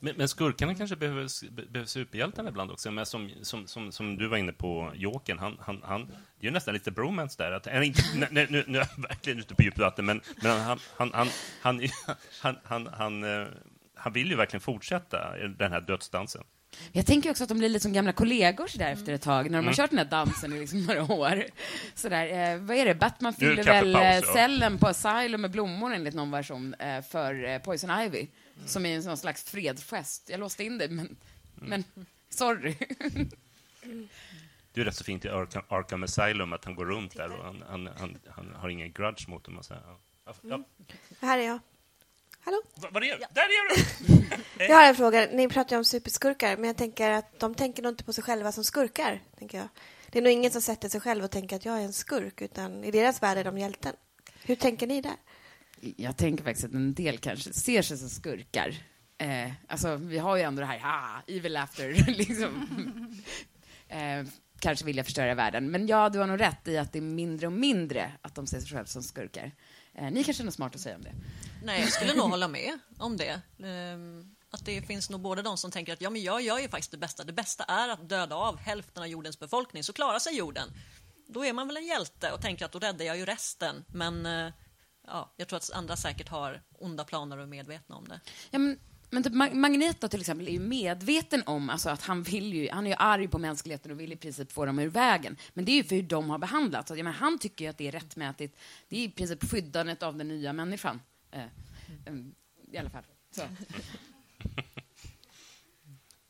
Men, 0.00 0.16
men 0.16 0.28
skurkarna 0.28 0.74
kanske 0.74 0.96
behöver, 0.96 1.50
be- 1.50 1.62
behöver 1.66 1.86
superhjältarna 1.88 2.48
ibland 2.48 2.70
också. 2.70 2.90
Men 2.90 3.06
som, 3.06 3.30
som, 3.42 3.66
som, 3.66 3.92
som 3.92 4.16
du 4.16 4.28
var 4.28 4.36
inne 4.36 4.52
på, 4.52 4.92
Jokern, 4.94 5.38
han, 5.38 5.56
han, 5.60 5.82
han, 5.84 6.06
det 6.06 6.12
är 6.40 6.44
ju 6.44 6.50
nästan 6.50 6.74
lite 6.74 6.90
bromance 6.90 7.42
där. 7.42 7.52
Att, 7.52 7.66
inte, 7.84 8.02
nu, 8.14 8.26
nu, 8.30 8.46
nu, 8.50 8.64
nu 8.66 8.78
är 8.78 8.88
jag 8.96 9.02
verkligen 9.02 9.38
ute 9.38 9.54
på 9.54 9.62
djupt 9.62 9.78
vatten, 9.78 10.04
men, 10.04 10.20
men 10.42 10.60
han, 10.60 10.78
han, 10.96 11.10
han, 11.14 11.28
han, 11.62 11.80
han, 12.40 12.56
han, 12.64 12.86
han, 12.86 13.24
eh, 13.24 13.46
han 13.94 14.12
vill 14.12 14.30
ju 14.30 14.36
verkligen 14.36 14.60
fortsätta 14.60 15.36
den 15.58 15.72
här 15.72 15.80
dödsdansen. 15.80 16.42
Jag 16.92 17.06
tänker 17.06 17.30
också 17.30 17.42
att 17.42 17.48
de 17.48 17.58
blir 17.58 17.68
lite 17.68 17.82
som 17.82 17.92
gamla 17.92 18.12
kollegor 18.12 18.66
så 18.66 18.78
där 18.78 18.92
efter 18.92 19.12
ett 19.12 19.22
tag, 19.22 19.50
när 19.50 19.58
Mm. 19.58 19.64
de 19.64 19.66
har 19.66 19.74
kört 19.74 19.90
den 19.90 19.98
här 19.98 20.04
dansen 20.06 20.52
i 20.52 20.60
liksom 20.60 20.82
några 20.86 21.02
år. 21.12 21.44
Så 21.94 22.08
där, 22.08 22.52
eh, 22.54 22.58
vad 22.60 22.76
är 22.76 22.84
det, 22.84 22.94
Batman 22.94 23.34
fyller 23.34 23.64
väl 23.64 23.94
eh, 23.94 24.32
cellen 24.32 24.78
på 24.78 24.86
Asylum 24.88 25.40
med 25.40 25.50
blommor 25.50 25.94
enligt 25.94 26.14
någon 26.14 26.30
version 26.30 26.74
eh, 26.74 27.02
för 27.02 27.44
eh, 27.44 27.58
Poison 27.58 28.00
Ivy, 28.00 28.26
som 28.66 28.86
är 28.86 28.94
en 28.96 29.02
sån 29.02 29.16
slags 29.16 29.44
fredsgest. 29.44 30.28
Jag 30.30 30.40
låste 30.40 30.64
in 30.64 30.78
dig, 30.78 30.88
men, 30.88 31.16
Mm. 31.60 31.68
men 31.70 31.84
sorry. 32.30 32.74
Det 34.72 34.80
är 34.80 34.84
rätt 34.84 34.96
så 34.96 35.04
fint 35.04 35.24
i 35.24 35.28
Arkham, 35.28 35.62
Arkham 35.68 36.02
Asylum 36.02 36.52
att 36.52 36.64
han 36.64 36.74
går 36.74 36.86
runt 36.86 37.16
där 37.16 37.38
och 37.38 37.44
han, 37.44 37.64
han, 37.68 37.88
han, 37.98 38.18
han 38.36 38.54
har 38.56 38.68
ingen 38.68 38.92
grudge 38.92 39.28
mot 39.28 39.44
dem. 39.44 39.58
Och 39.58 39.64
så 39.64 39.74
här. 39.74 39.82
Ja. 39.86 40.34
Ja, 40.42 40.64
Här 41.20 41.38
är 41.38 41.42
jag. 41.46 41.58
Hallå? 42.44 42.62
Vad 42.74 42.92
vad 42.92 43.04
är 43.04 43.18
det? 43.18 43.26
Där 43.34 43.42
är 43.42 43.76
du! 43.76 43.84
Jag 44.68 44.76
har 44.76 44.88
en 44.88 44.94
fråga. 44.94 45.28
Ni 45.32 45.48
pratar 45.48 45.76
ju 45.76 45.78
om 45.78 45.84
superskurkar, 45.84 46.56
men 46.56 46.64
jag 46.64 46.76
tänker 46.76 47.10
att 47.10 47.40
de 47.40 47.54
tänker 47.54 47.82
nog 47.82 47.92
inte 47.92 48.04
på 48.04 48.12
sig 48.12 48.24
själva 48.24 48.52
som 48.52 48.64
skurkar. 48.64 49.20
Tänker 49.38 49.58
jag. 49.58 49.68
Det 50.10 50.18
är 50.18 50.22
nog 50.22 50.32
ingen 50.32 50.50
som 50.50 50.62
sätter 50.62 50.88
sig 50.88 51.00
själv 51.00 51.24
och 51.24 51.30
tänker 51.30 51.56
att 51.56 51.64
jag 51.64 51.80
är 51.80 51.84
en 51.84 51.92
skurk, 51.92 52.42
utan 52.42 52.84
i 52.84 52.90
deras 52.90 53.22
värld 53.22 53.38
är 53.38 53.44
de 53.44 53.58
hjälten. 53.58 53.94
Hur 54.42 54.54
tänker 54.56 54.86
ni 54.86 55.00
där? 55.00 55.16
Jag 55.96 56.16
tänker 56.16 56.44
faktiskt 56.44 56.64
att 56.64 56.72
en 56.72 56.94
del 56.94 57.18
kanske 57.18 57.52
ser 57.52 57.82
sig 57.82 57.98
som 57.98 58.08
skurkar. 58.08 58.74
Eh, 59.18 59.52
alltså, 59.68 59.96
vi 59.96 60.18
har 60.18 60.36
ju 60.36 60.42
ändå 60.42 60.60
det 60.60 60.66
här, 60.66 60.78
ha, 60.78 61.22
evil 61.26 61.52
laughter, 61.52 62.04
liksom. 62.06 62.68
eh, 63.88 64.24
kanske 64.58 64.84
vill 64.84 64.96
jag 64.96 65.06
förstöra 65.06 65.34
världen. 65.34 65.70
Men 65.70 65.86
ja, 65.86 66.08
du 66.08 66.18
har 66.18 66.26
nog 66.26 66.40
rätt 66.40 66.68
i 66.68 66.78
att 66.78 66.92
det 66.92 66.98
är 66.98 67.02
mindre 67.02 67.46
och 67.46 67.52
mindre 67.52 68.12
att 68.22 68.34
de 68.34 68.46
ser 68.46 68.60
sig 68.60 68.68
själva 68.68 68.86
som 68.86 69.02
skurkar. 69.02 69.52
Eh, 69.94 70.10
ni 70.10 70.24
kanske 70.24 70.42
har 70.42 70.44
något 70.44 70.54
smart 70.54 70.74
att 70.74 70.80
säga 70.80 70.96
om 70.96 71.02
det? 71.02 71.14
Nej, 71.64 71.80
jag 71.80 71.92
skulle 71.92 72.14
nog 72.14 72.30
hålla 72.30 72.48
med 72.48 72.78
om 72.98 73.16
det. 73.16 73.40
Ehm, 73.64 74.34
Att 74.50 74.64
det 74.64 74.82
finns 74.82 75.10
nog 75.10 75.20
både 75.20 75.42
de 75.42 75.56
som 75.58 75.70
tänker 75.70 75.92
att 75.92 76.00
ja, 76.00 76.10
men 76.10 76.22
jag 76.22 76.42
gör 76.42 76.58
ju 76.58 76.68
faktiskt 76.68 76.90
det 76.90 76.96
bästa. 76.96 77.24
Det 77.24 77.32
bästa 77.32 77.64
är 77.64 77.88
att 77.88 78.08
döda 78.08 78.36
av 78.36 78.58
hälften 78.58 79.02
av 79.02 79.08
jordens 79.08 79.38
befolkning, 79.38 79.84
så 79.84 79.92
klarar 79.92 80.18
sig 80.18 80.36
jorden. 80.36 80.68
Då 81.28 81.44
är 81.44 81.52
man 81.52 81.66
väl 81.66 81.76
en 81.76 81.86
hjälte 81.86 82.32
och 82.32 82.40
tänker 82.40 82.64
att 82.64 82.72
då 82.72 82.78
räddar 82.78 83.04
jag 83.04 83.16
ju 83.16 83.24
resten. 83.24 83.84
Men 83.88 84.26
eh, 84.26 84.52
ja, 85.06 85.34
jag 85.36 85.48
tror 85.48 85.56
att 85.56 85.70
andra 85.72 85.96
säkert 85.96 86.28
har 86.28 86.62
onda 86.78 87.04
planer 87.04 87.36
och 87.36 87.42
är 87.42 87.46
medvetna 87.46 87.96
om 87.96 88.08
det. 88.08 88.20
Ja, 88.50 88.58
men, 88.58 88.78
men 89.12 89.22
typ 89.22 89.32
Mag- 89.32 89.54
Magneto 89.54 90.08
till 90.08 90.20
exempel 90.20 90.48
är 90.48 90.52
ju 90.52 90.60
medveten 90.60 91.42
om 91.46 91.70
alltså, 91.70 91.90
att 91.90 92.02
han 92.02 92.22
vill 92.22 92.54
ju, 92.54 92.68
han 92.70 92.86
är 92.86 92.90
ju 92.90 92.96
arg 92.98 93.28
på 93.28 93.38
mänskligheten 93.38 93.90
och 93.90 94.00
vill 94.00 94.12
i 94.12 94.16
princip 94.16 94.52
få 94.52 94.66
dem 94.66 94.78
ur 94.78 94.88
vägen. 94.88 95.36
Men 95.54 95.64
det 95.64 95.72
är 95.72 95.76
ju 95.76 95.84
för 95.84 95.96
hur 95.96 96.02
de 96.02 96.30
har 96.30 96.38
behandlats. 96.38 96.88
Så, 96.88 96.96
jag 96.96 97.04
menar, 97.04 97.16
han 97.18 97.38
tycker 97.38 97.64
ju 97.64 97.70
att 97.70 97.78
det 97.78 97.88
är 97.88 97.92
rättmätigt. 97.92 98.58
Det 98.88 98.96
är 98.96 99.04
i 99.04 99.10
princip 99.10 99.50
skyddandet 99.50 100.02
av 100.02 100.16
den 100.16 100.28
nya 100.28 100.52
människan. 100.52 101.00
Eh, 101.30 101.44
em, 102.06 102.34
I 102.72 102.78
alla 102.78 102.90
fall. 102.90 103.02
Så. 103.30 103.42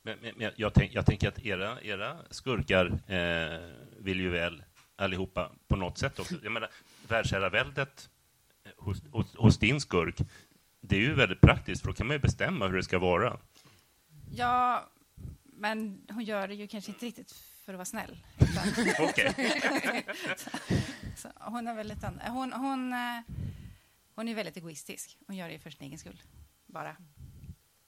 Men, 0.05 0.19
men, 0.23 0.33
men 0.37 0.51
jag, 0.57 0.75
tänk, 0.75 0.95
jag 0.95 1.07
tänker 1.07 1.29
att 1.29 1.47
era, 1.47 1.83
era 1.83 2.17
skurkar 2.31 2.87
eh, 3.07 3.71
vill 3.99 4.21
ju 4.21 4.31
väl 4.31 4.63
allihopa 4.97 5.53
på 5.69 5.77
något 5.77 5.99
sätt 5.99 6.19
också. 6.19 6.35
Jag 6.43 6.53
menar, 6.53 6.71
världsherraväldet 7.09 8.11
eh, 8.65 8.71
hos, 8.77 9.03
hos, 9.11 9.35
hos 9.37 9.59
din 9.59 9.81
skurk, 9.81 10.17
det 10.85 10.97
är 10.97 11.01
ju 11.01 11.15
väldigt 11.15 11.41
praktiskt, 11.41 11.83
för 11.83 11.89
då 11.89 11.95
kan 11.95 12.07
man 12.07 12.15
ju 12.17 12.21
bestämma 12.21 12.67
hur 12.69 12.77
det 12.77 12.83
ska 12.83 12.99
vara. 12.99 13.41
Ja, 14.31 14.89
men 15.45 16.07
hon 16.11 16.25
gör 16.25 16.49
det 16.49 16.55
ju 16.55 16.67
kanske 16.69 16.91
inte 16.93 17.07
riktigt 17.07 17.33
för 17.65 17.73
att 17.73 17.77
vara 17.77 17.85
snäll. 17.85 18.19
Okej. 19.01 19.35
Så 21.17 21.29
hon 21.41 21.69
är 21.69 21.75
väldigt... 21.75 22.05
an- 22.05 22.21
Hon, 22.29 22.53
hon, 22.53 22.93
eh, 22.93 23.21
hon 24.15 24.29
är 24.29 24.35
väldigt 24.35 24.57
egoistisk. 24.57 25.19
Hon 25.27 25.37
gör 25.37 25.49
det 25.49 25.59
för 25.59 25.71
sin 25.71 25.83
egen 25.87 25.99
skull, 25.99 26.23
bara. 26.67 26.97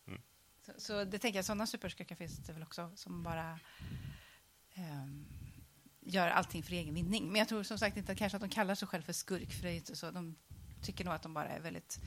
Mm. 0.06 0.20
Så, 0.66 0.72
så 0.78 1.04
det 1.04 1.18
tänker 1.18 1.38
jag, 1.38 1.44
sådana 1.44 1.66
superskurkar 1.66 2.16
finns 2.16 2.36
det 2.36 2.52
väl 2.52 2.62
också 2.62 2.90
som 2.94 3.22
bara 3.22 3.58
ehm, 4.74 5.26
gör 6.00 6.28
allting 6.28 6.62
för 6.62 6.72
egen 6.72 6.94
vinning. 6.94 7.26
Men 7.26 7.38
jag 7.38 7.48
tror 7.48 7.62
som 7.62 7.78
sagt 7.78 7.96
inte 7.96 8.12
att, 8.12 8.18
kanske 8.18 8.36
att 8.36 8.42
de 8.42 8.50
kallar 8.50 8.74
sig 8.74 8.88
själv 8.88 9.02
för 9.02 9.12
skurk, 9.12 9.52
för 9.52 9.62
det 9.62 9.70
är 9.70 9.76
inte 9.76 9.96
så. 9.96 10.10
De 10.10 10.36
tycker 10.82 11.04
nog 11.04 11.14
att 11.14 11.22
de 11.22 11.34
bara 11.34 11.48
är 11.48 11.60
väldigt 11.60 12.00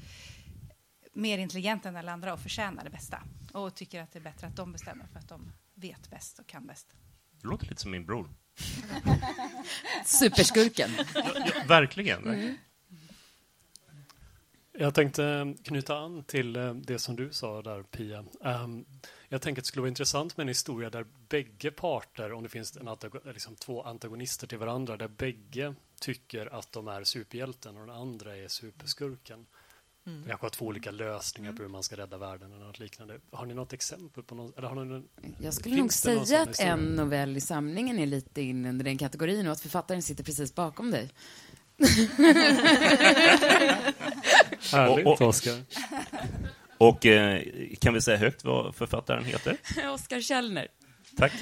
mer 1.18 1.38
intelligenta 1.38 1.90
än 1.90 1.96
alla 1.98 2.12
andra 2.12 2.34
och 2.34 2.40
förtjänar 2.40 2.84
det 2.84 2.90
bästa. 2.90 3.24
Och 3.54 3.76
tycker 3.76 4.02
att 4.02 4.12
det 4.12 4.20
är 4.20 4.24
bättre 4.24 4.48
att 4.48 4.56
de 4.56 4.72
bestämmer 4.72 5.08
för 5.08 5.20
att 5.20 5.30
de 5.30 5.52
vet 5.74 6.10
bäst 6.10 6.40
och 6.40 6.48
kan 6.48 6.68
bäst. 6.68 6.88
Det 7.42 7.48
låter 7.48 7.66
lite 7.66 7.82
som 7.82 7.92
min 7.92 8.06
bror. 8.06 8.30
Superskurken. 10.06 10.90
Ja, 11.16 11.24
ja, 11.36 11.64
verkligen. 11.68 12.24
verkligen. 12.24 12.58
Jag 14.80 14.94
tänkte 14.94 15.56
knyta 15.64 15.98
an 15.98 16.24
till 16.24 16.56
eh, 16.56 16.74
det 16.74 17.00
som 17.00 17.16
du 17.16 17.34
sa 17.34 17.62
där, 17.62 17.84
Pia. 17.84 18.26
Ehm, 18.44 18.86
Jag 19.30 19.42
tänker 19.42 19.62
att 19.62 19.64
det 19.64 19.68
skulle 19.68 19.82
vara 19.82 19.90
intressant 19.90 20.38
med 20.38 20.44
en 20.44 20.48
historia 20.48 20.90
där 20.90 21.06
bägge 21.30 21.72
parter, 21.72 22.34
om 22.34 22.44
det 22.44 22.50
finns 22.50 22.78
en 22.78 22.98
liksom 23.26 23.56
två 23.56 23.84
antagonister 23.84 24.48
till 24.48 24.58
varandra, 24.58 24.98
där 24.98 25.08
bägge 25.08 25.76
tycker 26.00 26.54
att 26.54 26.72
de 26.72 26.88
är 26.88 27.04
superhjälten 27.04 27.78
och 27.78 27.88
den 27.88 27.96
andra 27.96 28.38
är 28.38 28.48
superskurken. 28.48 29.46
Mm. 30.08 30.24
Jag 30.30 30.38
har 30.38 30.50
två 30.50 30.66
olika 30.66 30.92
lösningar 30.92 31.54
på 31.54 31.62
hur 31.62 31.70
man 31.70 31.84
ska 31.84 31.96
rädda 31.98 32.18
världen 32.18 32.54
eller 32.54 32.66
något 32.66 32.80
liknande. 32.80 33.20
Har 33.32 33.46
ni 33.46 33.54
något 33.54 33.74
exempel 33.74 34.24
på 34.24 34.36
någon, 34.36 34.54
eller 34.58 34.68
har 34.68 34.76
ni 34.76 34.86
någon, 34.86 35.08
Jag 35.42 35.54
skulle 35.54 35.76
nog 35.76 35.88
det 35.88 35.94
säga 35.94 36.20
att 36.42 36.50
historia? 36.50 36.74
en 36.74 36.80
novell 36.96 37.38
i 37.38 37.42
samlingen 37.42 38.00
är 38.00 38.06
lite 38.06 38.42
in 38.42 38.66
under 38.66 38.86
den 38.86 38.98
kategorin 38.98 39.46
och 39.48 39.52
att 39.54 39.60
författaren 39.62 40.02
sitter 40.02 40.24
precis 40.24 40.56
bakom 40.56 40.92
dig. 40.92 41.10
Härligt, 44.72 45.06
Och- 45.08 45.14
och- 45.14 45.28
Oskar. 45.28 45.62
Och 46.78 47.06
eh, 47.06 47.42
kan 47.80 47.94
vi 47.94 48.02
säga 48.02 48.18
högt 48.18 48.44
vad 48.44 48.76
författaren 48.76 49.26
heter? 49.26 49.58
Oskar 49.94 50.22
Källner. 50.22 50.68
Tack. 51.18 51.34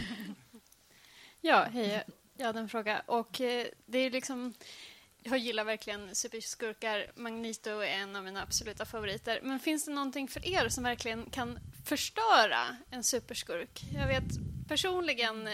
Ja, 1.41 1.67
hej. 1.73 2.03
Jag 2.37 2.45
hade 2.45 2.59
en 2.59 2.69
fråga. 2.69 3.01
Och 3.05 3.41
eh, 3.41 3.65
det 3.85 3.97
är 3.99 4.11
liksom... 4.11 4.53
Jag 5.27 5.37
gillar 5.37 5.63
verkligen 5.63 6.15
superskurkar. 6.15 7.11
Magneto 7.15 7.69
är 7.69 7.85
en 7.85 8.15
av 8.15 8.23
mina 8.23 8.41
absoluta 8.41 8.85
favoriter. 8.85 9.39
Men 9.43 9.59
finns 9.59 9.85
det 9.85 9.91
någonting 9.91 10.27
för 10.27 10.47
er 10.47 10.69
som 10.69 10.83
verkligen 10.83 11.25
kan 11.25 11.59
förstöra 11.85 12.77
en 12.91 13.03
superskurk? 13.03 13.83
Jag 13.93 14.07
vet 14.07 14.54
personligen 14.67 15.47
eh, 15.47 15.53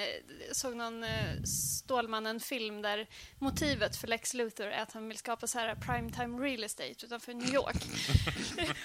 såg 0.52 0.76
någon 0.76 1.04
eh, 1.04 1.44
Stålmannen-film 1.44 2.82
där 2.82 3.08
motivet 3.40 3.96
för 3.96 4.08
Lex 4.08 4.34
Luthor 4.34 4.68
är 4.68 4.82
att 4.82 4.92
han 4.92 5.08
vill 5.08 5.18
skapa 5.18 5.48
så 5.48 5.60
här 5.60 5.76
primetime 5.76 6.44
real 6.44 6.64
estate 6.64 7.06
utanför 7.06 7.34
New 7.34 7.54
York. 7.54 7.76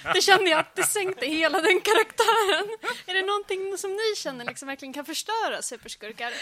det 0.15 0.21
kände 0.23 0.51
jag 0.51 0.61
att 0.61 0.77
det 0.77 0.83
sänkte 0.83 1.27
hela 1.27 1.61
den 1.61 1.81
karaktären. 1.81 2.69
Är 3.07 3.15
det 3.15 3.23
någonting 3.23 3.79
som 3.79 3.91
ni 3.91 4.17
känner 4.17 4.45
liksom 4.45 4.69
verkligen 4.69 4.93
kan 4.93 5.05
förstöra 5.05 5.63
superskurkar? 5.63 6.33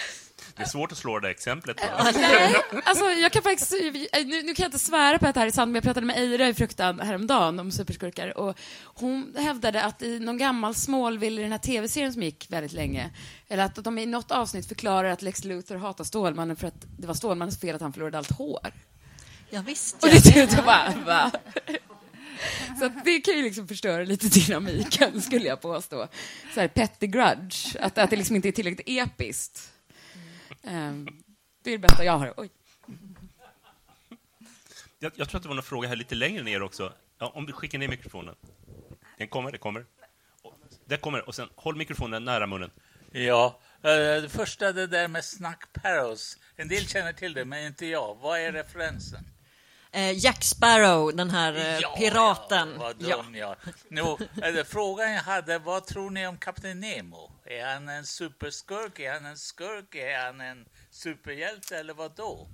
Det 0.57 0.63
är 0.63 0.67
svårt 0.67 0.93
att 0.93 0.99
slå 0.99 1.19
det 1.19 1.27
där 1.27 1.31
exemplet. 1.31 1.77
Nej, 2.15 2.57
alltså 2.85 3.05
jag 3.05 3.33
kan 3.33 3.43
faktiskt, 3.43 3.73
nu, 3.73 4.43
nu 4.43 4.55
kan 4.55 4.63
jag 4.63 4.69
inte 4.69 4.79
svära 4.79 5.19
på 5.19 5.27
att 5.27 5.35
det 5.35 5.41
här 5.41 5.47
är 5.47 5.51
sant, 5.51 5.69
men 5.69 5.75
jag 5.75 5.85
pratade 5.85 6.07
med 6.07 6.17
Eira 6.17 6.49
i 6.49 6.55
Fruktan 6.55 7.01
häromdagen 7.01 7.61
om 7.61 7.73
superskurkar 7.73 8.39
och 8.39 8.59
hon 8.85 9.35
hävdade 9.39 9.83
att 9.83 10.03
i 10.03 10.19
någon 10.19 10.39
gammal 10.39 10.75
Smallville, 10.75 11.41
i 11.41 11.43
den 11.43 11.53
här 11.53 11.59
tv-serien 11.59 12.13
som 12.13 12.23
gick 12.23 12.47
väldigt 12.51 12.73
länge, 12.73 13.11
eller 13.49 13.65
att 13.65 13.75
de 13.75 13.99
i 13.99 14.07
något 14.07 14.31
avsnitt 14.31 14.67
förklarar 14.69 15.09
att 15.11 15.23
Lex 15.23 15.45
Luthor 15.45 15.77
hatar 15.77 16.05
Stålmannen 16.05 16.57
för 16.57 16.67
att 16.69 16.87
det 16.99 17.07
var 17.07 17.15
Stålmannens 17.15 17.61
fel 17.61 17.75
att 17.75 17.81
han 17.81 17.93
förlorade 17.93 18.19
allt 18.19 18.31
hår. 18.33 18.73
Ja, 19.51 19.63
visst, 19.67 20.03
Och 20.03 20.09
det 20.09 20.21
tyckte 20.21 20.41
jag 20.57 20.65
bara, 20.65 20.95
va? 21.07 21.31
Så 22.81 22.89
det 23.05 23.21
kan 23.21 23.37
ju 23.37 23.43
liksom 23.43 23.69
förstöra 23.69 24.05
lite 24.05 24.29
dynamiken, 24.29 25.23
skulle 25.23 25.45
jag 25.49 25.61
påstå. 25.61 26.09
Så 26.55 26.61
här, 26.61 26.69
petty 26.69 27.07
grudge, 27.07 27.77
att, 27.81 27.99
att 27.99 28.11
det 28.11 28.17
liksom 28.17 28.37
inte 28.37 28.49
är 28.49 28.53
tillräckligt 28.53 28.89
episkt. 28.89 29.73
Ehm, 30.63 31.09
det 31.63 31.71
är 31.71 31.73
det 31.73 31.79
bästa 31.79 32.05
jag 32.05 32.19
har. 32.19 32.35
Oj. 32.37 32.51
Jag, 34.99 35.13
jag 35.17 35.29
tror 35.29 35.39
att 35.39 35.43
det 35.43 35.49
var 35.49 35.55
någon 35.57 35.65
fråga 35.65 35.89
här 35.89 35.97
lite 35.97 36.15
längre 36.15 36.43
ner 36.43 36.63
också. 36.63 36.93
Ja, 37.19 37.33
om 37.35 37.47
du 37.47 37.53
skickar 37.53 37.79
ner 37.79 37.89
mikrofonen. 37.89 38.35
Den 39.19 39.29
kommer, 39.29 39.53
det 39.53 39.59
kommer. 39.59 39.85
Och- 40.43 40.55
Det 40.85 40.97
kommer, 40.97 41.29
och 41.29 41.35
sen 41.35 41.49
håll 41.55 41.77
mikrofonen 41.77 42.25
nära 42.25 42.47
munnen. 42.47 42.71
Ja, 43.17 43.59
eh, 43.83 44.23
det 44.23 44.29
första 44.29 44.73
det 44.73 44.87
där 44.87 45.09
med 45.09 45.25
Snack 45.25 45.73
Parrows. 45.73 46.39
En 46.57 46.69
del 46.69 46.87
känner 46.87 47.13
till 47.13 47.35
det, 47.35 47.45
men 47.45 47.67
inte 47.67 47.87
jag. 47.87 48.15
Vad 48.15 48.41
är 48.41 48.53
referensen? 48.53 49.25
Eh, 49.93 50.19
Jack 50.19 50.45
Sparrow, 50.45 51.17
den 51.17 51.31
här 51.31 51.53
eh, 51.83 51.97
piraten. 51.99 52.69
Ja, 52.73 52.79
vad 52.79 52.97
Ja. 52.99 53.17
dum 53.17 53.35
jag. 53.35 53.57
No, 53.89 54.19
frågan 54.67 55.13
jag 55.13 55.23
hade, 55.23 55.59
vad 55.59 55.87
tror 55.87 56.11
ni 56.11 56.27
om 56.27 56.37
Kapten 56.39 56.81
Nemo? 56.81 57.33
Är 57.45 57.67
han 57.75 57.89
en 57.89 58.07
superskurk? 58.07 58.99
Är 58.99 59.13
han 59.13 59.27
en 59.27 59.37
skurk? 59.39 59.95
Är 59.95 60.25
han 60.27 60.41
en 60.41 60.65
superhjälte 60.91 61.77
eller 61.79 61.95
vad 61.95 62.17
då? 62.17 62.49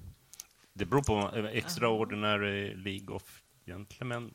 Det 0.72 0.84
beror 0.84 1.02
på 1.02 1.46
Extraordinary 1.48 2.74
League 2.74 3.16
of 3.16 3.22
Gentlemen. 3.66 4.34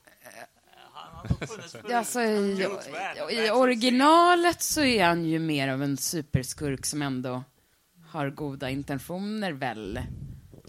Ja, 1.89 1.97
Alltså, 1.97 2.21
i, 2.21 2.67
I 3.32 3.51
originalet 3.51 4.61
så 4.61 4.84
är 4.84 5.05
han 5.05 5.26
ju 5.26 5.39
mer 5.39 5.67
av 5.67 5.84
en 5.84 5.97
superskurk 5.97 6.86
som 6.86 7.01
ändå 7.01 7.43
har 8.07 8.30
goda 8.30 8.69
intentioner, 8.69 9.51
väl? 9.51 9.99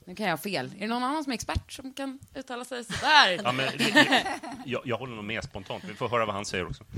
Nu 0.07 0.15
kan 0.15 0.27
jag 0.27 0.33
ha 0.33 0.39
fel. 0.43 0.73
Är 0.77 0.81
det 0.81 0.87
någon 0.87 1.05
annan 1.05 1.25
som 1.25 1.31
är 1.33 1.35
expert 1.35 1.73
som 1.73 1.93
kan 1.93 2.19
uttala 2.35 2.65
sig 2.65 2.85
sådär? 2.85 3.41
Ja, 3.45 3.53
men, 3.53 3.67
jag, 4.67 4.83
jag 4.85 4.99
håller 4.99 5.17
nog 5.17 5.25
med 5.25 5.45
spontant. 5.45 5.85
Vi 5.85 5.95
får 5.95 6.09
höra 6.09 6.27
vad 6.27 6.35
han 6.35 6.45
säger 6.45 6.67
också. 6.67 6.85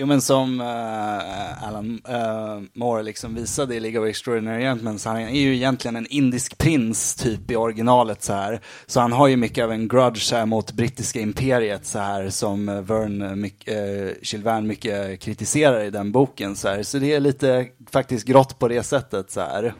Jo 0.00 0.06
men 0.06 0.20
som 0.20 0.60
eh, 0.60 1.68
Alan 1.68 2.00
eh, 2.08 2.60
Moore 2.72 3.02
liksom 3.02 3.34
visade 3.34 3.74
i 3.74 3.80
League 3.80 4.00
of 4.00 4.08
Extraordinary 4.08 4.62
Gentlemen 4.62 4.98
så 4.98 5.08
han 5.08 5.18
är 5.18 5.40
ju 5.40 5.54
egentligen 5.54 5.96
en 5.96 6.06
indisk 6.06 6.58
prins 6.58 7.14
typ 7.14 7.50
i 7.50 7.56
originalet 7.56 8.22
så 8.22 8.32
här. 8.32 8.60
Så 8.86 9.00
han 9.00 9.12
har 9.12 9.28
ju 9.28 9.36
mycket 9.36 9.64
av 9.64 9.72
en 9.72 9.88
grudge 9.88 10.22
så 10.22 10.36
här, 10.36 10.46
mot 10.46 10.72
brittiska 10.72 11.20
imperiet 11.20 11.86
så 11.86 11.98
här 11.98 12.30
som 12.30 12.66
Vern, 12.66 13.40
mycket, 13.40 14.32
Jules 14.32 14.46
Verne 14.46 14.66
mycket 14.66 15.20
kritiserar 15.20 15.84
i 15.84 15.90
den 15.90 16.12
boken 16.12 16.56
så 16.56 16.68
här. 16.68 16.82
Så 16.82 16.98
det 16.98 17.14
är 17.14 17.20
lite 17.20 17.68
faktiskt 17.90 18.26
grått 18.26 18.58
på 18.58 18.68
det 18.68 18.82
sättet 18.82 19.30
så 19.30 19.40
här. 19.40 19.74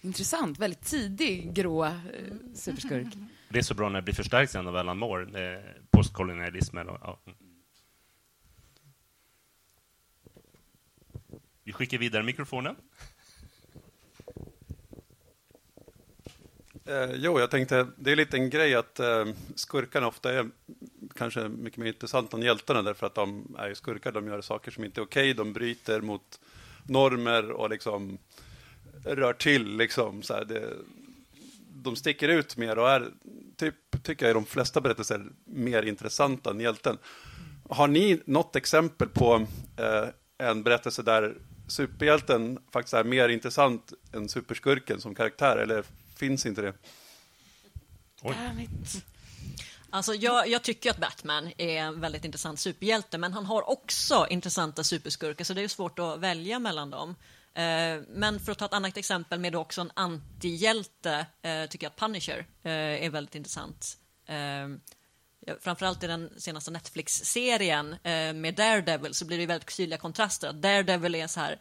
Intressant. 0.00 0.58
Väldigt 0.58 0.84
tidig 0.84 1.52
grå 1.54 1.84
eh, 1.84 1.92
superskurk. 2.54 3.06
Det 3.48 3.58
är 3.58 3.62
så 3.62 3.74
bra 3.74 3.88
när 3.88 3.96
det 4.00 4.04
blir 4.04 4.14
förstärkt 4.14 4.52
sen 4.52 4.66
av 4.66 4.76
Alan 4.76 4.98
Moore, 4.98 5.22
eh, 5.22 5.60
postkolonialismen. 5.90 6.88
Och, 6.88 6.98
ja. 7.02 7.18
Vi 11.68 11.72
skickar 11.72 11.98
vidare 11.98 12.22
mikrofonen. 12.22 12.76
Eh, 16.86 17.10
jo, 17.14 17.40
jag 17.40 17.50
tänkte, 17.50 17.86
det 17.96 18.12
är 18.12 18.16
lite 18.16 18.36
en 18.36 18.50
grej 18.50 18.74
att 18.74 19.00
eh, 19.00 19.24
skurkarna 19.54 20.06
ofta 20.06 20.32
är 20.32 20.50
kanske 21.16 21.48
mycket 21.48 21.78
mer 21.78 21.86
intressanta 21.86 22.36
än 22.36 22.42
hjältarna 22.42 22.82
därför 22.82 23.06
att 23.06 23.14
de 23.14 23.56
är 23.58 23.68
ju 23.68 23.74
skurkar, 23.74 24.12
de 24.12 24.26
gör 24.26 24.40
saker 24.40 24.70
som 24.70 24.84
inte 24.84 25.00
är 25.00 25.02
okej, 25.02 25.34
de 25.34 25.52
bryter 25.52 26.00
mot 26.00 26.40
normer 26.86 27.50
och 27.50 27.70
liksom 27.70 28.18
rör 29.04 29.32
till 29.32 29.76
liksom 29.76 30.22
så 30.22 30.34
här, 30.34 30.44
det, 30.44 30.76
de 31.82 31.96
sticker 31.96 32.28
ut 32.28 32.56
mer 32.56 32.78
och 32.78 32.90
är, 32.90 33.10
typ, 33.56 34.02
tycker 34.02 34.26
jag 34.26 34.30
i 34.30 34.34
de 34.34 34.44
flesta 34.46 34.80
berättelser, 34.80 35.26
mer 35.44 35.82
intressanta 35.82 36.50
än 36.50 36.60
hjälten. 36.60 36.98
Har 37.68 37.88
ni 37.88 38.20
något 38.24 38.56
exempel 38.56 39.08
på 39.08 39.46
eh, 39.76 40.08
en 40.38 40.62
berättelse 40.62 41.02
där 41.02 41.34
superhjälten 41.68 42.58
faktiskt 42.70 42.94
är 42.94 43.04
mer 43.04 43.28
intressant 43.28 43.92
än 44.12 44.28
superskurken 44.28 45.00
som 45.00 45.14
karaktär, 45.14 45.56
eller 45.56 45.84
finns 46.16 46.46
inte 46.46 46.62
det? 46.62 46.72
Alltså, 49.90 50.14
jag, 50.14 50.48
jag 50.48 50.62
tycker 50.62 50.90
att 50.90 50.98
Batman 50.98 51.52
är 51.58 51.78
en 51.78 52.00
väldigt 52.00 52.24
intressant 52.24 52.60
superhjälte, 52.60 53.18
men 53.18 53.32
han 53.32 53.46
har 53.46 53.70
också 53.70 54.26
intressanta 54.30 54.84
superskurkar, 54.84 55.44
så 55.44 55.54
det 55.54 55.62
är 55.62 55.68
svårt 55.68 55.98
att 55.98 56.20
välja 56.20 56.58
mellan 56.58 56.90
dem. 56.90 57.14
Eh, 57.54 58.02
Men 58.08 58.40
för 58.40 58.52
att 58.52 58.58
ta 58.58 58.64
ett 58.64 58.72
annat 58.72 58.96
exempel 58.96 59.40
med 59.40 59.56
också 59.56 59.80
en 59.80 59.90
antihjälte, 59.94 61.26
eh, 61.42 61.66
tycker 61.66 61.84
jag 61.84 61.90
att 61.90 61.96
Punisher 61.96 62.46
eh, 62.62 62.72
är 63.04 63.10
väldigt 63.10 63.34
intressant. 63.34 63.98
Framförallt 65.60 66.02
i 66.04 66.06
den 66.06 66.40
senaste 66.40 66.70
Netflix-serien 66.70 67.92
eh, 67.92 68.32
med 68.32 68.54
Daredevil 68.54 69.14
så 69.14 69.24
blir 69.24 69.38
det 69.38 69.46
väldigt 69.46 69.76
tydliga 69.76 69.98
kontraster. 69.98 70.52
Daredevil 70.52 71.14
är 71.14 71.26
så 71.26 71.40
här, 71.40 71.60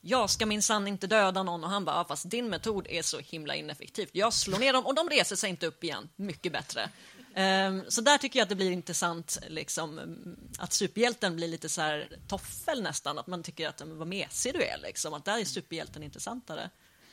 jag 0.00 0.30
ska 0.30 0.46
minsann 0.46 0.86
inte 0.88 1.06
döda 1.06 1.42
någon 1.42 1.64
och 1.64 1.70
han 1.70 1.84
bara, 1.84 1.96
"Ja, 1.96 2.04
fast 2.08 2.30
din 2.30 2.48
metod 2.48 2.86
är 2.90 3.02
så 3.02 3.18
himla 3.18 3.54
ineffektiv. 3.54 4.08
Jag 4.12 4.32
slår 4.32 4.58
ner 4.58 4.72
dem 4.72 4.86
och 4.86 4.94
de 4.94 5.08
reser 5.10 5.36
sig 5.36 5.50
inte 5.50 5.66
upp 5.66 5.84
igen. 5.84 6.08
Mycket 6.16 6.52
bättre. 6.52 6.90
Ehm, 7.34 7.84
Så 7.88 8.00
där 8.00 8.18
tycker 8.18 8.38
jag 8.38 8.42
att 8.44 8.48
det 8.48 8.54
blir 8.54 8.70
intressant, 8.70 9.38
liksom, 9.48 9.98
mm, 9.98 10.36
att 10.58 10.72
superhjälten 10.72 11.36
blir 11.36 11.48
lite 11.48 11.68
så 11.68 11.80
här 11.80 12.18
toffel 12.28 12.82
nästan, 12.82 13.18
att 13.18 13.26
man 13.26 13.42
tycker 13.42 13.68
att 13.68 13.80
vad 13.84 14.06
mesig 14.08 14.54
du 14.54 14.62
är, 14.62 14.78
liksom, 14.78 15.14
att 15.14 15.24
där 15.24 15.38
är 15.38 15.44
superhjälten 15.44 16.02
intressantare. 16.02 16.70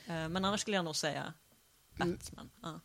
Ehm, 0.08 0.34
Men 0.34 0.46
annars 0.46 0.62
skulle 0.62 0.78
jag 0.78 0.86
nog 0.86 0.96
säga 0.96 1.34
Batman. 1.98 2.50
Ja. 2.62 2.80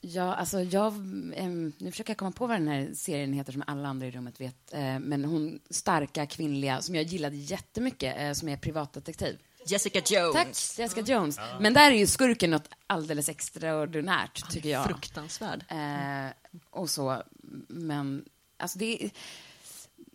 Ja, 0.00 0.34
alltså 0.34 0.60
jag... 0.60 0.94
em, 1.36 1.72
nu 1.78 1.90
försöker 1.90 2.10
jag 2.10 2.18
komma 2.18 2.32
på 2.32 2.46
vad 2.46 2.56
den 2.56 2.68
här 2.68 2.90
serien 2.94 3.32
heter 3.32 3.52
som 3.52 3.62
alla 3.66 3.88
andra 3.88 4.06
i 4.06 4.10
rummet 4.10 4.40
vet. 4.40 4.74
Eh, 4.74 4.98
men 4.98 5.24
hon 5.24 5.60
starka 5.70 6.26
kvinnliga, 6.26 6.82
som 6.82 6.94
jag 6.94 7.04
gillade 7.04 7.36
jättemycket, 7.36 8.16
eh, 8.18 8.32
som 8.32 8.48
är 8.48 8.56
privatdetektiv. 8.56 9.38
Jessica 9.66 9.98
Jones. 10.06 10.34
Tack, 10.34 10.78
Jessica 10.78 11.00
Jones. 11.00 11.38
Men 11.60 11.74
där 11.74 11.90
är 11.90 11.94
ju 11.94 12.06
skurken 12.06 12.50
något 12.50 12.68
alldeles 12.86 13.28
extraordinärt, 13.28 14.50
tycker 14.50 14.68
jag. 14.68 14.86
Fruktansvärd. 14.86 15.64
Eh, 15.68 16.32
och 16.70 16.90
så, 16.90 17.22
men 17.68 18.24
alltså 18.56 18.78
det 18.78 19.04
är... 19.04 19.10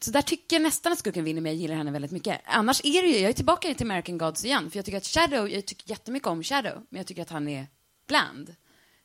Så 0.02 0.12
där 0.12 0.22
tycker 0.22 0.56
jag 0.56 0.64
nästan 0.64 0.92
att 0.92 1.00
skurken 1.00 1.24
vinner, 1.24 1.42
men 1.42 1.52
jag 1.52 1.62
gillar 1.62 1.76
henne 1.76 1.92
väldigt 1.92 2.12
mycket. 2.12 2.42
Annars 2.46 2.82
är 2.84 3.02
det 3.02 3.08
ju, 3.08 3.20
jag 3.20 3.30
är 3.30 3.34
tillbaka 3.34 3.74
till 3.74 3.88
American 3.88 4.18
Gods 4.18 4.46
igen, 4.46 4.72
för 4.72 4.78
jag 4.78 4.86
tycker 4.86 4.98
att 4.98 5.06
Shadow, 5.06 5.50
jag 5.50 5.66
tycker 5.66 5.90
jättemycket 5.90 6.28
om 6.28 6.44
Shadow, 6.44 6.86
men 6.90 6.98
jag 6.98 7.08
tycker 7.08 7.22
att 7.22 7.30
han 7.30 7.48
är 7.48 7.68
bland. 8.08 8.56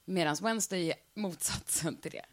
Medan 0.09 0.37
Wednesday 0.43 0.91
är 0.91 0.97
motsatsen 1.15 1.97
till 1.97 2.11
det. 2.11 2.25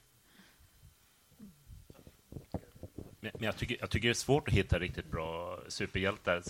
Men 3.19 3.31
jag 3.43 3.57
tycker, 3.57 3.77
jag 3.79 3.89
tycker 3.89 4.07
det 4.07 4.11
är 4.11 4.13
svårt 4.13 4.47
att 4.47 4.53
hitta 4.53 4.79
riktigt 4.79 5.11
bra 5.11 5.59
superhjältar. 5.69 6.43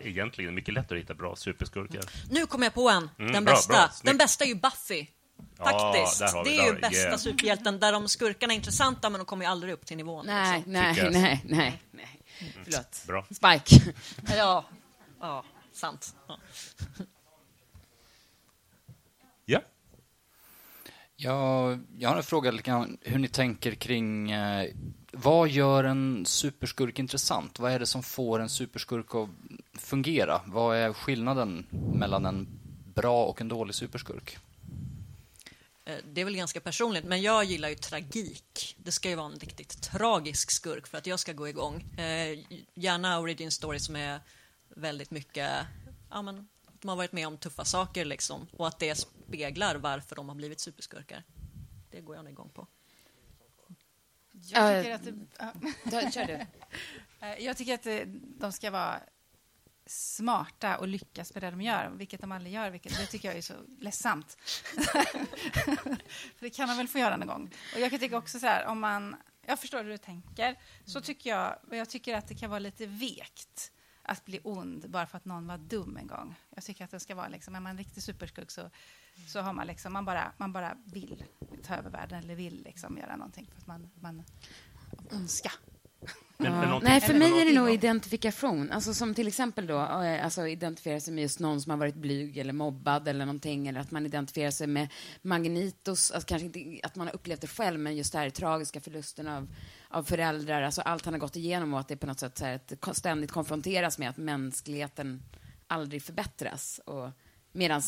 Egentligen 0.00 0.54
mycket 0.54 0.74
lättare 0.74 0.98
att 0.98 1.02
hitta 1.04 1.14
bra 1.14 1.36
superskurkar. 1.36 2.02
Nu 2.30 2.46
kom 2.46 2.62
jag 2.62 2.74
på 2.74 2.90
en, 2.90 3.10
Mm, 3.18 3.32
den 3.32 3.44
bra, 3.44 3.54
bästa. 3.54 3.72
bra, 3.72 3.90
den 4.02 4.16
bästa 4.16 4.44
är 4.44 4.48
ju 4.48 4.54
Buffy. 4.54 5.06
Ja, 5.58 5.64
Faktiskt. 5.64 6.34
har 6.34 6.44
vi- 6.44 6.50
det 6.50 6.56
är 6.62 6.66
ju 6.66 6.72
där- 6.72 6.80
bästa 6.80 6.96
yeah. 6.96 7.16
superhjälten, 7.16 7.80
där 7.80 7.92
de 7.92 8.08
skurkarna 8.08 8.52
är 8.52 8.56
intressanta 8.56 9.10
men 9.10 9.18
de 9.18 9.24
kommer 9.24 9.44
ju 9.44 9.50
aldrig 9.50 9.72
upp 9.74 9.86
till 9.86 9.96
nivån. 9.96 10.26
Nej, 10.26 10.56
liksom. 10.58 10.72
nej, 10.72 11.10
nej, 11.12 11.42
nej, 11.44 11.82
nej. 11.90 12.22
Förlåt. 12.64 13.04
Bra. 13.06 13.26
Spike. 13.30 13.94
Ja, 14.36 14.64
ja 15.20 15.44
sant. 15.72 16.16
Ja. 16.28 16.38
Ja. 19.44 19.60
Ja, 21.16 21.78
jag 21.98 22.08
har 22.08 22.16
en 22.16 22.22
fråga 22.22 22.50
lite 22.50 22.86
hur 23.00 23.18
ni 23.18 23.28
tänker 23.28 23.74
kring 23.74 24.30
eh, 24.30 24.70
vad 25.12 25.48
gör 25.48 25.84
en 25.84 26.26
superskurk 26.26 26.98
intressant? 26.98 27.58
Vad 27.58 27.72
är 27.72 27.78
det 27.78 27.86
som 27.86 28.02
får 28.02 28.38
en 28.40 28.48
superskurk 28.48 29.14
att 29.14 29.28
fungera? 29.80 30.40
Vad 30.46 30.76
är 30.76 30.92
skillnaden 30.92 31.66
mellan 31.94 32.26
en 32.26 32.48
bra 32.94 33.24
och 33.24 33.40
en 33.40 33.48
dålig 33.48 33.74
superskurk? 33.74 34.38
Eh, 35.84 35.96
det 36.12 36.20
är 36.20 36.24
väl 36.24 36.36
ganska 36.36 36.60
personligt, 36.60 37.04
men 37.04 37.22
jag 37.22 37.44
gillar 37.44 37.68
ju 37.68 37.74
tragik. 37.74 38.76
Det 38.78 38.92
ska 38.92 39.08
ju 39.08 39.14
vara 39.14 39.32
en 39.32 39.38
riktigt 39.38 39.82
tragisk 39.82 40.50
skurk 40.50 40.86
för 40.86 40.98
att 40.98 41.06
jag 41.06 41.20
ska 41.20 41.32
gå 41.32 41.48
igång. 41.48 41.82
Eh, 41.98 42.38
Gärna 42.74 43.18
origin 43.20 43.50
story 43.50 43.78
som 43.78 43.96
är 43.96 44.20
väldigt 44.68 45.10
mycket, 45.10 45.50
ja 46.10 46.22
men, 46.22 46.48
de 46.80 46.88
har 46.88 46.96
varit 46.96 47.12
med 47.12 47.26
om 47.26 47.36
tuffa 47.36 47.64
saker 47.64 48.04
liksom 48.04 48.46
och 48.56 48.68
att 48.68 48.78
det 48.78 49.06
speglar 49.28 49.76
varför 49.76 50.16
de 50.16 50.28
har 50.28 50.36
blivit 50.36 50.60
superskurkar. 50.60 51.22
Det 51.90 52.00
går 52.00 52.16
jag 52.16 52.24
nog 52.24 52.32
igång 52.32 52.50
på. 52.50 52.66
Jag 54.32 54.82
tycker 54.84 54.94
att 54.94 55.04
det, 55.04 55.90
Ta- 55.90 56.10
kör 56.10 56.24
du. 56.26 56.32
Eh, 57.20 57.34
Jag 57.44 57.56
tycker 57.56 57.74
att 57.74 57.82
det, 57.82 58.04
de 58.38 58.52
ska 58.52 58.70
vara 58.70 59.00
smarta 59.86 60.78
och 60.78 60.88
lyckas 60.88 61.34
med 61.34 61.42
det 61.42 61.50
de 61.50 61.60
gör, 61.62 61.90
vilket 61.96 62.20
de 62.20 62.32
aldrig 62.32 62.54
gör. 62.54 62.70
Vilket, 62.70 62.96
det 62.98 63.06
tycker 63.06 63.28
jag 63.28 63.36
är 63.38 63.42
så 63.42 63.54
ledsamt. 63.78 64.36
För 66.34 66.40
det 66.40 66.50
kan 66.50 66.68
man 66.68 66.76
väl 66.76 66.88
få 66.88 66.98
göra 66.98 67.16
någon 67.16 67.28
gång. 67.28 67.50
Och 67.74 67.80
jag 67.80 67.90
kan 67.90 67.98
tycka 68.00 68.16
också 68.18 68.38
så 68.38 68.46
här, 68.46 68.66
om 68.66 68.80
man... 68.80 69.16
Jag 69.46 69.60
förstår 69.60 69.82
hur 69.84 69.90
du 69.90 69.98
tänker. 69.98 70.56
Så 70.84 71.00
tycker 71.00 71.30
jag, 71.30 71.58
jag 71.70 71.88
tycker 71.88 72.14
att 72.14 72.28
det 72.28 72.34
kan 72.34 72.50
vara 72.50 72.58
lite 72.58 72.86
vekt. 72.86 73.72
att 74.02 74.24
bli 74.24 74.40
ond 74.44 74.90
bara 74.90 75.06
för 75.06 75.16
att 75.18 75.24
någon 75.24 75.46
var 75.46 75.58
dum 75.58 75.96
en 75.96 76.06
gång. 76.06 76.34
Jag 76.54 76.64
tycker 76.64 76.84
att 76.84 76.90
det 76.90 77.00
ska 77.00 77.14
vara 77.14 77.28
liksom, 77.28 77.54
är 77.54 77.60
man 77.60 77.70
en 77.70 77.78
riktig 77.78 78.02
superskurk 78.02 78.50
så, 78.50 78.70
så 79.26 79.40
har 79.40 79.52
man 79.52 79.66
liksom, 79.66 79.92
man 79.92 80.04
bara, 80.04 80.32
man 80.38 80.52
bara 80.52 80.76
vill 80.84 81.24
ta 81.62 81.74
över 81.74 81.90
världen 81.90 82.18
eller 82.18 82.34
vill 82.34 82.62
liksom 82.64 82.98
göra 82.98 83.16
någonting 83.16 83.46
för 83.52 83.60
att 83.60 83.66
man, 83.66 83.90
man 84.00 84.22
av 84.98 85.16
ondska. 85.18 85.52
Men- 86.38 86.52
men 86.52 86.68
Ja. 86.68 86.80
Nej, 86.82 87.00
för 87.00 87.14
mig 87.14 87.40
är 87.40 87.44
det 87.44 87.60
nog 87.60 87.70
identifikation. 87.70 88.70
Alltså 88.72 88.94
som 88.94 89.14
till 89.14 89.28
exempel 89.28 89.66
då, 89.66 89.78
eh, 89.80 90.24
alltså 90.24 90.46
identifiera 90.46 91.00
sig 91.00 91.14
med 91.14 91.22
just 91.22 91.40
någon 91.40 91.60
som 91.60 91.70
har 91.70 91.76
varit 91.76 91.94
blyg 91.94 92.38
eller 92.38 92.52
mobbad 92.52 93.08
eller 93.08 93.26
någonting, 93.26 93.68
eller 93.68 93.80
att 93.80 93.90
man 93.90 94.06
identifierar 94.06 94.50
sig 94.50 94.66
med 94.66 94.88
Magnitos, 95.22 96.10
alltså 96.10 96.26
kanske 96.28 96.46
inte 96.46 96.86
att 96.86 96.96
man 96.96 97.06
har 97.06 97.14
upplevt 97.14 97.40
det 97.40 97.46
själv, 97.46 97.80
men 97.80 97.96
just 97.96 98.12
det 98.12 98.18
här 98.18 98.30
tragiska 98.30 98.80
förlusten 98.80 99.28
av, 99.28 99.48
av 99.88 100.04
föräldrar, 100.04 100.62
alltså 100.62 100.80
allt 100.80 101.04
han 101.04 101.14
har 101.14 101.18
gått 101.18 101.36
igenom 101.36 101.74
och 101.74 101.80
att 101.80 101.88
det 101.88 101.96
på 101.96 102.06
något 102.06 102.20
sätt 102.20 102.38
så 102.38 102.44
här, 102.44 102.60
att 102.80 102.96
ständigt 102.96 103.32
konfronteras 103.32 103.98
med 103.98 104.10
att 104.10 104.16
mänskligheten 104.16 105.22
aldrig 105.66 106.02
förbättras, 106.02 106.78
och 106.84 107.10
medan 107.52 107.82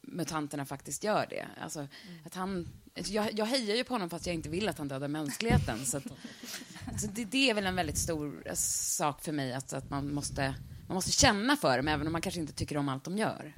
mutanterna 0.00 0.64
faktiskt 0.64 1.04
gör 1.04 1.26
det. 1.30 1.46
Alltså, 1.62 1.88
att 2.24 2.34
han, 2.34 2.68
jag, 2.94 3.32
jag 3.32 3.46
hejar 3.46 3.76
ju 3.76 3.84
på 3.84 3.94
honom 3.94 4.10
fast 4.10 4.26
jag 4.26 4.34
inte 4.34 4.48
vill 4.48 4.68
att 4.68 4.78
han 4.78 4.88
dödar 4.88 5.08
mänskligheten. 5.08 5.86
Så, 5.86 5.96
att, 5.96 6.04
så 7.00 7.06
det, 7.06 7.24
det 7.24 7.50
är 7.50 7.54
väl 7.54 7.66
en 7.66 7.76
väldigt 7.76 7.98
stor 7.98 8.42
sak 8.54 9.22
för 9.22 9.32
mig, 9.32 9.52
att, 9.52 9.72
att 9.72 9.90
man, 9.90 10.14
måste, 10.14 10.54
man 10.88 10.94
måste 10.94 11.12
känna 11.12 11.56
för 11.56 11.76
dem, 11.76 11.88
även 11.88 12.06
om 12.06 12.12
man 12.12 12.22
kanske 12.22 12.40
inte 12.40 12.52
tycker 12.52 12.76
om 12.76 12.88
allt 12.88 13.04
de 13.04 13.18
gör. 13.18 13.54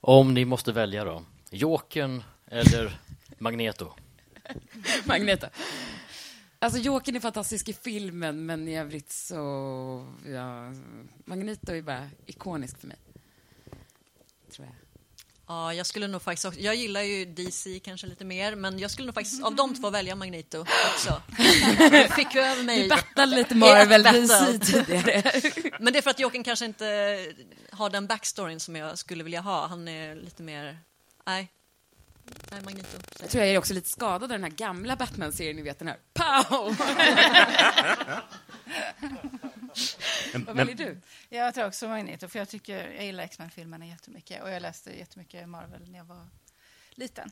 Om 0.00 0.34
ni 0.34 0.44
måste 0.44 0.72
välja 0.72 1.04
då, 1.04 1.24
Jokern 1.50 2.22
eller 2.46 3.00
Magneto? 3.38 3.92
Magneto. 5.04 5.46
Alltså, 6.58 6.78
Jokern 6.78 7.16
är 7.16 7.20
fantastisk 7.20 7.68
i 7.68 7.72
filmen, 7.72 8.46
men 8.46 8.68
i 8.68 8.78
övrigt 8.78 9.10
så... 9.10 9.36
Ja, 10.26 10.72
Magneto 11.24 11.72
är 11.72 11.82
bara 11.82 12.08
ikonisk 12.26 12.78
för 12.78 12.86
mig. 12.86 12.96
Tror 14.50 14.66
jag. 14.66 14.74
Ja, 15.50 15.74
jag 15.74 15.86
skulle 15.86 16.06
nog 16.06 16.22
faktiskt 16.22 16.44
också, 16.44 16.60
jag 16.60 16.74
gillar 16.74 17.02
ju 17.02 17.24
DC 17.24 17.78
kanske 17.78 18.06
lite 18.06 18.24
mer, 18.24 18.54
men 18.54 18.78
jag 18.78 18.90
skulle 18.90 19.06
nog 19.06 19.14
faktiskt 19.14 19.42
av 19.42 19.54
de 19.54 19.74
två 19.74 19.90
välja 19.90 20.14
Magneto 20.14 20.60
också. 20.60 21.22
Du 21.78 22.08
fick 22.16 22.34
ju 22.34 22.40
över 22.40 22.62
mig. 22.62 22.82
Vi 22.82 22.88
battlade 22.88 23.36
lite 23.36 23.54
Marvel 23.54 24.02
DC 24.02 24.58
tidigare. 24.58 25.40
Men 25.80 25.92
det 25.92 25.98
är 25.98 26.02
för 26.02 26.10
att 26.10 26.18
Jokern 26.18 26.44
kanske 26.44 26.64
inte 26.64 26.84
har 27.70 27.90
den 27.90 28.06
backstoryn 28.06 28.60
som 28.60 28.76
jag 28.76 28.98
skulle 28.98 29.24
vilja 29.24 29.40
ha. 29.40 29.66
Han 29.66 29.88
är 29.88 30.14
lite 30.14 30.42
mer, 30.42 30.78
nej. 31.26 31.48
Nej, 32.50 32.62
Magneto. 32.62 32.98
Jag 33.20 33.30
tror 33.30 33.44
jag 33.44 33.54
är 33.54 33.58
också 33.58 33.74
lite 33.74 33.88
skadad 33.88 34.22
av 34.22 34.28
den 34.28 34.42
här 34.42 34.50
gamla 34.50 34.96
Batman-serien, 34.96 35.56
ni 35.56 35.62
vet 35.62 35.78
den 35.78 35.88
här 35.88 35.98
Pow! 36.12 36.76
Vad 40.46 40.56
väljer 40.56 40.74
du? 40.74 41.00
Jag 41.28 41.54
tror 41.54 41.66
också 41.66 41.88
Magneto, 41.88 42.28
för 42.28 42.38
jag 42.38 42.48
tycker 42.48 42.94
jag 42.94 43.04
gillar 43.04 43.24
X-Men-filmerna 43.24 43.86
jättemycket 43.86 44.42
och 44.42 44.50
jag 44.50 44.62
läste 44.62 44.98
jättemycket 44.98 45.48
Marvel 45.48 45.90
när 45.90 45.98
jag 45.98 46.04
var 46.04 46.28
liten. 46.90 47.30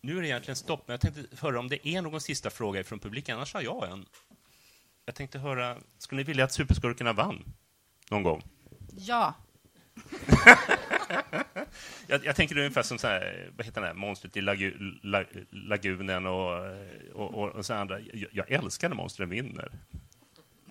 Nu 0.00 0.18
är 0.18 0.22
det 0.22 0.28
egentligen 0.28 0.56
stopp, 0.56 0.88
men 0.88 0.92
jag 0.92 1.00
tänkte 1.00 1.36
höra 1.36 1.58
om 1.58 1.68
det 1.68 1.88
är 1.88 2.02
någon 2.02 2.20
sista 2.20 2.50
fråga 2.50 2.84
från 2.84 2.98
publiken, 2.98 3.36
annars 3.36 3.54
har 3.54 3.62
jag 3.62 3.90
en. 3.90 4.06
Jag 5.04 5.14
tänkte 5.14 5.38
höra, 5.38 5.78
skulle 5.98 6.20
ni 6.20 6.24
vilja 6.24 6.44
att 6.44 6.52
superskurkarna 6.52 7.12
vann 7.12 7.44
någon 8.10 8.22
gång? 8.22 8.42
Ja. 8.96 9.34
jag, 12.06 12.24
jag 12.24 12.36
tänker 12.36 12.58
ungefär 12.58 12.82
som 12.82 12.98
så 12.98 13.06
här, 13.06 13.50
vad 13.56 13.66
heter 13.66 13.80
det 13.80 13.86
här, 13.86 13.94
monstret 13.94 14.36
i 14.36 14.40
lagu, 14.40 14.74
la, 15.02 15.24
lagunen 15.50 16.26
och, 16.26 16.52
och, 17.14 17.34
och, 17.34 17.48
och 17.48 17.66
så 17.66 17.74
andra. 17.74 18.00
Jag, 18.00 18.30
jag 18.32 18.50
älskar 18.50 18.88
när 18.88 18.96
monstren 18.96 19.28
vinner. 19.28 19.70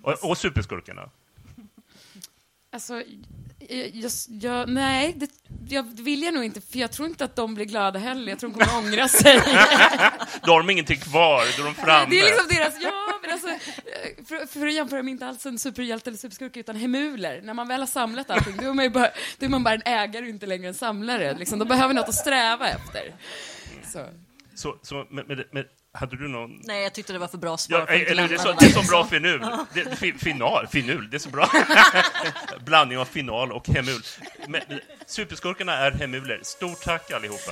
Och, 0.02 0.30
och 0.30 0.38
superskurkarna. 0.38 1.10
Alltså, 2.72 3.04
jag, 3.70 3.90
jag, 3.94 4.12
jag, 4.28 4.70
nej, 4.70 5.14
det, 5.18 5.30
jag 5.70 5.84
vill 5.84 6.24
jag 6.24 6.34
nog 6.34 6.44
inte, 6.44 6.62
för 6.62 6.80
jag 6.80 6.92
tror 6.92 7.08
inte 7.08 7.26
att 7.26 7.36
de 7.36 7.56
blir 7.56 7.66
glada 7.66 8.00
heller. 8.00 8.30
Jag 8.30 8.40
tror 8.40 8.50
de 8.50 8.66
kommer 8.66 8.88
ångra 8.88 9.08
sig. 9.08 9.36
Då 10.44 10.52
har 10.52 10.60
de 10.60 10.70
ingenting 10.70 11.00
kvar, 11.00 11.58
då 11.58 11.64
är 11.64 11.66
de 11.66 11.76
framme. 11.76 12.06
Det 12.10 12.20
är 12.20 12.26
liksom 12.26 12.48
deras, 12.50 12.74
ja, 12.82 13.07
för, 14.28 14.46
för 14.46 14.68
att 14.68 14.74
jämföra 14.74 15.04
med 15.04 15.12
inte 15.12 15.28
alls 15.28 15.46
en 15.46 15.60
superhjälte 15.60 16.10
eller 16.10 16.18
superskurk, 16.18 16.58
utan 16.58 16.76
hemuler. 16.76 17.42
När 17.42 17.54
man 17.54 17.68
väl 17.68 17.80
har 17.80 17.88
samlat 17.88 18.30
allting, 18.30 18.58
då 18.58 18.70
är 18.70 18.74
man, 18.74 18.86
ju 18.86 18.92
bara, 18.92 19.10
då 19.40 19.46
är 19.46 19.50
man 19.50 19.64
bara 19.64 19.74
en 19.74 19.82
ägare 19.86 20.24
och 20.24 20.30
inte 20.30 20.46
längre 20.46 20.68
en 20.68 20.74
samlare. 20.74 21.38
Liksom. 21.38 21.60
De 21.60 21.68
behöver 21.68 21.94
något 21.94 22.10
att 22.10 22.16
sträva 22.16 22.70
efter. 22.70 23.16
Så. 23.84 24.06
Så, 24.56 24.78
så 24.82 25.08
med, 25.10 25.28
med, 25.28 25.44
med, 25.52 25.66
hade 25.94 26.18
du 26.18 26.28
någon... 26.28 26.62
Nej, 26.64 26.84
jag 26.84 26.94
tyckte 26.94 27.14
det 27.14 27.20
var 27.20 27.28
för 27.28 27.38
bra 27.38 27.58
svar. 27.58 27.80
Ja, 27.80 27.88
eller 27.88 28.28
det 28.28 28.34
är, 28.34 28.38
så, 28.38 28.52
det 28.52 28.66
är 28.66 28.70
så 28.70 28.92
bra 28.92 29.06
finul. 29.06 29.46
Det, 29.74 29.96
fi, 29.96 30.14
final, 30.14 30.68
finul, 30.68 31.10
det 31.10 31.18
är 31.18 31.20
så 31.20 31.30
bra. 31.30 31.50
Blandning 32.66 32.98
av 32.98 33.06
final 33.06 33.52
och 33.52 33.68
hemul. 33.68 34.02
Men, 34.48 34.62
superskurkarna 35.06 35.74
är 35.74 35.92
hemuler. 35.92 36.40
Stort 36.44 36.82
tack 36.82 37.12
allihopa. 37.12 37.52